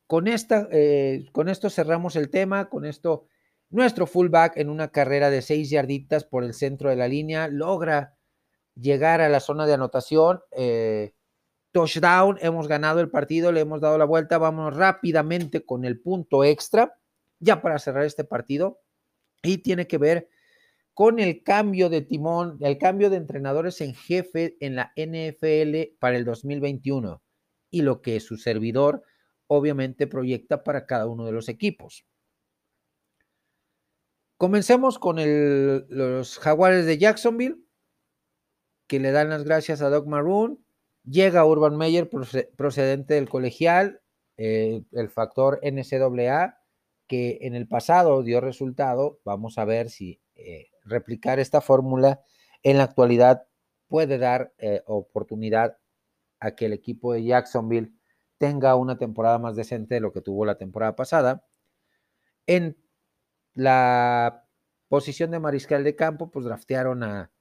con, 0.07 0.29
esta, 0.29 0.69
eh, 0.71 1.27
con 1.33 1.49
esto 1.49 1.69
cerramos 1.69 2.15
el 2.15 2.31
tema, 2.31 2.69
con 2.69 2.85
esto 2.85 3.27
nuestro 3.71 4.07
fullback 4.07 4.57
en 4.57 4.71
una 4.71 4.89
carrera 4.89 5.31
de 5.31 5.43
seis 5.43 5.71
yarditas 5.71 6.25
por 6.25 6.45
el 6.45 6.55
centro 6.55 6.91
de 6.91 6.97
la 6.97 7.09
línea 7.09 7.49
logra 7.49 8.17
llegar 8.75 9.21
a 9.21 9.29
la 9.29 9.41
zona 9.41 9.67
de 9.67 9.75
anotación. 9.75 10.41
Eh, 10.53 11.15
touchdown, 11.73 12.39
hemos 12.41 12.69
ganado 12.69 13.01
el 13.01 13.11
partido, 13.11 13.53
le 13.53 13.61
hemos 13.61 13.81
dado 13.81 13.99
la 13.99 14.05
vuelta. 14.05 14.39
Vamos 14.39 14.77
rápidamente 14.77 15.65
con 15.65 15.85
el 15.85 16.01
punto 16.01 16.45
extra, 16.45 16.99
ya 17.39 17.61
para 17.61 17.79
cerrar 17.79 18.05
este 18.05 18.25
partido. 18.25 18.81
Y 19.43 19.59
tiene 19.59 19.87
que 19.87 19.99
ver 19.99 20.29
con 20.95 21.19
el 21.19 21.43
cambio 21.43 21.91
de 21.91 22.01
timón, 22.01 22.57
el 22.61 22.79
cambio 22.79 23.11
de 23.11 23.19
entrenadores 23.19 23.81
en 23.83 23.95
jefe 23.95 24.57
en 24.61 24.77
la 24.77 24.93
NFL 24.97 25.99
para 25.99 26.17
el 26.17 26.25
2021 26.25 27.23
y 27.71 27.83
lo 27.83 28.01
que 28.01 28.19
su 28.21 28.39
servidor 28.39 29.03
obviamente 29.47 30.07
proyecta 30.07 30.65
para 30.65 30.87
cada 30.87 31.07
uno 31.07 31.27
de 31.27 31.33
los 31.33 31.51
equipos. 31.51 32.07
Comencemos 34.37 34.99
con 34.99 35.17
los 35.89 36.39
Jaguares 36.39 36.85
de 36.85 36.99
Jacksonville, 36.99 37.57
que 38.87 39.01
le 39.01 39.11
dan 39.11 39.31
las 39.31 39.45
gracias 39.45 39.81
a 39.81 39.89
Doc 39.89 40.07
Maroon. 40.07 40.63
Llega 41.05 41.47
Urban 41.47 41.77
Meyer 41.77 42.11
procedente 42.57 43.15
del 43.15 43.31
colegial, 43.31 44.03
eh, 44.37 44.83
el 44.93 45.09
factor 45.09 45.61
NCAA, 45.63 46.59
que 47.07 47.39
en 47.43 47.55
el 47.55 47.67
pasado 47.67 48.23
dio 48.23 48.43
resultado. 48.43 49.21
Vamos 49.25 49.57
a 49.57 49.65
ver 49.65 49.89
si 49.89 50.21
eh, 50.35 50.69
replicar 50.85 51.39
esta 51.39 51.63
fórmula 51.63 52.21
en 52.63 52.77
la 52.77 52.85
actualidad 52.85 53.47
puede 53.89 54.19
dar 54.19 54.53
eh, 54.59 54.83
oportunidad 54.87 55.79
a 56.41 56.55
que 56.55 56.67
el 56.67 56.75
equipo 56.75 57.15
de 57.15 57.25
Jacksonville 57.25 57.93
tenga 58.37 58.75
una 58.75 58.99
temporada 58.99 59.39
más 59.39 59.57
decente 59.57 59.95
de 59.95 60.01
lo 60.01 60.13
que 60.13 60.21
tuvo 60.21 60.45
la 60.45 60.59
temporada 60.59 60.95
pasada. 60.95 61.47
En 62.47 62.77
la 63.57 64.47
posición 64.89 65.31
de 65.33 65.41
mariscal 65.41 65.83
de 65.83 65.97
campo, 65.97 66.31
pues 66.31 66.45
draftearon 66.45 67.03
a, 67.03 67.33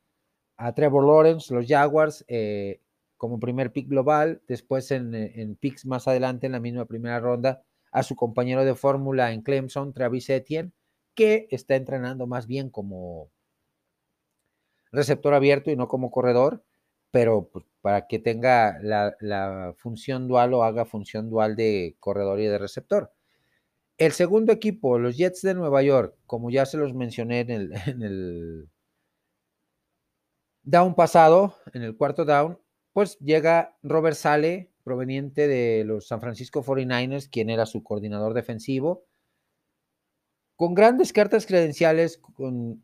Trevor 0.76 1.06
Lawrence, 1.06 1.54
los 1.54 1.68
Jaguars, 1.68 2.24
eh, 2.30 2.82
como 3.18 3.40
primer 3.40 3.74
pick 3.74 3.90
global. 3.90 4.42
Después 4.48 4.90
en, 4.92 5.58
picks 5.60 5.86
más 5.86 6.08
adelante, 6.08 6.46
en 6.48 6.54
la 6.54 6.62
misma 6.62 6.86
primera 6.86 7.20
ronda, 7.20 7.64
a 7.92 8.04
su 8.04 8.16
compañero 8.16 8.64
de 8.64 8.76
fórmula 8.76 9.34
en 9.34 9.42
Clemson, 9.42 9.94
Travis 9.94 10.30
Etienne, 10.30 10.72
que 11.14 11.48
está 11.52 11.76
entrenando 11.76 12.28
más 12.28 12.48
bien 12.48 12.70
como 12.70 13.30
receptor 14.92 15.34
abierto 15.34 15.72
y 15.72 15.76
no 15.76 15.90
como 15.90 16.12
corredor, 16.12 16.64
pero 17.12 17.50
pues, 17.52 17.66
para 17.82 18.08
que 18.08 18.20
tenga 18.20 18.80
la 18.82 19.76
función 19.78 20.28
dual 20.30 20.54
o 20.54 20.64
haga 20.64 20.86
función 20.86 21.30
dual 21.30 21.58
de 21.58 21.98
corredor 22.00 22.40
y 22.40 22.46
de 22.46 22.58
receptor. 22.58 23.12
El 23.98 24.12
segundo 24.12 24.52
equipo, 24.52 25.00
los 25.00 25.16
Jets 25.16 25.42
de 25.42 25.54
Nueva 25.54 25.82
York, 25.82 26.18
como 26.26 26.50
ya 26.50 26.66
se 26.66 26.78
los 26.78 26.94
mencioné 26.94 27.42
en 27.42 27.52
el, 28.02 28.70
down 30.64 30.96
pasado, 30.96 31.56
en 31.74 31.84
el 31.84 31.96
cuarto 31.96 32.26
down, 32.26 32.60
pues 32.92 33.18
llega 33.20 33.78
Robert 33.84 34.18
Sale, 34.18 34.72
proveniente 34.84 35.48
de 35.48 35.84
los 35.86 36.08
San 36.08 36.20
Francisco 36.20 36.64
49ers, 36.64 37.30
quien 37.30 37.50
era 37.50 37.66
su 37.66 37.84
coordinador 37.84 38.34
defensivo, 38.34 39.06
con 40.58 40.74
grandes 40.74 41.14
cartas 41.14 41.46
credenciales, 41.46 42.18
con 42.18 42.84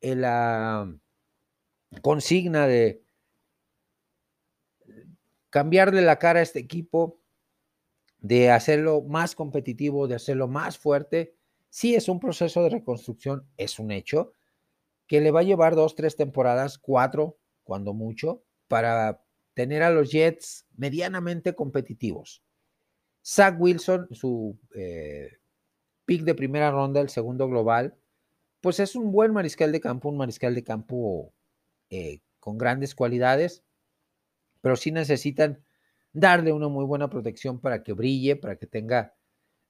la 0.00 0.92
consigna 2.02 2.66
de 2.66 3.02
cambiarle 5.50 6.02
la 6.02 6.18
cara 6.18 6.40
a 6.40 6.42
este 6.42 6.58
equipo, 6.58 7.20
de 8.24 8.50
hacerlo 8.50 9.02
más 9.02 9.34
competitivo, 9.34 10.08
de 10.08 10.14
hacerlo 10.14 10.48
más 10.48 10.78
fuerte. 10.78 11.34
Sí 11.68 11.94
es 11.94 12.08
un 12.08 12.18
proceso 12.18 12.62
de 12.62 12.70
reconstrucción, 12.70 13.46
es 13.58 13.78
un 13.78 13.90
hecho, 13.90 14.32
que 15.06 15.20
le 15.20 15.30
va 15.30 15.40
a 15.40 15.42
llevar 15.42 15.74
dos, 15.74 15.94
tres 15.94 16.16
temporadas, 16.16 16.78
cuatro, 16.78 17.36
cuando 17.64 17.92
mucho, 17.92 18.42
para 18.66 19.22
tener 19.52 19.82
a 19.82 19.90
los 19.90 20.10
Jets 20.10 20.66
medianamente 20.74 21.54
competitivos. 21.54 22.42
Zach 23.22 23.56
Wilson, 23.60 24.08
su 24.12 24.58
eh, 24.74 25.32
pick 26.06 26.22
de 26.22 26.34
primera 26.34 26.70
ronda, 26.70 27.02
el 27.02 27.10
segundo 27.10 27.46
global, 27.46 27.94
pues 28.62 28.80
es 28.80 28.96
un 28.96 29.12
buen 29.12 29.34
mariscal 29.34 29.70
de 29.70 29.82
campo, 29.82 30.08
un 30.08 30.16
mariscal 30.16 30.54
de 30.54 30.64
campo 30.64 31.34
eh, 31.90 32.20
con 32.40 32.56
grandes 32.56 32.94
cualidades, 32.94 33.64
pero 34.62 34.76
sí 34.76 34.92
necesitan 34.92 35.62
darle 36.14 36.52
una 36.52 36.68
muy 36.68 36.86
buena 36.86 37.10
protección 37.10 37.60
para 37.60 37.82
que 37.82 37.92
brille, 37.92 38.36
para 38.36 38.56
que 38.56 38.66
tenga 38.66 39.14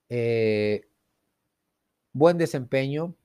eh, 0.08 0.86
buen 2.12 2.38
desempeño 2.38 3.16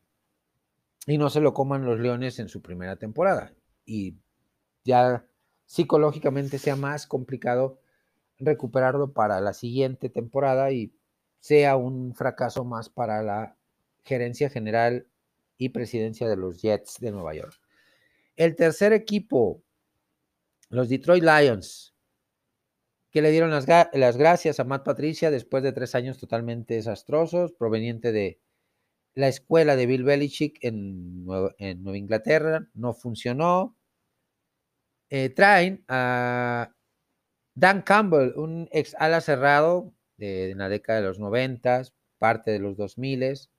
y 1.06 1.18
no 1.18 1.30
se 1.30 1.42
lo 1.42 1.54
coman 1.54 1.86
los 1.86 2.00
leones 2.00 2.40
en 2.40 2.50
su 2.50 2.62
primera 2.62 2.96
temporada. 2.96 3.54
Y 3.86 4.16
ya 4.84 5.26
psicológicamente 5.66 6.58
sea 6.58 6.76
más 6.76 7.06
complicado 7.06 7.80
recuperarlo 8.40 9.12
para 9.12 9.42
la 9.42 9.54
siguiente 9.54 10.10
temporada 10.10 10.72
y 10.72 10.94
sea 11.40 11.76
un 11.76 12.16
fracaso 12.16 12.64
más 12.64 12.90
para 12.90 13.22
la 13.22 13.58
gerencia 14.04 14.50
general 14.50 15.08
y 15.58 15.70
presidencia 15.70 16.28
de 16.28 16.38
los 16.38 16.62
Jets 16.62 17.00
de 17.00 17.12
Nueva 17.12 17.34
York. 17.36 17.60
El 18.38 18.56
tercer 18.56 18.94
equipo, 18.94 19.62
los 20.70 20.88
Detroit 20.88 21.24
Lions, 21.24 21.89
que 23.12 23.22
le 23.22 23.32
dieron 23.32 23.50
las, 23.50 23.68
las, 23.94 24.18
gracias 24.18 24.60
a 24.60 24.64
Matt 24.64 24.86
Patricia 24.86 25.32
después 25.32 25.64
de 25.64 25.72
tres 25.72 25.96
años 25.96 26.18
totalmente 26.18 26.76
desastrosos, 26.76 27.54
proveniente 27.54 28.12
de 28.12 28.40
la 29.16 29.28
escuela 29.28 29.76
de 29.76 29.86
Bill 29.86 30.04
Belichick 30.04 30.64
en 30.64 31.26
Nueva, 31.26 31.54
Inglaterra. 31.60 32.68
No 32.74 32.94
funcionó. 32.94 33.76
Eh, 35.10 35.30
traen 35.30 35.84
a 35.88 36.72
Dan 37.56 37.82
Campbell, 37.82 38.34
un 38.36 38.70
ex 38.72 38.96
ala 39.00 39.22
cerrado 39.22 39.94
de, 40.18 40.48
de 40.48 40.56
la 40.56 40.70
década 40.70 41.02
de 41.02 41.08
los 41.08 41.20
noventas, 41.20 41.96
parte 42.20 42.52
de 42.52 42.60
los 42.60 42.78
2000 42.78 43.50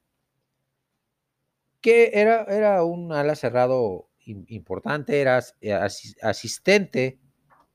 que 1.81 2.11
era, 2.15 2.45
era 2.45 2.85
un 2.85 3.13
ala 3.13 3.35
cerrado 3.35 4.11
importante, 4.25 5.21
era 5.21 5.41
asistente 6.23 7.19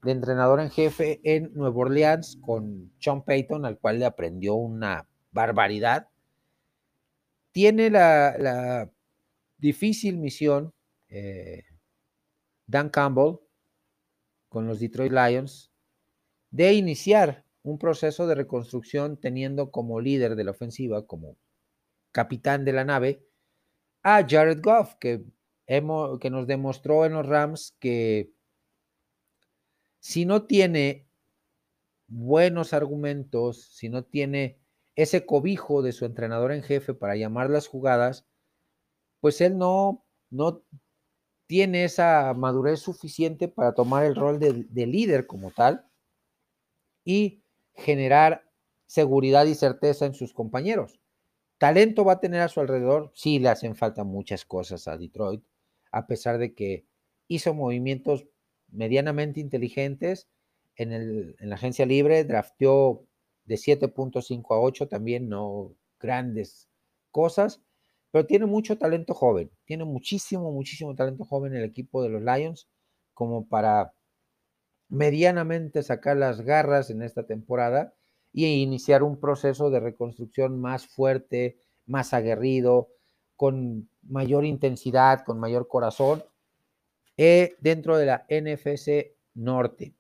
de 0.06 0.12
entrenador 0.12 0.60
en 0.60 0.70
jefe 0.70 1.20
en 1.24 1.52
Nueva 1.56 1.78
Orleans 1.78 2.38
con 2.40 2.94
Sean 3.00 3.26
Payton, 3.26 3.66
al 3.66 3.80
cual 3.80 3.98
le 3.98 4.06
aprendió 4.06 4.54
una 4.54 5.08
barbaridad. 5.32 6.10
Tiene 7.52 7.90
la, 7.90 8.92
difícil 9.58 10.18
misión, 10.18 10.74
eh, 11.10 11.64
Dan 12.68 12.90
Campbell, 12.90 13.40
con 14.48 14.68
los 14.68 14.80
Detroit 14.80 15.12
Lions, 15.12 15.72
de 16.52 16.74
iniciar 16.74 17.44
un 17.64 17.80
proceso 17.80 18.28
de 18.28 18.36
reconstrucción 18.36 19.18
teniendo 19.18 19.72
como 19.72 20.00
líder 20.00 20.36
de 20.36 20.44
la 20.44 20.52
ofensiva, 20.52 21.08
como 21.08 21.36
capitán 22.12 22.64
de 22.64 22.74
la 22.74 22.86
nave, 22.86 23.26
a 24.04 24.24
Jared 24.28 24.62
Goff, 24.62 24.94
que, 25.00 25.26
hemos, 25.66 26.20
que 26.20 26.30
nos 26.30 26.46
demostró 26.46 27.06
en 27.06 27.14
los 27.14 27.26
Rams 27.26 27.76
que 27.80 28.35
si 30.06 30.24
no 30.28 30.44
tiene 30.44 31.08
buenos 32.08 32.74
argumentos, 32.74 33.72
si 33.74 33.90
no 33.90 34.04
tiene 34.04 34.60
ese 34.96 35.26
cobijo 35.26 35.82
de 35.82 35.94
su 35.94 36.06
entrenador 36.06 36.52
en 36.52 36.62
jefe 36.62 36.94
para 36.94 37.16
llamar 37.16 37.50
las 37.50 37.66
jugadas, 37.66 38.28
pues 39.20 39.42
él 39.42 39.58
no, 39.58 40.06
no 40.30 40.62
tiene 41.48 41.86
esa 41.86 42.36
madurez 42.36 42.82
suficiente 42.82 43.48
para 43.48 43.74
tomar 43.74 44.06
el 44.06 44.16
rol 44.16 44.38
de, 44.38 44.68
de 44.70 44.86
líder 44.86 45.26
como 45.26 45.50
tal 45.50 45.90
y 47.04 47.42
generar 47.74 48.48
seguridad 48.86 49.48
y 49.48 49.56
certeza 49.56 50.06
en 50.06 50.14
sus 50.14 50.34
compañeros. 50.34 51.00
Talento 51.58 52.06
va 52.06 52.14
a 52.14 52.20
tener 52.20 52.42
a 52.42 52.48
su 52.48 52.60
alrededor, 52.60 53.12
sí 53.16 53.40
le 53.40 53.50
hacen 53.50 53.76
falta 53.76 54.04
muchas 54.04 54.46
cosas 54.46 54.88
a 54.88 55.00
Detroit, 55.00 55.44
a 55.92 56.06
pesar 56.06 56.38
de 56.38 56.54
que 56.54 56.86
hizo 57.28 57.56
movimientos 57.56 58.28
medianamente 58.70 59.40
inteligentes 59.40 60.28
en, 60.76 60.92
el, 60.92 61.36
en 61.40 61.50
la 61.50 61.56
agencia 61.56 61.86
libre, 61.86 62.24
drafteó 62.24 63.06
de 63.46 63.56
7.5 63.56 64.56
a 64.56 64.60
8, 64.60 64.88
también 64.88 65.30
no 65.30 65.74
grandes 66.00 66.70
cosas, 67.12 67.62
pero 68.12 68.26
tiene 68.26 68.46
mucho 68.46 68.78
talento 68.78 69.14
joven, 69.14 69.52
tiene 69.66 69.86
muchísimo, 69.86 70.52
muchísimo 70.52 70.96
talento 70.96 71.26
joven 71.26 71.56
el 71.56 71.64
equipo 71.64 72.02
de 72.02 72.10
los 72.10 72.22
Lions 72.22 72.70
como 73.14 73.48
para 73.48 73.94
medianamente 74.90 75.84
sacar 75.84 76.18
las 76.18 76.42
garras 76.42 76.90
en 76.90 77.02
esta 77.02 77.26
temporada 77.26 77.94
y 78.32 78.46
iniciar 78.62 79.04
un 79.04 79.20
proceso 79.20 79.70
de 79.70 79.80
reconstrucción 79.80 80.60
más 80.60 80.88
fuerte, 80.88 81.58
más 81.86 82.14
aguerrido, 82.14 82.90
con 83.36 83.90
mayor 84.04 84.46
intensidad, 84.46 85.24
con 85.26 85.40
mayor 85.40 85.68
corazón, 85.68 86.24
eh, 87.18 87.56
dentro 87.60 87.98
de 87.98 88.06
la 88.06 88.26
NFC 88.30 89.16
Norte. 89.34 89.96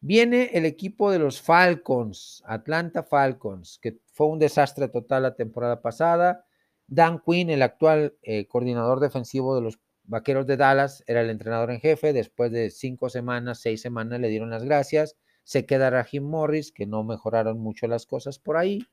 Viene 0.00 0.50
el 0.52 0.66
equipo 0.66 1.10
de 1.10 1.18
los 1.18 1.40
Falcons, 1.40 2.42
Atlanta 2.46 3.02
Falcons, 3.02 3.78
que 3.80 3.98
fue 4.12 4.26
un 4.26 4.38
desastre 4.38 4.88
total 4.88 5.22
la 5.22 5.34
temporada 5.34 5.80
pasada. 5.80 6.44
Dan 6.86 7.22
Quinn, 7.24 7.48
el 7.48 7.62
actual 7.62 8.14
eh, 8.22 8.46
coordinador 8.46 9.00
defensivo 9.00 9.54
de 9.54 9.62
los 9.62 9.78
Vaqueros 10.02 10.46
de 10.46 10.58
Dallas, 10.58 11.02
era 11.06 11.22
el 11.22 11.30
entrenador 11.30 11.70
en 11.70 11.80
jefe. 11.80 12.12
Después 12.12 12.52
de 12.52 12.68
cinco 12.68 13.08
semanas, 13.08 13.60
seis 13.60 13.80
semanas, 13.80 14.20
le 14.20 14.28
dieron 14.28 14.50
las 14.50 14.64
gracias. 14.64 15.16
Se 15.42 15.64
queda 15.64 15.88
Rahim 15.88 16.24
Morris, 16.24 16.70
que 16.70 16.84
no 16.84 17.02
mejoraron 17.02 17.58
mucho 17.58 17.86
las 17.86 18.04
cosas 18.04 18.38
por 18.38 18.58
ahí. 18.58 18.86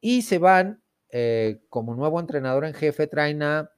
Y 0.00 0.22
se 0.22 0.38
van 0.38 0.82
eh, 1.10 1.60
como 1.68 1.94
nuevo 1.94 2.18
entrenador 2.18 2.64
en 2.64 2.72
jefe, 2.72 3.06
traen 3.06 3.42
a 3.42 3.70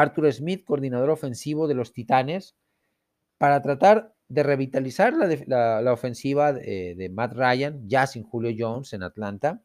Arthur 0.00 0.32
Smith, 0.32 0.64
coordinador 0.64 1.10
ofensivo 1.10 1.68
de 1.68 1.74
los 1.74 1.92
Titanes, 1.92 2.56
para 3.38 3.62
tratar 3.62 4.14
de 4.28 4.42
revitalizar 4.42 5.14
la, 5.14 5.92
ofensiva 5.92 6.52
de, 6.52 6.94
de, 6.96 7.08
Matt 7.08 7.34
Ryan, 7.34 7.88
ya 7.88 8.06
sin 8.06 8.24
Julio 8.24 8.54
Jones 8.56 8.92
en 8.92 9.02
Atlanta. 9.02 9.62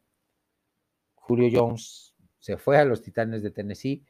Julio 1.14 1.48
Jones 1.52 2.14
se 2.38 2.56
fue 2.56 2.78
a 2.78 2.84
los 2.84 3.02
Titanes 3.02 3.42
de 3.42 3.50
Tennessee. 3.50 4.04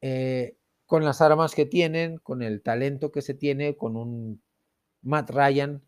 Eh, 0.00 0.56
con 0.86 1.04
las 1.04 1.20
armas 1.20 1.54
que 1.54 1.66
tienen, 1.66 2.18
con 2.18 2.42
el 2.42 2.62
talento 2.62 3.12
que 3.12 3.22
se 3.22 3.34
tiene, 3.34 3.76
con 3.76 3.96
un 3.96 4.42
Matt 5.02 5.30
Ryan 5.30 5.82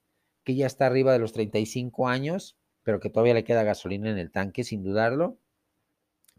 que 0.44 0.54
ya 0.54 0.66
está 0.66 0.86
arriba 0.86 1.12
de 1.12 1.18
los 1.18 1.32
35 1.32 2.08
años, 2.08 2.56
pero 2.82 3.00
que 3.00 3.10
todavía 3.10 3.34
le 3.34 3.44
queda 3.44 3.64
gasolina 3.64 4.10
en 4.10 4.18
el 4.18 4.30
tanque, 4.30 4.64
sin 4.64 4.82
dudarlo. 4.82 5.38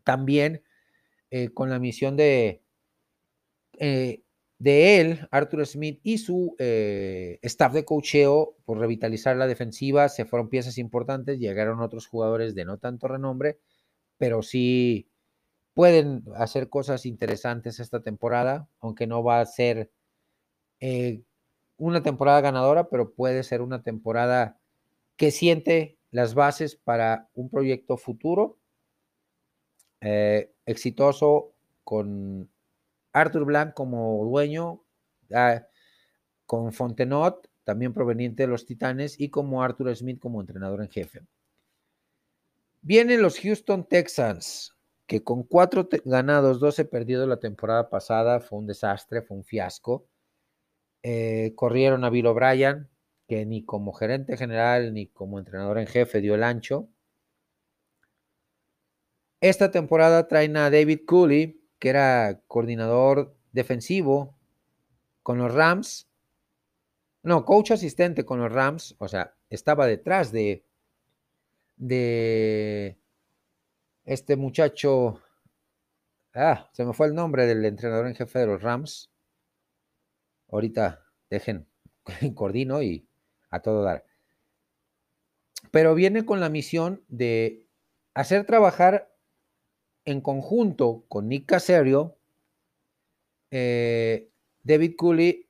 También 0.04 0.64
eh, 1.30 1.50
con 1.50 1.70
la 1.70 1.80
misión 1.80 2.18
de, 2.18 2.63
eh, 3.86 4.24
de 4.60 5.02
él, 5.02 5.28
Arthur 5.30 5.68
Smith 5.68 6.00
y 6.04 6.18
su 6.18 6.56
eh, 6.58 7.38
staff 7.42 7.74
de 7.74 7.84
cocheo 7.84 8.56
por 8.64 8.78
revitalizar 8.78 9.36
la 9.36 9.46
defensiva, 9.46 10.08
se 10.08 10.24
fueron 10.24 10.48
piezas 10.48 10.78
importantes, 10.78 11.38
llegaron 11.38 11.82
otros 11.82 12.08
jugadores 12.08 12.56
de 12.56 12.64
no 12.64 12.78
tanto 12.78 13.10
renombre, 13.10 13.60
pero 14.18 14.42
sí 14.42 15.10
pueden 15.74 16.24
hacer 16.38 16.70
cosas 16.70 17.06
interesantes 17.06 17.82
esta 17.82 18.02
temporada, 18.02 18.70
aunque 18.80 19.06
no 19.06 19.22
va 19.22 19.42
a 19.42 19.46
ser 19.46 19.92
eh, 20.80 21.22
una 21.76 22.02
temporada 22.02 22.40
ganadora, 22.40 22.88
pero 22.88 23.12
puede 23.12 23.44
ser 23.44 23.62
una 23.62 23.84
temporada 23.84 24.62
que 25.18 25.32
siente 25.32 25.98
las 26.10 26.36
bases 26.36 26.78
para 26.78 27.28
un 27.34 27.50
proyecto 27.50 27.98
futuro 27.98 28.60
exitoso 30.66 31.54
con 31.84 32.53
Arthur 33.14 33.46
Blanc 33.46 33.74
como 33.74 34.26
dueño, 34.26 34.84
ah, 35.34 35.66
con 36.46 36.74
Fontenot, 36.74 37.50
también 37.64 37.94
proveniente 37.94 38.44
de 38.44 38.48
los 38.48 38.66
Titanes, 38.66 39.20
y 39.20 39.30
como 39.30 39.64
Arthur 39.64 39.96
Smith 39.96 40.20
como 40.20 40.42
entrenador 40.42 40.82
en 40.82 40.90
jefe. 40.90 41.22
Vienen 42.82 43.22
los 43.22 43.40
Houston 43.40 43.88
Texans, 43.88 44.76
que 45.08 45.24
con 45.24 45.44
cuatro 45.44 45.88
ganados, 46.04 46.60
12 46.60 46.86
perdidos 46.86 47.28
la 47.28 47.40
temporada 47.40 47.90
pasada, 47.90 48.40
fue 48.42 48.60
un 48.60 48.68
desastre, 48.68 49.22
fue 49.22 49.38
un 49.38 49.44
fiasco. 49.44 50.08
Eh, 51.02 51.54
corrieron 51.56 52.04
a 52.04 52.10
Bill 52.10 52.28
O'Brien, 52.28 52.90
que 53.28 53.46
ni 53.46 53.64
como 53.64 53.94
gerente 53.94 54.38
general 54.38 54.94
ni 54.94 55.08
como 55.08 55.40
entrenador 55.40 55.78
en 55.78 55.88
jefe 55.88 56.20
dio 56.20 56.36
el 56.36 56.44
ancho. 56.44 56.90
Esta 59.40 59.72
temporada 59.72 60.28
traen 60.28 60.56
a 60.58 60.70
David 60.70 61.02
Cooley, 61.06 61.63
que 61.84 61.90
era 61.90 62.40
coordinador 62.48 63.36
defensivo 63.52 64.40
con 65.22 65.38
los 65.38 65.54
Rams. 65.54 66.08
No, 67.24 67.44
coach 67.44 67.72
asistente 67.72 68.24
con 68.24 68.40
los 68.40 68.54
Rams, 68.54 68.96
o 69.00 69.10
sea, 69.10 69.36
estaba 69.50 69.86
detrás 69.86 70.32
de, 70.32 70.64
de 71.76 72.98
este 74.06 74.38
muchacho, 74.38 75.22
ah, 76.34 76.70
se 76.72 76.86
me 76.86 76.94
fue 76.94 77.08
el 77.08 77.16
nombre 77.16 77.46
del 77.46 77.66
entrenador 77.66 78.08
en 78.08 78.16
jefe 78.16 78.40
de 78.40 78.48
los 78.48 78.62
Rams. 78.62 79.12
Ahorita 80.48 81.04
dejen, 81.30 81.68
coordino 82.34 82.82
y 82.82 83.06
a 83.50 83.60
todo 83.60 83.84
dar. 83.84 84.06
Pero 85.70 85.96
viene 85.96 86.26
con 86.26 86.40
la 86.40 86.48
misión 86.48 87.04
de 87.10 87.68
hacer 88.14 88.46
trabajar 88.46 89.13
en 90.06 90.22
conjunto 90.22 91.06
con 91.08 91.30
Nick 91.30 91.46
Caserio, 91.46 92.18
eh, 93.52 94.30
David 94.64 94.96
Cooley, 94.98 95.48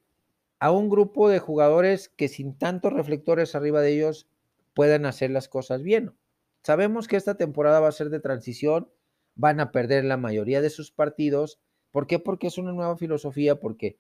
a 0.60 0.72
un 0.72 0.90
grupo 0.90 1.30
de 1.30 1.40
jugadores 1.40 2.10
que 2.10 2.28
sin 2.28 2.58
tantos 2.58 2.94
reflectores 2.94 3.56
arriba 3.56 3.82
de 3.82 3.94
ellos 3.94 4.30
puedan 4.74 5.06
hacer 5.06 5.32
las 5.32 5.48
cosas 5.48 5.84
bien. 5.84 6.16
Sabemos 6.62 7.08
que 7.08 7.18
esta 7.18 7.36
temporada 7.36 7.80
va 7.80 7.90
a 7.90 7.94
ser 7.94 8.10
de 8.10 8.20
transición, 8.20 8.90
van 9.36 9.60
a 9.60 9.72
perder 9.72 10.06
la 10.06 10.18
mayoría 10.18 10.62
de 10.62 10.70
sus 10.70 10.92
partidos. 10.92 11.60
¿Por 11.92 12.08
qué? 12.08 12.20
Porque 12.20 12.48
es 12.48 12.58
una 12.58 12.72
nueva 12.72 12.98
filosofía, 12.98 13.60
porque 13.60 13.98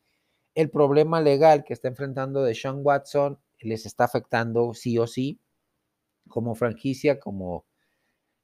el 0.56 0.70
problema 0.70 1.20
legal 1.20 1.64
que 1.66 1.74
está 1.74 1.90
enfrentando 1.90 2.44
de 2.44 2.56
Sean 2.56 2.80
Watson 2.82 3.40
les 3.60 3.86
está 3.86 4.06
afectando 4.06 4.74
sí 4.74 4.98
o 4.98 5.08
sí, 5.08 5.40
como 6.28 6.56
franquicia, 6.56 7.20
como 7.20 7.66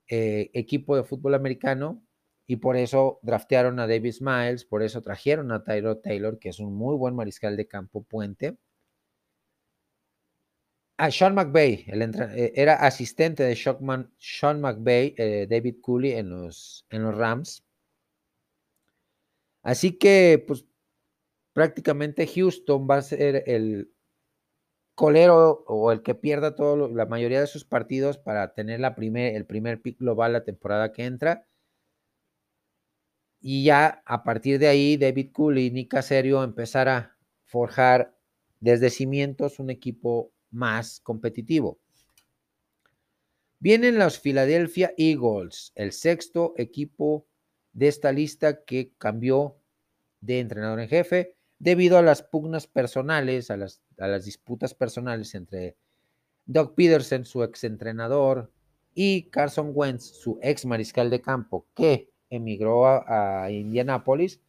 eh, 0.09 0.49
equipo 0.53 0.95
de 0.95 1.03
fútbol 1.03 1.35
americano, 1.35 2.03
y 2.47 2.55
por 2.57 2.77
eso 2.77 3.19
draftearon 3.21 3.79
a 3.79 3.87
Davis 3.87 4.21
Miles, 4.21 4.65
por 4.65 4.81
eso 4.81 5.01
trajeron 5.01 5.51
a 5.51 5.63
Tyro 5.63 5.99
Taylor, 5.99 6.39
que 6.39 6.49
es 6.49 6.59
un 6.59 6.75
muy 6.75 6.97
buen 6.97 7.15
mariscal 7.15 7.55
de 7.55 7.67
campo 7.67 8.03
puente. 8.03 8.57
Ah, 10.97 11.11
Sean 11.11 11.33
McVay, 11.33 11.85
eh, 11.87 12.51
era 12.55 12.73
asistente 12.75 13.43
de 13.43 13.55
Sean 13.55 14.59
McVay, 14.61 15.15
eh, 15.17 15.47
David 15.49 15.75
Cooley 15.81 16.13
en 16.13 16.29
los, 16.29 16.85
en 16.89 17.03
los 17.03 17.15
Rams. 17.15 17.63
Así 19.61 19.97
que, 19.97 20.43
pues, 20.45 20.65
prácticamente 21.53 22.27
Houston 22.27 22.87
va 22.89 22.97
a 22.97 23.01
ser 23.01 23.43
el 23.45 23.91
colero 24.99 25.63
o 25.65 25.93
el 25.93 26.03
que 26.03 26.13
pierda 26.13 26.53
la 26.89 27.05
mayoría 27.05 27.39
de 27.39 27.47
sus 27.47 27.63
partidos 27.63 28.17
para 28.17 28.53
tener 28.53 28.81
la 28.81 28.95
primer, 28.95 29.33
el 29.33 29.45
primer 29.45 29.81
pick 29.81 29.97
global 29.97 30.33
la 30.33 30.43
temporada 30.43 30.91
que 30.91 31.05
entra. 31.05 31.47
Y 33.39 33.63
ya 33.63 34.03
a 34.05 34.25
partir 34.25 34.59
de 34.59 34.67
ahí, 34.67 34.97
David 34.97 35.31
Cooley 35.31 35.67
y 35.67 35.71
Nick 35.71 35.91
Caserio 35.91 36.43
empezar 36.43 36.89
a 36.89 37.15
forjar 37.45 38.13
desde 38.59 38.89
cimientos 38.89 39.59
un 39.59 39.69
equipo 39.69 40.33
más 40.51 40.99
competitivo. 40.99 41.79
Vienen 43.59 43.99
los 43.99 44.19
Philadelphia 44.19 44.93
Eagles, 44.97 45.71
el 45.75 45.93
sexto 45.93 46.55
equipo 46.57 47.25
de 47.71 47.87
esta 47.87 48.11
lista 48.11 48.65
que 48.65 48.91
cambió 48.97 49.55
de 50.19 50.41
entrenador 50.41 50.81
en 50.81 50.89
jefe 50.89 51.38
debido 51.59 51.97
a 51.97 52.01
las 52.01 52.23
pugnas 52.23 52.67
personales, 52.67 53.51
a 53.51 53.57
las, 53.57 53.81
a 53.99 54.07
las 54.07 54.25
disputas 54.25 54.73
personales 54.73 55.35
entre 55.35 55.77
Doug 56.45 56.73
Peterson, 56.73 57.25
su 57.25 57.43
exentrenador, 57.43 58.51
y 58.95 59.29
Carson 59.29 59.71
Wentz, 59.73 60.03
su 60.03 60.39
ex 60.41 60.65
mariscal 60.65 61.09
de 61.09 61.21
campo, 61.21 61.67
que 61.75 62.09
emigró 62.29 62.87
a, 62.87 63.43
a 63.43 63.51
Indianápolis, 63.51 64.41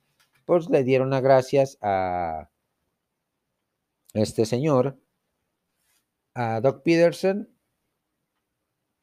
pues 0.46 0.70
le 0.70 0.82
dieron 0.82 1.10
las 1.10 1.22
gracias 1.22 1.78
a 1.82 2.48
este 4.14 4.46
señor 4.46 4.98
a 6.34 6.60
Doc 6.60 6.82
Peterson 6.82 7.48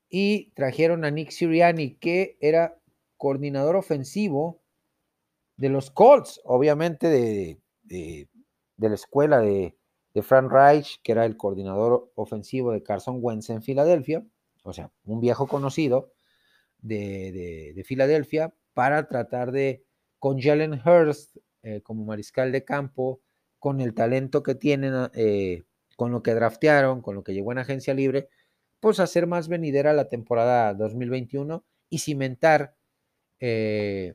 y 0.09 0.51
trajeron 0.51 1.05
a 1.05 1.11
Nick 1.11 1.31
Sirianni, 1.31 1.95
que 1.95 2.37
era 2.39 2.79
coordinador 3.17 3.75
ofensivo 3.75 4.61
de 5.57 5.69
los 5.69 5.91
Colts, 5.91 6.39
obviamente 6.43 7.07
de, 7.07 7.59
de, 7.87 8.27
la 8.77 8.95
escuela 8.95 9.39
de, 9.39 9.77
de, 10.13 10.21
Frank 10.21 10.51
Reich, 10.51 11.01
que 11.01 11.11
era 11.11 11.25
el 11.25 11.37
coordinador 11.37 12.11
ofensivo 12.15 12.71
de 12.71 12.83
Carson 12.83 13.19
Wentz 13.21 13.49
en 13.49 13.61
Filadelfia, 13.61 14.25
o 14.63 14.73
sea, 14.73 14.91
un 15.05 15.21
viejo 15.21 15.47
conocido 15.47 16.13
de, 16.79 17.73
de 17.75 17.83
Filadelfia, 17.83 18.53
para 18.73 19.07
tratar 19.07 19.51
de, 19.51 19.83
con 20.19 20.39
Jalen 20.39 20.79
Hurst 20.85 21.37
eh, 21.63 21.81
como 21.81 22.05
mariscal 22.05 22.51
de 22.51 22.63
campo, 22.63 23.21
con 23.59 23.81
el 23.81 23.93
talento 23.93 24.43
que 24.43 24.55
tienen 24.55 25.09
eh, 25.15 25.63
con 25.95 26.11
lo 26.11 26.21
que 26.21 26.33
draftearon, 26.33 27.01
con 27.01 27.15
lo 27.15 27.23
que 27.23 27.33
llegó 27.33 27.51
en 27.51 27.57
agencia 27.57 27.93
libre, 27.93 28.29
pues 28.79 28.99
hacer 28.99 29.27
más 29.27 29.47
venidera 29.47 29.93
la 29.93 30.07
temporada 30.07 30.73
2021 30.75 31.65
y 31.89 31.99
cimentar 31.99 32.75
eh, 33.39 34.13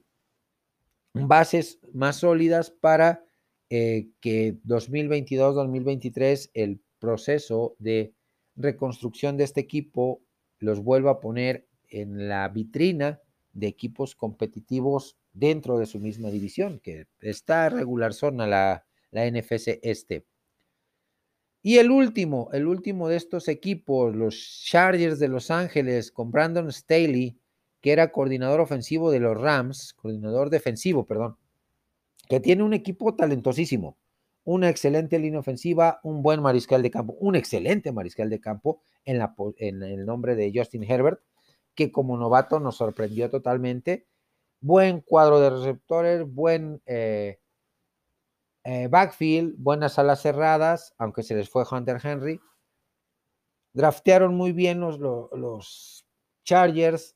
bases 1.13 1.81
más 1.93 2.17
sólidas 2.17 2.71
para 2.71 3.25
eh, 3.75 4.11
que 4.21 4.59
2022-2023 4.67 6.51
el 6.53 6.83
proceso 6.99 7.75
de 7.79 8.13
reconstrucción 8.55 9.39
de 9.39 9.45
este 9.45 9.63
equipo 9.63 10.21
los 10.59 10.81
vuelva 10.81 11.13
a 11.13 11.21
poner 11.21 11.67
en 11.89 12.29
la 12.29 12.47
vitrina 12.51 13.23
de 13.55 13.69
equipos 13.69 14.15
competitivos 14.15 15.17
dentro 15.33 15.79
de 15.79 15.87
su 15.87 16.01
misma 16.01 16.29
división, 16.29 16.81
que 16.81 17.07
está 17.23 17.71
regular 17.71 18.13
zona 18.13 18.47
la, 18.47 18.85
la 19.11 19.25
NFC 19.31 19.79
este. 19.83 20.27
Y 21.63 21.79
el 21.79 21.91
último, 21.91 22.51
el 22.53 22.67
último 22.67 23.09
de 23.09 23.17
estos 23.17 23.49
equipos, 23.49 24.15
los 24.15 24.65
Chargers 24.67 25.19
de 25.19 25.29
Los 25.29 25.51
Ángeles, 25.51 26.13
con 26.13 26.31
Brandon 26.31 26.71
Staley, 26.71 27.39
que 27.81 27.93
era 27.93 28.13
coordinador 28.13 28.61
ofensivo 28.61 29.11
de 29.11 29.21
los 29.21 29.41
Rams, 29.41 29.95
coordinador 29.95 30.51
defensivo, 30.51 31.07
perdón, 31.07 31.39
que 32.33 32.41
tiene 32.41 32.63
un 32.63 32.73
equipo 32.73 33.15
talentosísimo, 33.15 33.99
una 34.45 34.71
excelente 34.71 35.19
línea 35.19 35.41
ofensiva, 35.41 36.01
un 36.03 36.23
buen 36.23 36.41
mariscal 36.41 36.81
de 36.81 36.91
campo, 36.91 37.13
un 37.21 37.37
excelente 37.37 37.93
mariscal 37.93 38.31
de 38.31 38.41
campo 38.41 38.81
en, 39.05 39.83
el 39.83 40.07
nombre 40.07 40.35
de 40.35 40.51
Justin 40.55 40.83
Herbert, 40.83 41.21
que 41.75 41.93
como 41.93 42.17
novato 42.17 42.59
nos 42.59 42.77
sorprendió 42.77 43.29
totalmente. 43.29 44.09
Buen 44.63 45.03
cuadro 45.03 45.41
de 45.41 45.51
receptores, 45.51 46.25
buen 46.27 46.81
eh, 46.87 47.39
eh, 48.65 48.89
backfield, 48.89 49.57
buenas 49.59 49.99
alas 49.99 50.23
cerradas, 50.23 50.95
aunque 50.97 51.23
se 51.23 51.35
les 51.35 51.51
fue 51.51 51.67
Hunter 51.71 52.01
Henry. 52.03 52.41
Draftearon 53.75 54.35
muy 54.35 54.53
bien 54.53 54.81
los, 54.81 54.99
los, 54.99 56.07
Chargers, 56.45 57.15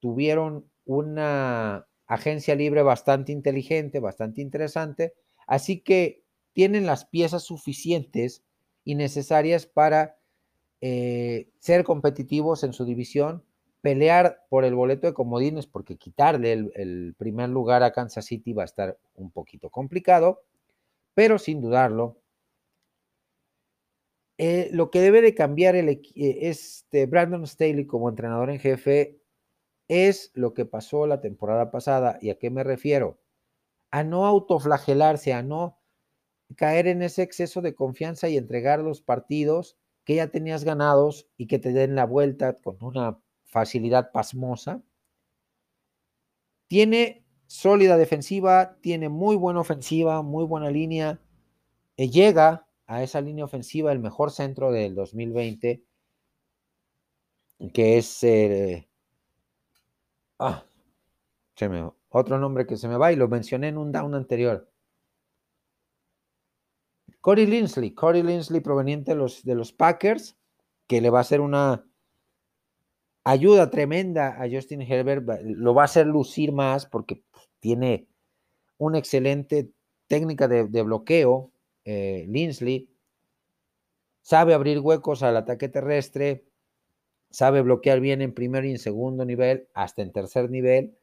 tuvieron 0.00 0.68
una 0.86 1.87
agencia 2.08 2.54
libre 2.54 2.82
bastante 2.82 3.32
inteligente, 3.32 4.00
bastante 4.00 4.40
interesante, 4.40 5.14
así 5.46 5.80
que 5.80 6.24
tienen 6.54 6.86
las 6.86 7.04
piezas 7.04 7.44
suficientes 7.44 8.42
y 8.82 8.94
necesarias 8.94 9.66
para 9.66 10.18
eh, 10.80 11.50
ser 11.58 11.84
competitivos 11.84 12.64
en 12.64 12.72
su 12.72 12.84
división, 12.86 13.44
pelear 13.82 14.46
por 14.48 14.64
el 14.64 14.74
boleto 14.74 15.06
de 15.06 15.14
comodines, 15.14 15.66
porque 15.66 15.98
quitarle 15.98 16.52
el, 16.52 17.14
primer 17.18 17.50
lugar 17.50 17.82
a 17.82 17.92
Kansas 17.92 18.24
City 18.24 18.54
va 18.54 18.62
a 18.62 18.66
estar 18.66 18.98
un 19.14 19.30
poquito 19.30 19.70
complicado, 19.70 20.42
pero 21.14 21.38
sin 21.38 21.60
dudarlo, 21.60 22.18
eh, 24.38 24.70
lo 24.72 24.90
que 24.90 25.00
debe 25.00 25.20
de 25.20 25.34
cambiar 25.34 25.76
el, 25.76 25.88
eh, 25.88 26.02
este 26.14 27.06
Brandon 27.06 27.46
Staley 27.46 27.86
como 27.86 28.08
entrenador 28.08 28.50
en 28.50 28.60
jefe 28.60 29.18
es 29.88 30.30
lo 30.34 30.54
que 30.54 30.66
pasó 30.66 31.06
la 31.06 31.20
temporada 31.20 31.70
pasada. 31.70 32.18
¿Y 32.20 32.30
a 32.30 32.38
qué 32.38 32.50
me 32.50 32.64
refiero? 32.64 33.18
A 33.90 34.04
no 34.04 34.26
autoflagelarse, 34.26 35.32
a 35.32 35.42
no 35.42 35.78
caer 36.56 36.86
en 36.86 37.02
ese 37.02 37.22
exceso 37.22 37.60
de 37.62 37.74
confianza 37.74 38.28
y 38.28 38.36
entregar 38.36 38.80
los 38.80 39.02
partidos 39.02 39.76
que 40.04 40.16
ya 40.16 40.28
tenías 40.28 40.64
ganados 40.64 41.28
y 41.36 41.46
que 41.46 41.58
te 41.58 41.72
den 41.72 41.94
la 41.94 42.06
vuelta 42.06 42.54
con 42.58 42.78
una 42.82 43.18
facilidad 43.44 44.10
pasmosa. 44.12 44.82
Tiene 46.66 47.24
sólida 47.46 47.96
defensiva, 47.96 48.78
tiene 48.80 49.08
muy 49.08 49.36
buena 49.36 49.60
ofensiva, 49.60 50.22
muy 50.22 50.44
buena 50.44 50.70
línea. 50.70 51.20
Eh, 51.96 52.08
llega 52.10 52.66
a 52.86 53.02
esa 53.02 53.20
línea 53.20 53.44
ofensiva 53.44 53.92
el 53.92 53.98
mejor 53.98 54.30
centro 54.30 54.70
del 54.72 54.94
2020, 54.94 55.82
que 57.72 57.98
es 57.98 58.22
eh, 58.22 58.87
ah, 60.38 60.64
otro 62.10 62.38
nombre 62.38 62.66
que 62.66 62.76
se 62.76 62.88
me 62.88 62.96
va 62.96 63.12
y 63.12 63.16
lo 63.16 63.28
mencioné 63.28 63.68
en 63.68 63.78
un 63.78 63.92
down 63.92 64.14
anterior. 64.14 64.70
Corey 67.20 67.46
Linsley, 67.46 67.92
Corey 67.94 68.22
Linsley 68.22 68.60
proveniente 68.60 69.14
de 69.14 69.54
los, 69.54 69.72
Packers, 69.72 70.36
que 70.86 71.00
le 71.00 71.10
va 71.10 71.18
a 71.18 71.22
hacer 71.22 71.40
una 71.40 71.84
ayuda 73.24 73.70
tremenda 73.70 74.40
a 74.40 74.48
Justin 74.50 74.82
Herbert, 74.82 75.26
lo 75.42 75.74
va 75.74 75.82
a 75.82 75.84
hacer 75.86 76.06
lucir 76.06 76.52
más 76.52 76.86
porque 76.86 77.22
tiene 77.60 78.08
una 78.78 78.98
excelente 78.98 79.70
técnica 80.06 80.48
de, 80.48 80.82
bloqueo, 80.82 81.52
eh, 81.84 82.24
Linsley, 82.28 82.88
sabe 84.22 84.54
abrir 84.54 84.78
huecos 84.80 85.22
al 85.22 85.36
ataque 85.36 85.68
terrestre, 85.68 86.47
sabe 87.30 87.62
bloquear 87.62 88.00
bien 88.00 88.22
en 88.22 88.34
primer 88.34 88.64
y 88.64 88.70
en 88.70 88.78
segundo 88.78 89.24
nivel, 89.24 89.68
hasta 89.74 90.02
en 90.02 90.12
tercer 90.12 90.50
nivel, 90.50 90.96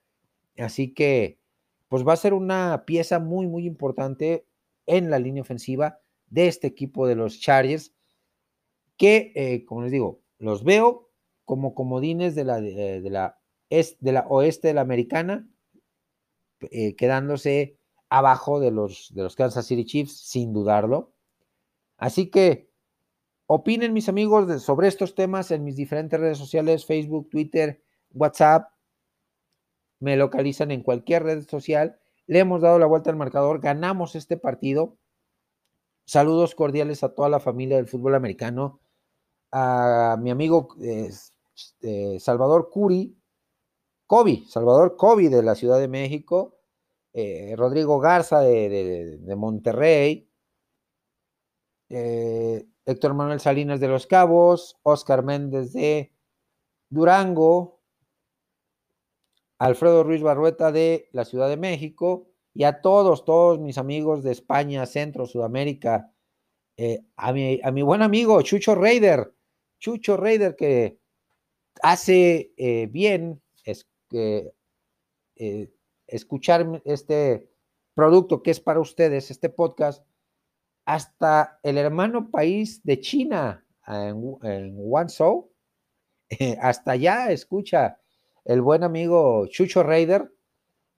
así 0.57 0.93
que 0.93 1.39
pues 1.87 2.05
va 2.05 2.13
a 2.13 2.17
ser 2.17 2.33
una 2.33 2.83
pieza 2.85 3.19
muy, 3.19 3.47
muy 3.47 3.65
importante 3.65 4.45
en 4.85 5.09
la 5.09 5.19
línea 5.19 5.41
ofensiva 5.41 5.99
de 6.27 6.47
este 6.47 6.67
equipo 6.67 7.07
de 7.07 7.15
los 7.15 7.39
Chargers, 7.39 7.93
que, 8.97 9.31
eh, 9.35 9.65
como 9.65 9.83
les 9.83 9.91
digo, 9.91 10.21
los 10.39 10.63
veo 10.63 11.09
como 11.43 11.75
comodines 11.75 12.33
de 12.35 12.43
la, 12.43 12.59
de, 12.59 13.01
la, 13.09 13.39
de 13.69 14.11
la 14.11 14.25
oeste 14.27 14.69
de 14.69 14.73
la 14.73 14.81
americana, 14.81 15.47
eh, 16.71 16.95
quedándose 16.95 17.77
abajo 18.09 18.59
de 18.59 18.71
los, 18.71 19.13
de 19.13 19.23
los 19.23 19.35
Kansas 19.35 19.65
City 19.65 19.85
Chiefs, 19.85 20.17
sin 20.17 20.53
dudarlo. 20.53 21.13
Así 21.97 22.29
que 22.29 22.69
opinen 23.47 23.93
mis 23.93 24.09
amigos 24.09 24.63
sobre 24.63 24.87
estos 24.87 25.15
temas 25.15 25.51
en 25.51 25.63
mis 25.63 25.75
diferentes 25.75 26.19
redes 26.19 26.37
sociales, 26.37 26.85
Facebook, 26.85 27.29
Twitter, 27.29 27.81
WhatsApp. 28.13 28.69
Me 29.99 30.17
localizan 30.17 30.71
en 30.71 30.83
cualquier 30.83 31.23
red 31.23 31.47
social. 31.47 31.99
Le 32.27 32.39
hemos 32.39 32.61
dado 32.61 32.79
la 32.79 32.85
vuelta 32.85 33.09
al 33.09 33.15
marcador, 33.15 33.59
ganamos 33.59 34.15
este 34.15 34.37
partido. 34.37 34.97
Saludos 36.05 36.55
cordiales 36.55 37.03
a 37.03 37.13
toda 37.13 37.29
la 37.29 37.39
familia 37.39 37.77
del 37.77 37.87
fútbol 37.87 38.15
americano, 38.15 38.79
a 39.51 40.17
mi 40.21 40.29
amigo 40.29 40.75
este, 40.79 42.19
Salvador 42.19 42.69
Curi, 42.69 43.17
Kobe, 44.05 44.43
Salvador 44.47 44.97
Kobe 44.97 45.29
de 45.29 45.41
la 45.41 45.55
Ciudad 45.55 45.79
de 45.79 45.87
México, 45.87 46.59
eh, 47.13 47.55
Rodrigo 47.57 47.99
Garza 47.99 48.41
de, 48.41 49.35
Monterrey, 49.35 50.29
eh, 51.89 52.67
Héctor 52.85 53.13
Manuel 53.13 53.39
Salinas 53.39 53.79
de 53.79 53.87
Los 53.87 54.07
Cabos, 54.07 54.77
Oscar 54.83 55.23
Méndez 55.23 55.73
de 55.73 56.13
Durango, 56.89 57.81
Alfredo 59.57 60.03
Ruiz 60.03 60.21
Barrueta 60.21 60.71
de 60.71 61.09
la 61.11 61.25
Ciudad 61.25 61.49
de 61.49 61.57
México 61.57 62.27
y 62.53 62.63
a 62.63 62.81
todos, 62.81 63.25
todos 63.25 63.59
mis 63.59 63.77
amigos 63.77 64.23
de 64.23 64.31
España, 64.31 64.85
Centro, 64.85 65.25
Sudamérica, 65.25 66.13
eh, 66.77 66.99
a, 67.15 67.33
mi, 67.33 67.59
a 67.63 67.71
mi 67.71 67.81
buen 67.81 68.01
amigo 68.01 68.41
Chucho 68.41 68.75
Raider, 68.75 69.33
Chucho 69.79 70.17
Raider 70.17 70.55
que 70.55 70.99
hace 71.81 72.53
eh, 72.57 72.87
bien 72.87 73.41
es, 73.63 73.87
eh, 74.11 74.53
escuchar 76.07 76.81
este 76.85 77.49
producto 77.93 78.43
que 78.43 78.51
es 78.51 78.59
para 78.59 78.79
ustedes, 78.79 79.31
este 79.31 79.49
podcast, 79.49 80.05
hasta 80.85 81.59
el 81.63 81.77
hermano 81.77 82.29
país 82.29 82.83
de 82.83 82.99
China, 82.99 83.65
en, 83.87 84.37
en 84.43 84.75
Guangzhou, 84.75 85.51
hasta 86.61 86.91
allá 86.91 87.31
escucha 87.31 87.99
el 88.45 88.61
buen 88.61 88.83
amigo 88.83 89.47
Chucho 89.47 89.83
Raider 89.83 90.31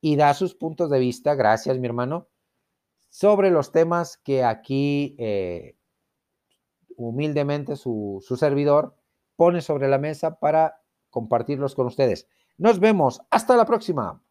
y 0.02 0.16
da 0.16 0.34
sus 0.34 0.56
puntos 0.56 0.90
de 0.90 1.00
vista, 1.00 1.36
gracias 1.36 1.80
mi 1.80 1.88
hermano, 1.88 2.28
sobre 3.10 3.50
los 3.50 3.72
temas 3.72 4.18
que 4.18 4.44
aquí 4.44 5.16
eh, 5.18 5.78
humildemente 6.98 7.76
su, 7.76 8.24
su 8.26 8.36
servidor 8.36 8.96
pone 9.36 9.62
sobre 9.62 9.88
la 9.88 9.98
mesa 9.98 10.40
para 10.40 10.82
compartirlos 11.10 11.74
con 11.74 11.88
ustedes. 11.88 12.28
Nos 12.58 12.80
vemos, 12.80 13.22
hasta 13.30 13.56
la 13.56 13.66
próxima. 13.66 14.22